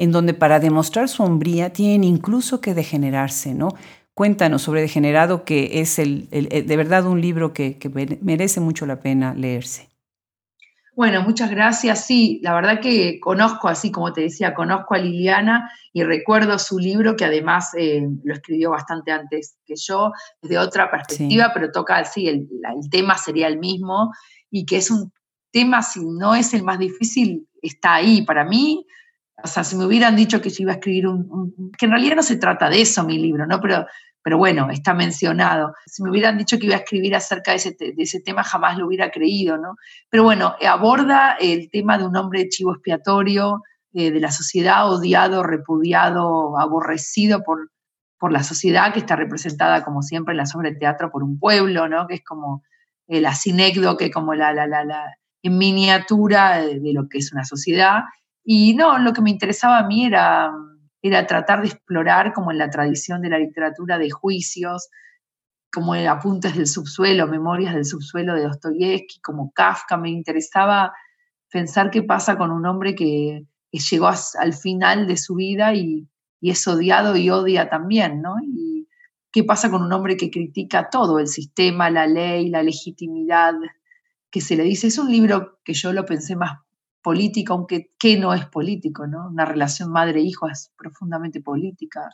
en 0.01 0.11
donde 0.11 0.33
para 0.33 0.59
demostrar 0.59 1.09
su 1.09 1.21
hombría 1.21 1.73
tienen 1.73 2.03
incluso 2.03 2.59
que 2.59 2.73
degenerarse, 2.73 3.53
¿no? 3.53 3.69
Cuéntanos 4.15 4.63
sobre 4.63 4.81
Degenerado, 4.81 5.45
que 5.45 5.79
es 5.79 5.99
el, 5.99 6.27
de 6.27 6.75
verdad 6.75 7.05
un 7.05 7.21
libro 7.21 7.53
que, 7.53 7.77
merece 8.19 8.59
mucho 8.61 8.87
la 8.87 8.99
pena 8.99 9.35
leerse. 9.35 9.89
Bueno, 10.95 11.21
muchas 11.21 11.51
gracias. 11.51 12.03
Sí, 12.07 12.39
la 12.41 12.55
verdad 12.55 12.79
que 12.79 13.19
conozco, 13.19 13.67
así 13.67 13.91
como 13.91 14.11
te 14.11 14.21
decía, 14.21 14.55
conozco 14.55 14.95
a 14.95 14.97
Liliana 14.97 15.71
y 15.93 16.01
recuerdo 16.01 16.57
su 16.57 16.79
libro, 16.79 17.15
que 17.15 17.25
además 17.25 17.69
eh, 17.77 18.01
lo 18.23 18.33
escribió 18.33 18.71
bastante 18.71 19.11
antes 19.11 19.57
que 19.67 19.75
yo, 19.75 20.13
desde 20.41 20.57
otra 20.57 20.89
perspectiva, 20.89 21.51
pero 21.53 21.71
toca, 21.71 22.03
sí, 22.05 22.27
el, 22.27 22.49
el, 22.73 22.89
tema 22.89 23.19
sería 23.19 23.47
el 23.47 23.59
mismo 23.59 24.11
y 24.49 24.65
que 24.65 24.77
es 24.77 24.89
un 24.89 25.13
tema, 25.51 25.83
si 25.83 25.99
no 26.03 26.33
es 26.33 26.55
el 26.55 26.63
más 26.63 26.79
difícil, 26.79 27.47
está 27.61 27.93
ahí. 27.93 28.23
Para 28.23 28.45
mí, 28.45 28.87
o 29.43 29.47
sea, 29.47 29.63
si 29.63 29.75
me 29.75 29.85
hubieran 29.85 30.15
dicho 30.15 30.41
que 30.41 30.49
yo 30.49 30.63
iba 30.63 30.73
a 30.73 30.75
escribir 30.75 31.07
un, 31.07 31.71
que 31.77 31.85
en 31.85 31.91
realidad 31.91 32.15
no 32.15 32.23
se 32.23 32.37
trata 32.37 32.69
de 32.69 32.81
eso 32.81 33.03
mi 33.03 33.17
libro, 33.17 33.45
¿no? 33.45 33.59
Pero, 33.59 33.85
pero 34.23 34.37
bueno, 34.37 34.69
está 34.69 34.93
mencionado. 34.93 35.73
Si 35.85 36.03
me 36.03 36.09
hubieran 36.09 36.37
dicho 36.37 36.59
que 36.59 36.67
iba 36.67 36.75
a 36.75 36.79
escribir 36.79 37.15
acerca 37.15 37.51
de 37.51 37.57
ese, 37.57 37.71
de 37.71 37.93
ese 37.97 38.21
tema, 38.21 38.43
jamás 38.43 38.77
lo 38.77 38.87
hubiera 38.87 39.09
creído, 39.11 39.57
¿no? 39.57 39.75
Pero 40.09 40.23
bueno, 40.23 40.55
aborda 40.67 41.37
el 41.39 41.69
tema 41.71 41.97
de 41.97 42.05
un 42.05 42.15
hombre 42.15 42.47
chivo 42.49 42.73
expiatorio, 42.73 43.61
eh, 43.93 44.11
de 44.11 44.19
la 44.19 44.31
sociedad 44.31 44.89
odiado, 44.89 45.43
repudiado, 45.43 46.57
aborrecido 46.57 47.43
por, 47.43 47.71
por 48.17 48.31
la 48.31 48.43
sociedad, 48.43 48.93
que 48.93 48.99
está 48.99 49.15
representada, 49.15 49.83
como 49.83 50.01
siempre, 50.01 50.33
en 50.33 50.37
la 50.37 50.45
obras 50.55 50.73
de 50.73 50.79
teatro 50.79 51.11
por 51.11 51.23
un 51.23 51.39
pueblo, 51.39 51.89
¿no? 51.89 52.07
Que 52.07 52.15
es 52.15 52.23
como 52.23 52.63
el 53.07 53.25
asinécdo, 53.25 53.97
que 53.97 54.11
como 54.11 54.33
la, 54.33 54.53
la, 54.53 54.67
la, 54.67 54.85
la 54.85 55.17
en 55.43 55.57
miniatura 55.57 56.61
de, 56.61 56.79
de 56.79 56.93
lo 56.93 57.09
que 57.09 57.17
es 57.17 57.33
una 57.33 57.43
sociedad 57.43 58.03
y 58.43 58.73
no, 58.73 58.97
lo 58.99 59.13
que 59.13 59.21
me 59.21 59.29
interesaba 59.29 59.79
a 59.79 59.87
mí 59.87 60.05
era, 60.05 60.51
era 61.01 61.27
tratar 61.27 61.61
de 61.61 61.67
explorar, 61.67 62.33
como 62.33 62.51
en 62.51 62.57
la 62.57 62.69
tradición 62.69 63.21
de 63.21 63.29
la 63.29 63.39
literatura, 63.39 63.97
de 63.97 64.09
juicios, 64.09 64.89
como 65.71 65.93
apuntes 65.93 66.55
del 66.55 66.67
subsuelo, 66.67 67.27
memorias 67.27 67.73
del 67.73 67.85
subsuelo 67.85 68.33
de 68.33 68.43
Dostoyevsky, 68.43 69.21
como 69.21 69.51
Kafka. 69.53 69.97
Me 69.97 70.09
interesaba 70.09 70.93
pensar 71.49 71.91
qué 71.91 72.03
pasa 72.03 72.37
con 72.37 72.51
un 72.51 72.65
hombre 72.65 72.95
que, 72.95 73.45
llegó 73.71 74.07
al 74.07 74.53
final 74.53 75.07
de 75.07 75.15
su 75.15 75.35
vida 75.35 75.73
y, 75.73 76.07
es 76.41 76.67
odiado 76.67 77.15
y 77.15 77.29
odia 77.29 77.69
también, 77.69 78.21
¿no? 78.21 78.35
Y 78.43 78.87
qué 79.31 79.43
pasa 79.43 79.69
con 79.69 79.83
un 79.83 79.93
hombre 79.93 80.17
que 80.17 80.31
critica 80.31 80.89
todo, 80.89 81.19
el 81.19 81.27
sistema, 81.27 81.91
la 81.91 82.07
ley, 82.07 82.49
la 82.49 82.63
legitimidad 82.63 83.53
que 84.31 84.41
se 84.41 84.55
le 84.55 84.63
dice. 84.63 84.87
Es 84.87 84.97
un 84.97 85.11
libro 85.11 85.59
que 85.63 85.73
yo 85.73 85.93
lo 85.93 86.03
pensé 86.03 86.35
más 86.35 86.57
política, 87.01 87.53
aunque 87.53 87.91
¿qué 87.99 88.17
no 88.17 88.33
es 88.33 88.45
político? 88.45 89.07
¿no? 89.07 89.29
Una 89.29 89.45
relación 89.45 89.91
madre-hijo 89.91 90.47
es 90.49 90.71
profundamente 90.77 91.41
política. 91.41 92.09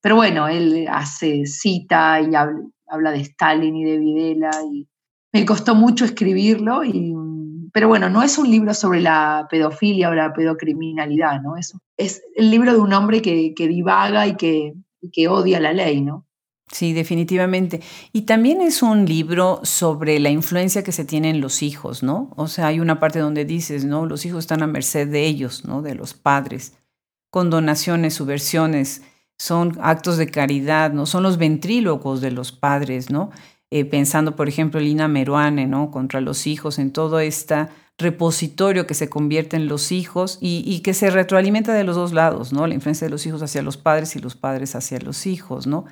Pero 0.00 0.16
bueno, 0.16 0.48
él 0.48 0.86
hace 0.90 1.46
cita 1.46 2.20
y 2.20 2.34
habla, 2.34 3.10
de 3.10 3.20
Stalin 3.20 3.76
y 3.76 3.84
de 3.84 3.98
Videla 3.98 4.50
y 4.72 4.88
me 5.32 5.44
costó 5.44 5.74
mucho 5.74 6.04
escribirlo, 6.04 6.84
y, 6.84 7.14
pero 7.72 7.88
bueno, 7.88 8.08
no 8.08 8.22
es 8.22 8.38
un 8.38 8.50
libro 8.50 8.72
sobre 8.72 9.00
la 9.00 9.46
pedofilia 9.50 10.08
o 10.08 10.14
la 10.14 10.32
pedocriminalidad, 10.32 11.42
¿no? 11.42 11.56
Es, 11.56 11.76
es 11.98 12.22
el 12.34 12.50
libro 12.50 12.72
de 12.72 12.78
un 12.78 12.92
hombre 12.94 13.20
que, 13.20 13.52
que 13.54 13.68
divaga 13.68 14.26
y 14.26 14.36
que, 14.36 14.72
que 15.12 15.28
odia 15.28 15.60
la 15.60 15.72
ley, 15.72 16.00
¿no? 16.00 16.27
Sí, 16.70 16.92
definitivamente. 16.92 17.80
Y 18.12 18.22
también 18.22 18.60
es 18.60 18.82
un 18.82 19.06
libro 19.06 19.60
sobre 19.62 20.18
la 20.20 20.30
influencia 20.30 20.82
que 20.82 20.92
se 20.92 21.04
tiene 21.04 21.30
en 21.30 21.40
los 21.40 21.62
hijos, 21.62 22.02
¿no? 22.02 22.30
O 22.36 22.46
sea, 22.46 22.66
hay 22.66 22.80
una 22.80 23.00
parte 23.00 23.18
donde 23.20 23.44
dices, 23.44 23.84
¿no? 23.84 24.06
Los 24.06 24.26
hijos 24.26 24.40
están 24.40 24.62
a 24.62 24.66
merced 24.66 25.08
de 25.08 25.24
ellos, 25.24 25.64
¿no? 25.64 25.80
De 25.80 25.94
los 25.94 26.14
padres. 26.14 26.74
Con 27.30 27.48
donaciones, 27.48 28.14
subversiones, 28.14 29.02
son 29.38 29.78
actos 29.80 30.18
de 30.18 30.28
caridad, 30.28 30.92
¿no? 30.92 31.06
Son 31.06 31.22
los 31.22 31.38
ventrílocos 31.38 32.20
de 32.20 32.32
los 32.32 32.52
padres, 32.52 33.10
¿no? 33.10 33.30
Eh, 33.70 33.84
pensando, 33.84 34.36
por 34.36 34.48
ejemplo, 34.48 34.80
Lina 34.80 35.08
Meruane, 35.08 35.66
¿no? 35.66 35.90
Contra 35.90 36.20
los 36.20 36.46
hijos, 36.46 36.78
en 36.78 36.92
todo 36.92 37.20
este 37.20 37.68
repositorio 37.98 38.86
que 38.86 38.94
se 38.94 39.08
convierte 39.10 39.56
en 39.56 39.68
los 39.68 39.90
hijos 39.92 40.38
y, 40.40 40.80
que 40.80 40.94
se 40.94 41.10
retroalimenta 41.10 41.74
de 41.74 41.84
los 41.84 41.96
dos 41.96 42.12
lados, 42.12 42.52
¿no? 42.52 42.66
La 42.66 42.74
influencia 42.74 43.06
de 43.06 43.10
los 43.10 43.26
hijos 43.26 43.42
hacia 43.42 43.62
los 43.62 43.76
padres 43.76 44.14
y 44.16 44.20
los 44.20 44.36
padres 44.36 44.74
hacia 44.74 45.00
los 45.00 45.26
hijos, 45.26 45.66
¿no? 45.66 45.84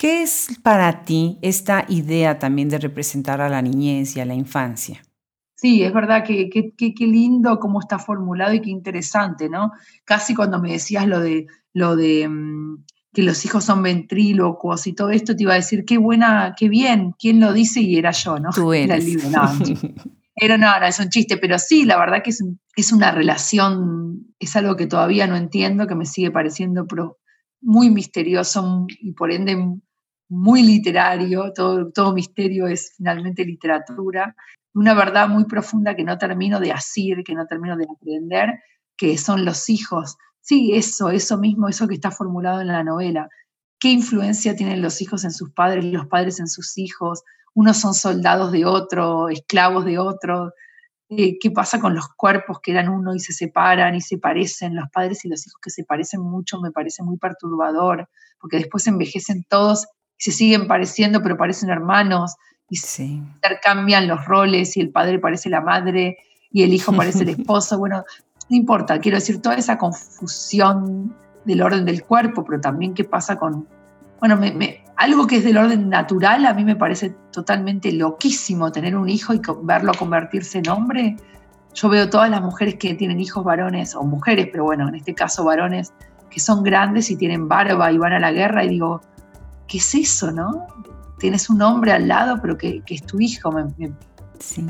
¿Qué 0.00 0.22
es 0.22 0.48
para 0.62 1.04
ti 1.04 1.38
esta 1.42 1.84
idea 1.86 2.38
también 2.38 2.70
de 2.70 2.78
representar 2.78 3.42
a 3.42 3.50
la 3.50 3.60
niñez 3.60 4.16
y 4.16 4.20
a 4.20 4.24
la 4.24 4.32
infancia? 4.32 5.02
Sí, 5.54 5.82
es 5.82 5.92
verdad 5.92 6.24
que 6.24 6.48
qué 6.48 7.06
lindo 7.06 7.60
cómo 7.60 7.80
está 7.80 7.98
formulado 7.98 8.54
y 8.54 8.62
qué 8.62 8.70
interesante, 8.70 9.50
¿no? 9.50 9.72
Casi 10.06 10.34
cuando 10.34 10.58
me 10.58 10.72
decías 10.72 11.06
lo 11.06 11.20
de, 11.20 11.48
lo 11.74 11.96
de 11.96 12.26
mm, 12.26 12.82
que 13.12 13.22
los 13.22 13.44
hijos 13.44 13.64
son 13.64 13.82
ventrílocuos 13.82 14.86
y 14.86 14.94
todo 14.94 15.10
esto, 15.10 15.36
te 15.36 15.42
iba 15.42 15.52
a 15.52 15.56
decir, 15.56 15.84
qué 15.84 15.98
buena, 15.98 16.54
qué 16.56 16.70
bien, 16.70 17.14
¿quién 17.18 17.38
lo 17.38 17.52
dice? 17.52 17.82
Y 17.82 17.96
era 17.98 18.12
yo, 18.12 18.38
¿no? 18.38 18.48
Tú 18.54 18.72
eres. 18.72 19.04
Era 20.34 20.56
No, 20.56 20.74
era, 20.74 20.88
es 20.88 20.98
un 20.98 21.10
chiste, 21.10 21.36
pero 21.36 21.58
sí, 21.58 21.84
la 21.84 21.98
verdad 21.98 22.22
que 22.24 22.30
es, 22.30 22.42
es 22.74 22.90
una 22.90 23.10
relación, 23.10 24.34
es 24.38 24.56
algo 24.56 24.76
que 24.76 24.86
todavía 24.86 25.26
no 25.26 25.36
entiendo, 25.36 25.86
que 25.86 25.94
me 25.94 26.06
sigue 26.06 26.30
pareciendo 26.30 26.86
muy 27.60 27.90
misterioso 27.90 28.86
y 28.88 29.12
por 29.12 29.30
ende 29.30 29.78
muy 30.30 30.62
literario, 30.62 31.52
todo, 31.52 31.90
todo 31.90 32.14
misterio 32.14 32.68
es 32.68 32.94
finalmente 32.96 33.44
literatura, 33.44 34.34
una 34.72 34.94
verdad 34.94 35.28
muy 35.28 35.44
profunda 35.44 35.96
que 35.96 36.04
no 36.04 36.16
termino 36.18 36.60
de 36.60 36.70
asir, 36.72 37.24
que 37.24 37.34
no 37.34 37.46
termino 37.46 37.76
de 37.76 37.86
aprender, 37.92 38.60
que 38.96 39.18
son 39.18 39.44
los 39.44 39.68
hijos. 39.68 40.16
Sí, 40.40 40.72
eso, 40.74 41.10
eso 41.10 41.36
mismo, 41.36 41.68
eso 41.68 41.88
que 41.88 41.94
está 41.94 42.12
formulado 42.12 42.60
en 42.60 42.68
la 42.68 42.84
novela. 42.84 43.28
¿Qué 43.80 43.88
influencia 43.88 44.54
tienen 44.54 44.82
los 44.82 45.02
hijos 45.02 45.24
en 45.24 45.32
sus 45.32 45.50
padres 45.50 45.84
los 45.84 46.06
padres 46.06 46.38
en 46.38 46.46
sus 46.46 46.78
hijos? 46.78 47.22
Unos 47.54 47.78
son 47.78 47.94
soldados 47.94 48.52
de 48.52 48.64
otro, 48.64 49.28
esclavos 49.28 49.84
de 49.84 49.98
otro. 49.98 50.52
Eh, 51.08 51.38
¿Qué 51.40 51.50
pasa 51.50 51.80
con 51.80 51.96
los 51.96 52.06
cuerpos 52.16 52.60
que 52.62 52.70
eran 52.70 52.88
uno 52.88 53.14
y 53.16 53.18
se 53.18 53.32
separan 53.32 53.96
y 53.96 54.00
se 54.00 54.18
parecen? 54.18 54.76
Los 54.76 54.88
padres 54.92 55.24
y 55.24 55.28
los 55.28 55.44
hijos 55.44 55.58
que 55.60 55.70
se 55.70 55.82
parecen 55.82 56.20
mucho 56.20 56.60
me 56.60 56.70
parece 56.70 57.02
muy 57.02 57.18
perturbador, 57.18 58.08
porque 58.38 58.58
después 58.58 58.86
envejecen 58.86 59.44
todos 59.48 59.88
se 60.20 60.32
siguen 60.32 60.66
pareciendo, 60.66 61.22
pero 61.22 61.38
parecen 61.38 61.70
hermanos, 61.70 62.36
y 62.68 62.76
se 62.76 63.04
intercambian 63.04 64.06
los 64.06 64.26
roles, 64.26 64.76
y 64.76 64.80
el 64.80 64.90
padre 64.90 65.18
parece 65.18 65.48
la 65.48 65.62
madre, 65.62 66.18
y 66.52 66.62
el 66.62 66.74
hijo 66.74 66.92
parece 66.92 67.22
el 67.22 67.28
esposo. 67.40 67.78
Bueno, 67.78 68.04
no 68.50 68.56
importa, 68.56 69.00
quiero 69.00 69.16
decir, 69.16 69.40
toda 69.40 69.56
esa 69.56 69.78
confusión 69.78 71.16
del 71.46 71.62
orden 71.62 71.86
del 71.86 72.04
cuerpo, 72.04 72.44
pero 72.44 72.60
también 72.60 72.92
qué 72.92 73.04
pasa 73.04 73.38
con, 73.38 73.66
bueno, 74.20 74.38
algo 74.96 75.26
que 75.26 75.36
es 75.36 75.44
del 75.44 75.56
orden 75.56 75.88
natural, 75.88 76.44
a 76.44 76.52
mí 76.52 76.64
me 76.64 76.76
parece 76.76 77.14
totalmente 77.32 77.90
loquísimo 77.90 78.70
tener 78.70 78.96
un 78.96 79.08
hijo 79.08 79.32
y 79.32 79.40
verlo 79.62 79.92
convertirse 79.98 80.58
en 80.58 80.68
hombre. 80.68 81.16
Yo 81.72 81.88
veo 81.88 82.10
todas 82.10 82.28
las 82.28 82.42
mujeres 82.42 82.74
que 82.74 82.92
tienen 82.92 83.20
hijos 83.20 83.42
varones, 83.42 83.94
o 83.94 84.02
mujeres, 84.02 84.48
pero 84.52 84.64
bueno, 84.64 84.86
en 84.86 84.96
este 84.96 85.14
caso 85.14 85.44
varones, 85.44 85.94
que 86.28 86.40
son 86.40 86.62
grandes 86.62 87.10
y 87.10 87.16
tienen 87.16 87.48
barba 87.48 87.90
y 87.90 87.96
van 87.96 88.12
a 88.12 88.20
la 88.20 88.32
guerra, 88.32 88.64
y 88.64 88.68
digo, 88.68 89.00
¿qué 89.70 89.78
es 89.78 89.94
eso, 89.94 90.32
no? 90.32 90.66
Tienes 91.18 91.48
un 91.48 91.62
hombre 91.62 91.92
al 91.92 92.08
lado, 92.08 92.38
pero 92.42 92.58
que, 92.58 92.82
es 92.86 93.06
tu 93.06 93.20
hijo. 93.20 93.52
Me, 93.52 93.68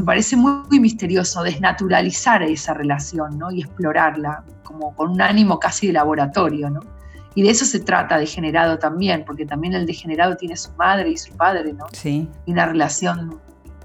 parece 0.05 0.37
muy, 0.37 0.79
misterioso 0.79 1.43
desnaturalizar 1.43 2.43
esa 2.43 2.75
relación, 2.75 3.39
¿no? 3.39 3.51
Y 3.51 3.63
explorarla, 3.63 4.45
como 4.63 4.95
con 4.95 5.11
un 5.11 5.23
ánimo 5.23 5.59
casi 5.59 5.87
de 5.87 5.95
laboratorio, 5.95 6.69
¿no? 6.69 6.81
Y 7.35 7.43
de 7.43 7.51
eso 7.51 7.65
se 7.65 7.81
trata 7.81 8.19
degenerado 8.19 8.79
también, 8.79 9.25
porque 9.25 9.47
también 9.47 9.73
el 9.73 9.87
degenerado 9.87 10.37
tiene 10.37 10.57
su 10.57 10.73
madre 10.73 11.11
y 11.11 11.17
su 11.17 11.33
padre, 11.35 11.73
¿no? 11.73 11.87
Sí. 11.93 12.29
Y 12.45 12.53
una 12.53 12.67
relación 12.67 13.41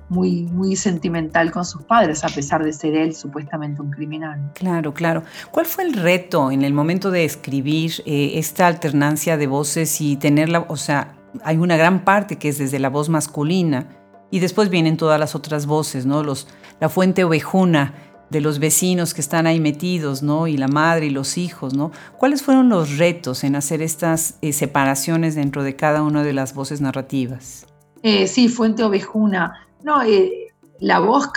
muy, 0.09 0.43
muy 0.43 0.75
sentimental 0.75 1.51
con 1.51 1.65
sus 1.65 1.83
padres, 1.83 2.23
a 2.23 2.29
pesar 2.29 2.63
de 2.63 2.73
ser 2.73 2.95
él 2.95 3.15
supuestamente 3.15 3.81
un 3.81 3.91
criminal. 3.91 4.51
Claro, 4.53 4.93
claro. 4.93 5.23
¿Cuál 5.51 5.65
fue 5.65 5.83
el 5.83 5.93
reto 5.93 6.51
en 6.51 6.63
el 6.63 6.73
momento 6.73 7.11
de 7.11 7.25
escribir 7.25 8.03
eh, 8.05 8.33
esta 8.35 8.67
alternancia 8.67 9.37
de 9.37 9.47
voces 9.47 10.01
y 10.01 10.15
tenerla, 10.15 10.65
o 10.67 10.77
sea, 10.77 11.15
hay 11.43 11.57
una 11.57 11.77
gran 11.77 12.03
parte 12.03 12.37
que 12.37 12.49
es 12.49 12.57
desde 12.57 12.79
la 12.79 12.89
voz 12.89 13.09
masculina 13.09 13.87
y 14.31 14.39
después 14.39 14.69
vienen 14.69 14.97
todas 14.97 15.19
las 15.19 15.35
otras 15.35 15.65
voces, 15.65 16.05
¿no? 16.05 16.23
Los, 16.23 16.47
la 16.79 16.89
fuente 16.89 17.23
ovejuna 17.23 17.93
de 18.29 18.41
los 18.41 18.59
vecinos 18.59 19.13
que 19.13 19.21
están 19.21 19.47
ahí 19.47 19.59
metidos, 19.59 20.23
¿no? 20.23 20.47
Y 20.47 20.57
la 20.57 20.67
madre 20.67 21.07
y 21.07 21.09
los 21.09 21.37
hijos, 21.37 21.73
¿no? 21.73 21.91
¿Cuáles 22.17 22.41
fueron 22.41 22.69
los 22.69 22.97
retos 22.97 23.43
en 23.43 23.55
hacer 23.55 23.81
estas 23.81 24.37
eh, 24.41 24.51
separaciones 24.51 25.35
dentro 25.35 25.63
de 25.63 25.75
cada 25.75 26.01
una 26.01 26.23
de 26.23 26.33
las 26.33 26.53
voces 26.53 26.81
narrativas? 26.81 27.67
Eh, 28.01 28.27
sí, 28.27 28.49
fuente 28.49 28.83
ovejuna. 28.83 29.64
No, 29.85 30.01
eh, 30.01 30.47
la 30.79 30.97
voz 30.97 31.31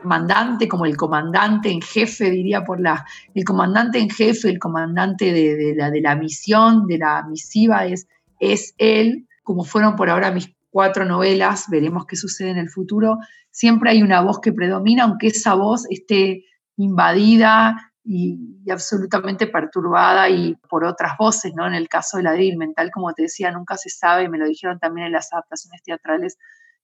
comandante, 0.00 0.66
como 0.66 0.86
el 0.86 0.96
comandante 0.96 1.70
en 1.70 1.82
jefe, 1.82 2.30
diría 2.30 2.64
por 2.64 2.80
la, 2.80 3.04
el 3.34 3.44
comandante 3.44 3.98
en 3.98 4.08
jefe, 4.08 4.48
el 4.48 4.58
comandante 4.58 5.34
de, 5.34 5.74
la, 5.76 5.90
de 5.90 6.00
la 6.00 6.16
misión, 6.16 6.86
de 6.86 6.96
la 6.96 7.22
misiva, 7.24 7.84
es, 7.84 8.08
es 8.38 8.74
él, 8.78 9.28
como 9.42 9.64
fueron 9.64 9.96
por 9.96 10.08
ahora 10.08 10.30
mis 10.30 10.50
cuatro 10.70 11.04
novelas, 11.04 11.66
veremos 11.68 12.06
qué 12.06 12.16
sucede 12.16 12.48
en 12.48 12.56
el 12.56 12.70
futuro, 12.70 13.18
siempre 13.50 13.90
hay 13.90 14.02
una 14.02 14.22
voz 14.22 14.40
que 14.40 14.54
predomina, 14.54 15.04
aunque 15.04 15.26
esa 15.26 15.52
voz 15.52 15.84
esté 15.90 16.46
invadida 16.78 17.92
y, 18.02 18.38
absolutamente 18.70 19.46
perturbada 19.46 20.30
y 20.30 20.56
por 20.70 20.84
otras 20.84 21.18
voces, 21.18 21.52
¿no? 21.54 21.66
En 21.66 21.74
el 21.74 21.90
caso 21.90 22.16
de 22.16 22.22
la 22.22 22.32
débil 22.32 22.56
mental, 22.56 22.90
como 22.90 23.12
te 23.12 23.24
decía, 23.24 23.50
nunca 23.50 23.76
se 23.76 23.90
sabe, 23.90 24.30
me 24.30 24.38
lo 24.38 24.46
dijeron 24.46 24.78
también 24.78 25.08
en 25.08 25.12
las 25.12 25.30
adaptaciones 25.34 25.82
teatrales, 25.82 26.38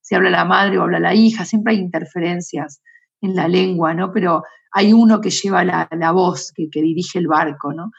si 0.07 0.15
habla 0.15 0.31
la 0.31 0.45
madre 0.45 0.79
o 0.79 0.83
habla 0.83 1.01
la 1.01 1.15
hija, 1.17 1.45
siempre 1.45 1.75
hay 1.75 1.81
interferencias 1.81 2.81
en 3.21 3.35
la 3.35 3.49
lengua, 3.49 3.93
¿no? 3.93 4.13
Pero 4.13 4.45
hay 4.71 4.93
uno 4.93 5.21
que 5.21 5.31
lleva 5.31 5.65
la, 5.65 6.13
voz, 6.13 6.53
que, 6.55 6.69
dirige 6.73 7.19
el 7.19 7.27
barco, 7.27 7.73
¿no? 7.73 7.91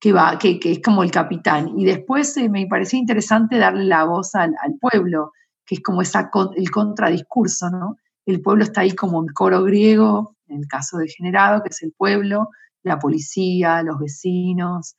Que, 0.00 0.12
va, 0.12 0.36
que, 0.40 0.58
es 0.60 0.80
como 0.82 1.04
el 1.04 1.12
capitán. 1.12 1.78
Y 1.78 1.84
después 1.84 2.36
eh, 2.36 2.48
me 2.48 2.66
parecía 2.66 2.98
interesante 2.98 3.58
darle 3.58 3.84
la 3.84 4.02
voz 4.02 4.34
al, 4.34 4.56
pueblo, 4.80 5.30
que 5.64 5.76
es 5.76 5.82
como 5.82 6.02
esa, 6.02 6.32
el 6.56 6.70
contradiscurso, 6.72 7.70
¿no? 7.70 7.96
El 8.26 8.42
pueblo 8.42 8.64
está 8.64 8.80
ahí 8.80 8.96
como 8.96 9.22
en 9.22 9.28
coro 9.28 9.62
griego, 9.62 10.34
en 10.48 10.58
el 10.62 10.66
caso 10.66 10.98
degenerado, 10.98 11.62
que 11.62 11.68
es 11.68 11.80
el 11.84 11.92
pueblo, 11.96 12.48
la 12.82 12.98
policía, 12.98 13.84
los 13.84 14.00
vecinos, 14.00 14.96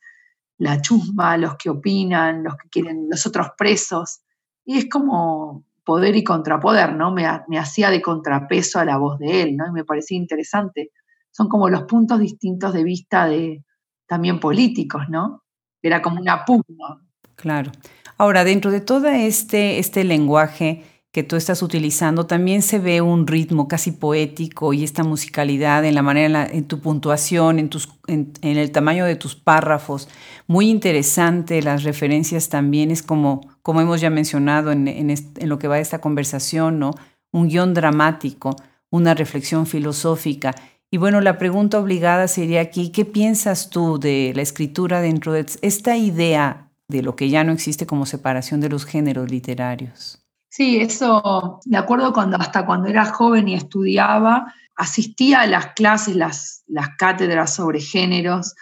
la 0.56 0.80
chusma, 0.80 1.36
los 1.36 1.56
que 1.56 1.68
opinan, 1.68 2.42
los 2.42 2.56
que 2.56 2.70
quieren, 2.70 3.08
los 3.10 3.26
otros 3.26 3.48
presos. 3.54 4.22
Y 4.64 4.78
es 4.78 4.88
como 4.88 5.66
poder 5.84 6.16
y 6.16 6.24
contrapoder, 6.24 6.94
¿no? 6.94 7.12
Me, 7.12 7.26
hacía 7.58 7.90
de 7.90 8.02
contrapeso 8.02 8.78
a 8.78 8.84
la 8.84 8.96
voz 8.96 9.18
de 9.18 9.42
él, 9.42 9.56
¿no? 9.56 9.66
Y 9.68 9.72
me 9.72 9.84
parecía 9.84 10.16
interesante. 10.16 10.90
Son 11.30 11.48
como 11.48 11.68
los 11.68 11.82
puntos 11.84 12.18
distintos 12.20 12.72
de 12.72 12.84
vista 12.84 13.26
de 13.26 13.64
también 14.06 14.40
políticos, 14.40 15.02
¿no? 15.08 15.42
Era 15.82 16.00
como 16.00 16.20
una 16.20 16.44
pugna. 16.44 17.00
Claro. 17.36 17.72
Ahora, 18.16 18.44
dentro 18.44 18.70
de 18.70 18.80
todo 18.80 19.08
este, 19.08 19.78
este 19.78 20.04
lenguaje 20.04 20.84
que 21.14 21.22
tú 21.22 21.36
estás 21.36 21.62
utilizando, 21.62 22.26
también 22.26 22.60
se 22.60 22.80
ve 22.80 23.00
un 23.00 23.28
ritmo 23.28 23.68
casi 23.68 23.92
poético 23.92 24.72
y 24.72 24.82
esta 24.82 25.04
musicalidad 25.04 25.84
en 25.84 25.94
la 25.94 26.02
manera, 26.02 26.44
en 26.44 26.64
tu 26.64 26.80
puntuación, 26.80 27.60
en, 27.60 27.68
tus, 27.68 27.88
en, 28.08 28.32
el 28.42 28.72
tamaño 28.72 29.04
de 29.04 29.14
tus 29.14 29.36
párrafos. 29.36 30.08
Muy 30.48 30.68
interesante, 30.68 31.62
las 31.62 31.84
referencias 31.84 32.48
también 32.48 32.90
es 32.90 33.04
como, 33.04 33.42
como 33.64 33.80
hemos 33.80 34.02
ya 34.02 34.10
mencionado 34.10 34.72
en, 34.72 34.86
en, 34.86 35.48
lo 35.48 35.58
que 35.58 35.68
va 35.68 35.76
de 35.76 35.80
esta 35.80 36.02
conversación, 36.02 36.78
¿no? 36.78 36.92
Un 37.32 37.48
guion 37.48 37.72
dramático, 37.72 38.54
una 38.90 39.14
reflexión 39.14 39.66
filosófica. 39.66 40.54
Y 40.90 40.98
bueno, 40.98 41.22
la 41.22 41.38
pregunta 41.38 41.78
obligada 41.80 42.28
sería 42.28 42.60
aquí, 42.60 42.92
¿qué 42.92 43.06
piensas 43.06 43.70
tú 43.70 43.98
de 43.98 44.32
la 44.36 44.42
escritura 44.42 45.00
dentro 45.00 45.32
de 45.32 45.46
esta 45.62 45.96
idea 45.96 46.70
de 46.88 47.02
lo 47.02 47.16
que 47.16 47.30
ya 47.30 47.42
no 47.42 47.52
existe 47.52 47.86
como 47.86 48.04
separación 48.04 48.60
de 48.60 48.68
los 48.68 48.84
géneros 48.84 49.30
literarios? 49.30 50.22
Sí, 50.50 50.76
eso, 50.76 51.58
de 51.64 51.78
acuerdo 51.78 52.12
cuando 52.12 52.36
hasta 52.36 52.66
cuando 52.66 52.88
era 52.88 53.06
joven 53.06 53.48
y 53.48 53.54
estudiaba, 53.54 54.52
asistía 54.76 55.40
a 55.40 55.46
las 55.46 55.68
clases, 55.68 56.16
las, 56.16 56.64
las 56.66 56.90
cátedras 56.98 57.54
sobre 57.54 57.80
géneros 57.80 58.54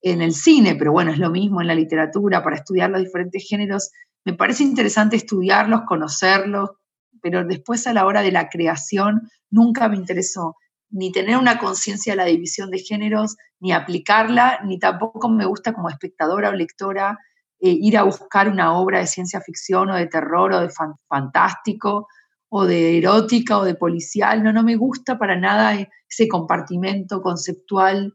en 0.00 0.22
el 0.22 0.32
cine, 0.32 0.76
pero 0.76 0.92
bueno, 0.92 1.10
es 1.10 1.18
lo 1.18 1.30
mismo 1.30 1.60
en 1.60 1.66
la 1.66 1.74
literatura, 1.74 2.44
para 2.44 2.54
estudiar 2.54 2.90
los 2.90 3.02
diferentes 3.02 3.44
géneros. 3.48 3.90
Me 4.24 4.34
parece 4.34 4.62
interesante 4.62 5.16
estudiarlos, 5.16 5.82
conocerlos, 5.86 6.70
pero 7.20 7.44
después 7.44 7.86
a 7.86 7.92
la 7.92 8.06
hora 8.06 8.22
de 8.22 8.32
la 8.32 8.48
creación 8.48 9.30
nunca 9.50 9.88
me 9.88 9.96
interesó 9.96 10.56
ni 10.90 11.10
tener 11.10 11.36
una 11.36 11.58
conciencia 11.58 12.12
de 12.12 12.16
la 12.18 12.24
división 12.24 12.70
de 12.70 12.78
géneros, 12.78 13.36
ni 13.58 13.72
aplicarla, 13.72 14.60
ni 14.64 14.78
tampoco 14.78 15.28
me 15.28 15.44
gusta 15.44 15.72
como 15.72 15.88
espectadora 15.88 16.50
o 16.50 16.52
lectora 16.52 17.18
eh, 17.60 17.76
ir 17.80 17.98
a 17.98 18.04
buscar 18.04 18.48
una 18.48 18.78
obra 18.78 19.00
de 19.00 19.06
ciencia 19.08 19.40
ficción 19.40 19.90
o 19.90 19.96
de 19.96 20.06
terror 20.06 20.52
o 20.52 20.60
de 20.60 20.70
fantástico 21.08 22.06
o 22.48 22.64
de 22.64 22.98
erótica 22.98 23.58
o 23.58 23.64
de 23.64 23.74
policial. 23.74 24.42
No, 24.42 24.52
no 24.52 24.62
me 24.62 24.76
gusta 24.76 25.18
para 25.18 25.36
nada 25.36 25.76
ese 26.08 26.28
compartimento 26.28 27.20
conceptual 27.20 28.14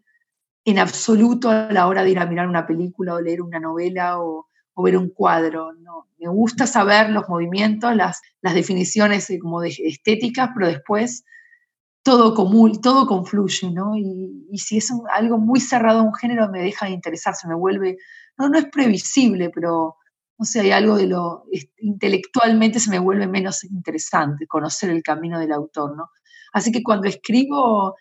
en 0.64 0.80
absoluto 0.80 1.50
a 1.50 1.70
la 1.74 1.88
hora 1.88 2.04
de 2.04 2.12
ir 2.12 2.20
a 2.20 2.26
mirar 2.26 2.48
una 2.48 2.66
película 2.66 3.16
o 3.16 3.22
leer 3.22 3.42
una 3.42 3.60
novela 3.60 4.22
o, 4.22 4.49
ver 4.84 4.98
un 4.98 5.10
cuadro. 5.10 5.74
No, 5.74 6.08
me 6.18 6.30
gusta 6.30 6.68
saber 6.68 7.10
los 7.10 7.28
movimientos, 7.30 7.96
las, 7.96 8.22
las 8.42 8.54
definiciones 8.54 9.28
como 9.42 9.62
de 9.62 9.70
estéticas, 9.70 10.50
pero 10.54 10.68
después 10.68 11.24
todo, 12.04 12.34
común, 12.34 12.82
todo 12.82 13.06
confluye, 13.08 13.72
¿no? 13.72 13.96
Y, 13.96 14.48
y 14.52 14.58
si 14.58 14.78
es 14.78 14.92
algo 15.14 15.38
muy 15.38 15.60
cerrado 15.60 16.00
a 16.00 16.04
un 16.04 16.14
género, 16.14 16.50
me 16.50 16.62
deja 16.62 16.86
de 16.86 16.94
interesar, 16.94 17.36
se 17.36 17.48
me 17.48 17.56
vuelve 17.56 17.98
no, 18.48 18.58
es 18.58 18.66
previsible, 18.68 19.50
pero 19.50 19.98
no 20.38 20.46
sé, 20.46 20.62
hay 20.62 20.72
algo 20.72 20.96
de 20.96 21.08
lo 21.08 21.44
intelectualmente 21.80 22.80
se 22.80 22.90
me 22.90 23.00
vuelve 23.00 23.28
menos 23.28 23.66
interesante 23.66 24.48
conocer 24.48 24.90
el 24.90 25.04
camino 25.04 25.38
del 25.40 25.52
autor, 25.52 25.98
¿no? 25.98 26.10
Así 26.54 26.72
que 26.72 26.82
cuando 26.82 27.10
escribo 27.10 27.96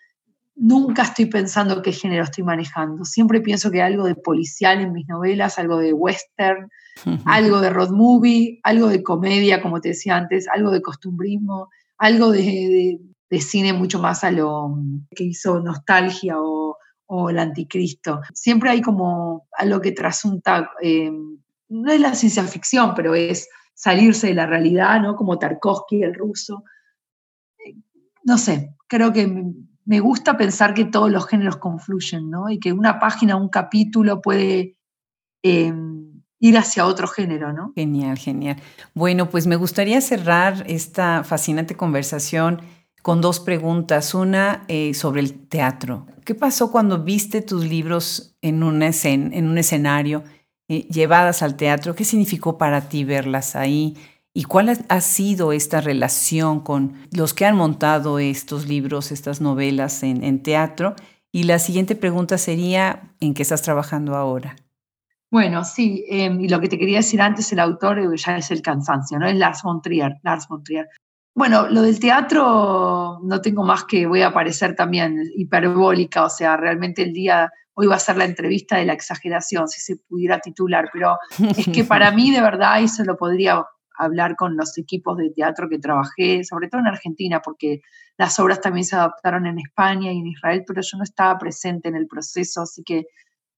nunca 0.59 1.03
estoy 1.03 1.25
pensando 1.25 1.81
qué 1.81 1.91
género 1.91 2.23
estoy 2.23 2.43
manejando. 2.43 3.05
Siempre 3.05 3.41
pienso 3.41 3.71
que 3.71 3.81
algo 3.81 4.05
de 4.05 4.15
policial 4.15 4.81
en 4.81 4.93
mis 4.93 5.07
novelas, 5.07 5.57
algo 5.57 5.77
de 5.77 5.93
western, 5.93 6.69
algo 7.25 7.61
de 7.61 7.69
road 7.69 7.91
movie, 7.91 8.59
algo 8.63 8.87
de 8.87 9.01
comedia, 9.01 9.61
como 9.61 9.81
te 9.81 9.89
decía 9.89 10.15
antes, 10.15 10.47
algo 10.47 10.71
de 10.71 10.81
costumbrismo, 10.81 11.69
algo 11.97 12.31
de, 12.31 12.99
de 13.29 13.41
cine 13.41 13.73
mucho 13.73 13.99
más 13.99 14.23
a 14.23 14.31
lo 14.31 14.77
que 15.15 15.23
hizo 15.23 15.59
nostalgia 15.59 16.35
o 16.37 16.77
o 17.11 17.29
el 17.31 17.39
anticristo. 17.39 18.21
Siempre 18.33 18.69
hay 18.69 18.81
como 18.81 19.47
algo 19.57 19.81
que 19.81 19.91
trasunta, 19.91 20.69
eh, 20.79 21.11
no 21.69 21.91
es 21.91 21.99
la 21.99 22.13
ciencia 22.13 22.43
ficción, 22.43 22.93
pero 22.95 23.15
es 23.15 23.49
salirse 23.73 24.27
de 24.27 24.35
la 24.35 24.45
realidad, 24.45 25.01
¿no? 25.01 25.15
Como 25.15 25.39
Tarkovsky, 25.39 26.03
el 26.03 26.13
ruso. 26.13 26.63
No 28.23 28.37
sé, 28.37 28.75
creo 28.87 29.11
que 29.11 29.27
me 29.89 30.01
gusta 30.01 30.37
pensar 30.37 30.75
que 30.75 30.85
todos 30.85 31.09
los 31.09 31.25
géneros 31.25 31.57
confluyen, 31.57 32.29
¿no? 32.29 32.51
Y 32.51 32.59
que 32.59 32.73
una 32.73 32.99
página, 32.99 33.35
un 33.35 33.49
capítulo 33.49 34.21
puede 34.21 34.77
eh, 35.41 35.73
ir 36.39 36.57
hacia 36.59 36.85
otro 36.85 37.07
género, 37.07 37.53
¿no? 37.53 37.73
Genial, 37.73 38.19
genial. 38.19 38.57
Bueno, 38.93 39.31
pues 39.31 39.47
me 39.47 39.55
gustaría 39.55 39.99
cerrar 40.01 40.63
esta 40.67 41.23
fascinante 41.23 41.75
conversación 41.75 42.61
con 43.01 43.19
dos 43.19 43.39
preguntas. 43.39 44.13
Una 44.13 44.63
eh, 44.67 44.93
sobre 44.93 45.21
el 45.21 45.47
teatro. 45.47 46.05
¿Qué 46.23 46.35
pasó 46.35 46.71
cuando 46.71 47.03
viste 47.03 47.41
tus 47.41 47.65
libros 47.65 48.37
en, 48.43 48.61
un 48.61 48.83
escenario, 49.57 50.23
eh, 50.67 50.81
llevadas 50.81 51.41
al 51.41 51.55
teatro? 51.55 51.95
¿Qué 51.95 52.03
significó 52.05 52.59
para 52.59 52.89
ti 52.89 53.05
verlas 53.05 53.55
ahí? 53.55 53.97
¿Y 54.33 54.43
cuál 54.43 54.69
ha 54.87 55.01
sido 55.01 55.51
esta 55.51 55.81
relación 55.81 56.59
con 56.59 56.93
los 57.11 57.33
que 57.33 57.45
han 57.45 57.55
montado 57.55 58.19
estos 58.19 58.67
libros, 58.67 59.11
estas 59.11 59.41
novelas 59.41 60.03
en, 60.03 60.43
teatro? 60.43 60.95
Y 61.31 61.43
la 61.43 61.57
siguiente 61.59 61.95
pregunta 61.95 62.37
sería, 62.37 63.13
¿en 63.19 63.33
qué 63.33 63.41
estás 63.41 63.63
trabajando 63.63 64.15
ahora? 64.15 64.55
Bueno, 65.31 65.63
sí, 65.63 66.05
em, 66.09 66.39
y 66.41 66.47
lo 66.47 66.59
que 66.59 66.69
te 66.69 66.77
quería 66.77 66.97
decir 66.97 67.21
antes, 67.21 67.51
el 67.51 67.59
autor 67.59 67.99
eh, 67.99 68.07
ya 68.15 68.37
es 68.37 68.49
el 68.51 68.61
cansancio, 68.61 69.19
¿no? 69.19 69.27
Es 69.27 69.35
Lars 69.35 69.61
von 69.63 69.81
Trier, 69.81 70.13
Lars 70.23 70.47
von 70.47 70.63
Trier. 70.63 70.87
Bueno, 71.35 71.67
lo 71.67 71.83
del 71.83 71.99
teatro 71.99 73.19
no 73.23 73.41
tengo 73.41 73.63
más 73.63 73.85
que 73.85 74.07
voy 74.07 74.21
a 74.21 74.27
aparecer 74.27 74.75
también 74.75 75.21
hiperbólica, 75.35 76.23
o 76.23 76.29
sea, 76.29 76.57
realmente 76.57 77.03
el 77.03 77.13
día, 77.13 77.51
hoy 77.75 77.87
va 77.87 77.95
a 77.95 77.99
ser 77.99 78.17
la 78.17 78.25
entrevista 78.25 78.77
de 78.77 78.85
la 78.85 78.93
exageración, 78.93 79.67
si 79.67 79.79
se 79.79 80.01
pudiera 80.07 80.39
titular, 80.39 80.89
pero 80.91 81.17
es 81.57 81.67
que 81.67 81.83
para 81.83 82.11
mí 82.11 82.31
de 82.31 82.41
verdad 82.41 82.81
eso 82.81 83.03
lo 83.03 83.15
podría 83.15 83.63
hablar 83.99 84.35
con 84.35 84.55
los 84.55 84.77
equipos 84.77 85.17
de 85.17 85.29
teatro 85.29 85.69
que 85.69 85.77
trabajé, 85.77 86.43
sobre 86.43 86.69
todo 86.69 86.81
en 86.81 86.87
Argentina, 86.87 87.41
porque 87.43 87.81
las 88.17 88.39
obras 88.39 88.61
también 88.61 88.85
se 88.85 88.95
adaptaron 88.95 89.45
en 89.45 89.59
España 89.59 90.11
y 90.11 90.19
en 90.19 90.27
Israel, 90.27 90.63
pero 90.65 90.81
yo 90.81 90.97
no 90.97 91.03
estaba 91.03 91.37
presente 91.37 91.89
en 91.89 91.95
el 91.95 92.07
proceso, 92.07 92.61
así 92.61 92.83
que 92.83 93.05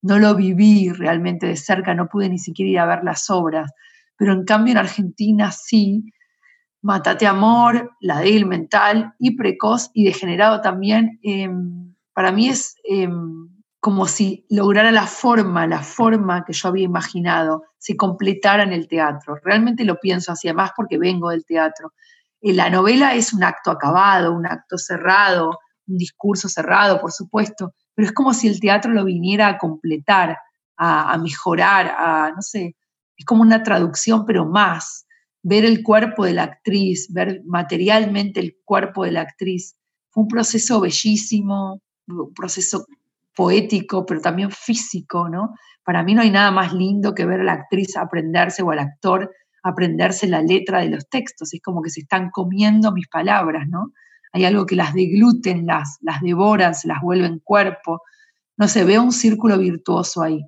no 0.01 0.17
lo 0.17 0.35
viví 0.35 0.91
realmente 0.91 1.45
de 1.45 1.55
cerca, 1.55 1.93
no 1.93 2.07
pude 2.07 2.27
ni 2.27 2.39
siquiera 2.39 2.71
ir 2.71 2.79
a 2.79 2.85
ver 2.87 3.03
las 3.03 3.29
obras, 3.29 3.71
pero 4.17 4.33
en 4.33 4.43
cambio 4.43 4.71
en 4.71 4.79
Argentina 4.79 5.51
sí, 5.51 6.11
Matate 6.81 7.27
Amor, 7.27 7.91
la 8.01 8.21
débil 8.21 8.47
mental 8.47 9.13
y 9.19 9.35
precoz 9.35 9.91
y 9.93 10.05
degenerado 10.05 10.61
también, 10.61 11.19
em, 11.21 11.93
para 12.13 12.31
mí 12.31 12.49
es 12.49 12.75
em, 12.83 13.47
como 13.81 14.05
si 14.05 14.45
lograra 14.47 14.91
la 14.91 15.07
forma, 15.07 15.65
la 15.65 15.81
forma 15.81 16.45
que 16.45 16.53
yo 16.53 16.69
había 16.69 16.85
imaginado, 16.85 17.63
se 17.79 17.97
completara 17.97 18.61
en 18.61 18.73
el 18.73 18.87
teatro. 18.87 19.37
Realmente 19.43 19.83
lo 19.85 19.99
pienso 19.99 20.31
así, 20.31 20.47
además 20.47 20.71
porque 20.75 20.99
vengo 20.99 21.31
del 21.31 21.43
teatro. 21.45 21.91
Eh, 22.41 22.53
la 22.53 22.69
novela 22.69 23.15
es 23.15 23.33
un 23.33 23.43
acto 23.43 23.71
acabado, 23.71 24.33
un 24.33 24.45
acto 24.45 24.77
cerrado, 24.77 25.57
un 25.87 25.97
discurso 25.97 26.47
cerrado, 26.47 27.01
por 27.01 27.11
supuesto, 27.11 27.73
pero 27.95 28.07
es 28.07 28.13
como 28.13 28.35
si 28.35 28.47
el 28.47 28.59
teatro 28.59 28.91
lo 28.91 29.03
viniera 29.03 29.47
a 29.47 29.57
completar, 29.57 30.37
a, 30.77 31.13
a 31.13 31.17
mejorar, 31.17 31.87
a, 31.97 32.31
no 32.35 32.41
sé, 32.43 32.75
es 33.17 33.25
como 33.25 33.41
una 33.41 33.63
traducción, 33.63 34.27
pero 34.27 34.45
más 34.45 35.07
ver 35.41 35.65
el 35.65 35.81
cuerpo 35.81 36.25
de 36.25 36.33
la 36.33 36.43
actriz, 36.43 37.11
ver 37.11 37.41
materialmente 37.47 38.39
el 38.39 38.57
cuerpo 38.63 39.05
de 39.05 39.13
la 39.13 39.21
actriz. 39.21 39.75
Fue 40.11 40.21
un 40.21 40.29
proceso 40.29 40.81
bellísimo, 40.81 41.81
un 42.07 42.31
proceso 42.35 42.85
poético, 43.35 44.05
pero 44.05 44.21
también 44.21 44.51
físico, 44.51 45.29
¿no? 45.29 45.53
Para 45.83 46.03
mí 46.03 46.13
no 46.13 46.21
hay 46.21 46.29
nada 46.29 46.51
más 46.51 46.73
lindo 46.73 47.13
que 47.13 47.25
ver 47.25 47.41
a 47.41 47.43
la 47.43 47.53
actriz 47.53 47.97
aprenderse 47.97 48.61
o 48.61 48.71
al 48.71 48.79
actor 48.79 49.31
aprenderse 49.63 50.27
la 50.27 50.41
letra 50.41 50.79
de 50.79 50.89
los 50.89 51.07
textos. 51.09 51.53
Es 51.53 51.61
como 51.61 51.81
que 51.81 51.89
se 51.89 52.01
están 52.01 52.29
comiendo 52.29 52.91
mis 52.91 53.07
palabras, 53.07 53.67
¿no? 53.67 53.91
Hay 54.33 54.45
algo 54.45 54.65
que 54.65 54.75
las 54.75 54.93
degluten, 54.93 55.65
las, 55.65 55.97
las 56.01 56.21
devoran, 56.21 56.73
se 56.73 56.87
las 56.87 57.01
vuelven 57.01 57.41
cuerpo. 57.43 58.01
No 58.57 58.67
se 58.67 58.85
ve 58.85 58.97
un 58.97 59.11
círculo 59.11 59.57
virtuoso 59.57 60.23
ahí. 60.23 60.41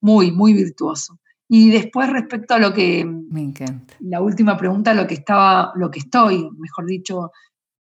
Muy, 0.00 0.32
muy 0.32 0.54
virtuoso. 0.54 1.18
Y 1.48 1.70
después 1.70 2.08
respecto 2.08 2.54
a 2.54 2.58
lo 2.58 2.72
que... 2.72 3.04
Me 3.04 3.42
encanta. 3.42 3.94
La 4.00 4.20
última 4.20 4.56
pregunta, 4.56 4.94
lo 4.94 5.06
que 5.06 5.14
estaba, 5.14 5.72
lo 5.74 5.90
que 5.90 5.98
estoy, 5.98 6.48
mejor 6.56 6.86
dicho, 6.86 7.32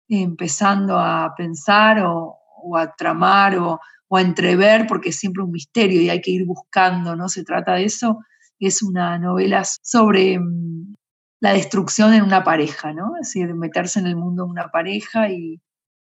empezando 0.09 0.99
a 0.99 1.35
pensar 1.37 2.01
o, 2.05 2.38
a 2.77 2.95
tramar 2.95 3.57
o, 3.59 3.81
a 4.11 4.21
entrever, 4.21 4.87
porque 4.87 5.11
es 5.11 5.17
siempre 5.19 5.43
un 5.43 5.51
misterio 5.51 6.01
y 6.01 6.09
hay 6.09 6.21
que 6.21 6.31
ir 6.31 6.47
buscando, 6.47 7.15
¿no? 7.15 7.29
Se 7.29 7.45
trata 7.45 7.75
de 7.75 7.85
eso. 7.85 8.19
Es 8.59 8.83
una 8.83 9.19
novela 9.19 9.63
sobre 9.83 10.39
mm, 10.39 10.95
la 11.41 11.53
destrucción 11.53 12.15
en 12.15 12.23
una 12.23 12.43
pareja, 12.43 12.93
¿no? 12.93 13.13
Es 13.21 13.29
decir, 13.29 13.55
meterse 13.55 14.01
en 14.01 14.07
el 14.07 14.17
mundo 14.17 14.45
de 14.45 14.51
una 14.51 14.69
pareja 14.69 15.31
y 15.31 15.61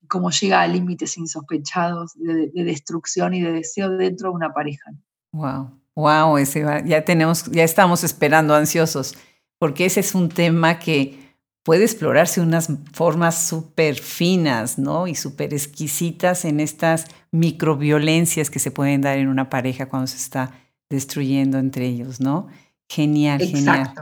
cómo 0.08 0.30
llega 0.30 0.60
a 0.60 0.66
límites 0.66 1.16
insospechados 1.18 2.12
de, 2.14 2.50
destrucción 2.64 3.34
y 3.34 3.40
de 3.40 3.52
deseo 3.52 3.90
dentro 3.90 4.30
de 4.30 4.36
una 4.36 4.52
pareja. 4.52 4.92
Wow, 5.32 5.70
wow, 5.94 6.36
ese 6.38 6.64
ya 6.86 7.04
tenemos, 7.04 7.44
ya 7.46 7.64
estamos 7.64 8.04
esperando 8.04 8.54
ansiosos, 8.54 9.16
porque 9.58 9.86
ese 9.86 10.00
es 10.00 10.14
un 10.14 10.28
tema 10.28 10.78
que 10.78 11.25
puede 11.66 11.82
explorarse 11.82 12.40
unas 12.40 12.68
formas 12.92 13.48
súper 13.48 13.96
finas, 13.96 14.78
¿no? 14.78 15.08
Y 15.08 15.16
súper 15.16 15.52
exquisitas 15.52 16.44
en 16.44 16.60
estas 16.60 17.06
microviolencias 17.32 18.50
que 18.50 18.60
se 18.60 18.70
pueden 18.70 19.00
dar 19.00 19.18
en 19.18 19.26
una 19.26 19.50
pareja 19.50 19.88
cuando 19.88 20.06
se 20.06 20.16
está 20.16 20.52
destruyendo 20.88 21.58
entre 21.58 21.86
ellos, 21.86 22.20
¿no? 22.20 22.46
Genial, 22.88 23.40
genial. 23.40 23.92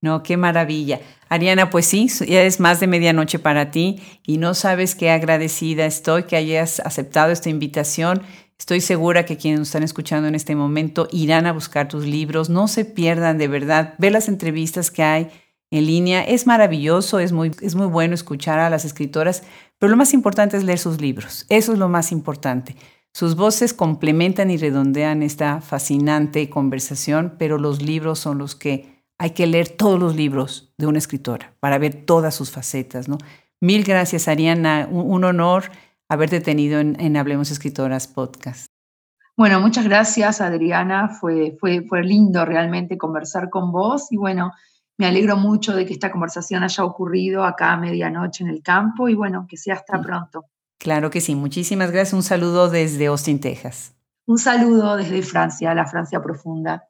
No, 0.00 0.22
qué 0.22 0.38
maravilla. 0.38 1.00
Ariana, 1.28 1.68
pues 1.68 1.84
sí, 1.84 2.08
ya 2.26 2.42
es 2.42 2.58
más 2.58 2.80
de 2.80 2.86
medianoche 2.86 3.38
para 3.38 3.70
ti 3.70 4.00
y 4.24 4.38
no 4.38 4.54
sabes 4.54 4.94
qué 4.94 5.10
agradecida 5.10 5.84
estoy 5.84 6.22
que 6.22 6.36
hayas 6.36 6.80
aceptado 6.80 7.32
esta 7.32 7.50
invitación. 7.50 8.22
Estoy 8.58 8.80
segura 8.80 9.26
que 9.26 9.36
quienes 9.36 9.58
nos 9.58 9.68
están 9.68 9.82
escuchando 9.82 10.26
en 10.26 10.34
este 10.34 10.56
momento 10.56 11.06
irán 11.12 11.44
a 11.44 11.52
buscar 11.52 11.86
tus 11.86 12.06
libros. 12.06 12.48
No 12.48 12.66
se 12.66 12.86
pierdan 12.86 13.36
de 13.36 13.48
verdad. 13.48 13.94
Ve 13.98 14.10
las 14.10 14.28
entrevistas 14.28 14.90
que 14.90 15.02
hay 15.02 15.30
en 15.70 15.86
línea. 15.86 16.22
Es 16.22 16.46
maravilloso, 16.46 17.18
es 17.18 17.32
muy, 17.32 17.50
es 17.60 17.74
muy 17.74 17.86
bueno 17.86 18.14
escuchar 18.14 18.58
a 18.58 18.70
las 18.70 18.84
escritoras, 18.84 19.42
pero 19.78 19.90
lo 19.90 19.96
más 19.96 20.14
importante 20.14 20.56
es 20.56 20.64
leer 20.64 20.78
sus 20.78 21.00
libros. 21.00 21.46
Eso 21.48 21.72
es 21.72 21.78
lo 21.78 21.88
más 21.88 22.12
importante. 22.12 22.76
Sus 23.12 23.36
voces 23.36 23.74
complementan 23.74 24.50
y 24.50 24.56
redondean 24.56 25.22
esta 25.22 25.60
fascinante 25.60 26.48
conversación, 26.50 27.34
pero 27.38 27.58
los 27.58 27.82
libros 27.82 28.18
son 28.18 28.38
los 28.38 28.54
que 28.54 29.04
hay 29.18 29.30
que 29.30 29.46
leer 29.46 29.68
todos 29.68 29.98
los 29.98 30.14
libros 30.14 30.72
de 30.78 30.86
una 30.86 30.98
escritora 30.98 31.52
para 31.58 31.78
ver 31.78 32.04
todas 32.06 32.34
sus 32.34 32.50
facetas. 32.50 33.08
¿no? 33.08 33.18
Mil 33.60 33.82
gracias, 33.82 34.28
Ariana. 34.28 34.86
Un, 34.90 35.24
honor 35.24 35.64
haberte 36.08 36.40
tenido 36.40 36.78
en, 36.78 37.16
Hablemos 37.16 37.50
Escritoras 37.50 38.06
podcast. 38.06 38.66
Bueno, 39.36 39.60
muchas 39.60 39.84
gracias, 39.84 40.40
Adriana. 40.40 41.08
Fue, 41.08 41.56
fue, 41.58 41.82
fue 41.88 42.04
lindo 42.04 42.44
realmente 42.44 42.96
conversar 42.96 43.50
con 43.50 43.72
vos 43.72 44.12
y 44.12 44.16
bueno, 44.16 44.52
me 44.98 45.06
alegro 45.06 45.36
mucho 45.36 45.74
de 45.74 45.86
que 45.86 45.92
esta 45.92 46.10
conversación 46.10 46.64
haya 46.64 46.84
ocurrido 46.84 47.44
acá 47.44 47.72
a 47.72 47.76
medianoche 47.76 48.42
en 48.42 48.50
el 48.50 48.62
campo 48.62 49.08
y 49.08 49.14
bueno, 49.14 49.46
que 49.48 49.56
sea 49.56 49.74
hasta 49.74 50.00
pronto. 50.00 50.46
Claro 50.76 51.10
que 51.10 51.20
sí. 51.20 51.36
Muchísimas 51.36 51.92
gracias. 51.92 52.14
Un 52.14 52.24
saludo 52.24 52.68
desde 52.68 53.06
Austin, 53.06 53.40
Texas. 53.40 53.94
Un 54.26 54.38
saludo 54.38 54.96
desde 54.96 55.22
Francia, 55.22 55.72
la 55.72 55.86
Francia 55.86 56.20
profunda. 56.20 56.84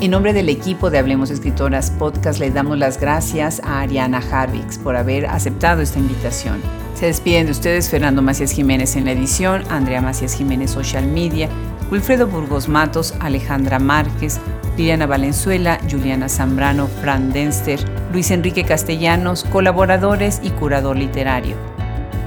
En 0.00 0.10
nombre 0.12 0.32
del 0.32 0.48
equipo 0.48 0.90
de 0.90 0.98
Hablemos 0.98 1.30
Escritoras 1.30 1.90
Podcast, 1.92 2.38
le 2.38 2.50
damos 2.50 2.78
las 2.78 3.00
gracias 3.00 3.60
a 3.64 3.80
Ariana 3.80 4.18
Harvix 4.18 4.78
por 4.78 4.94
haber 4.96 5.26
aceptado 5.26 5.82
esta 5.82 5.98
invitación. 5.98 6.60
Se 6.96 7.04
despiden 7.04 7.44
de 7.44 7.52
ustedes 7.52 7.90
Fernando 7.90 8.22
Macías 8.22 8.52
Jiménez 8.52 8.96
en 8.96 9.04
la 9.04 9.12
edición, 9.12 9.64
Andrea 9.68 10.00
Macías 10.00 10.34
Jiménez 10.34 10.70
Social 10.70 11.06
Media, 11.06 11.46
Wilfredo 11.90 12.26
Burgos 12.26 12.68
Matos, 12.68 13.12
Alejandra 13.20 13.78
Márquez, 13.78 14.40
Liliana 14.78 15.04
Valenzuela, 15.04 15.78
Juliana 15.90 16.30
Zambrano, 16.30 16.86
Fran 16.86 17.34
Denster, 17.34 17.78
Luis 18.14 18.30
Enrique 18.30 18.64
Castellanos, 18.64 19.44
colaboradores 19.44 20.40
y 20.42 20.48
curador 20.48 20.96
literario. 20.96 21.56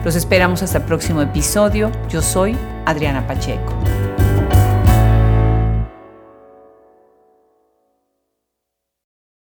Los 0.06 0.16
esperamos 0.16 0.62
hasta 0.62 0.78
el 0.78 0.84
próximo 0.84 1.24
episodio. 1.24 1.92
Yo 2.08 2.22
soy 2.22 2.56
Adriana 2.86 3.26
Pacheco. 3.26 3.74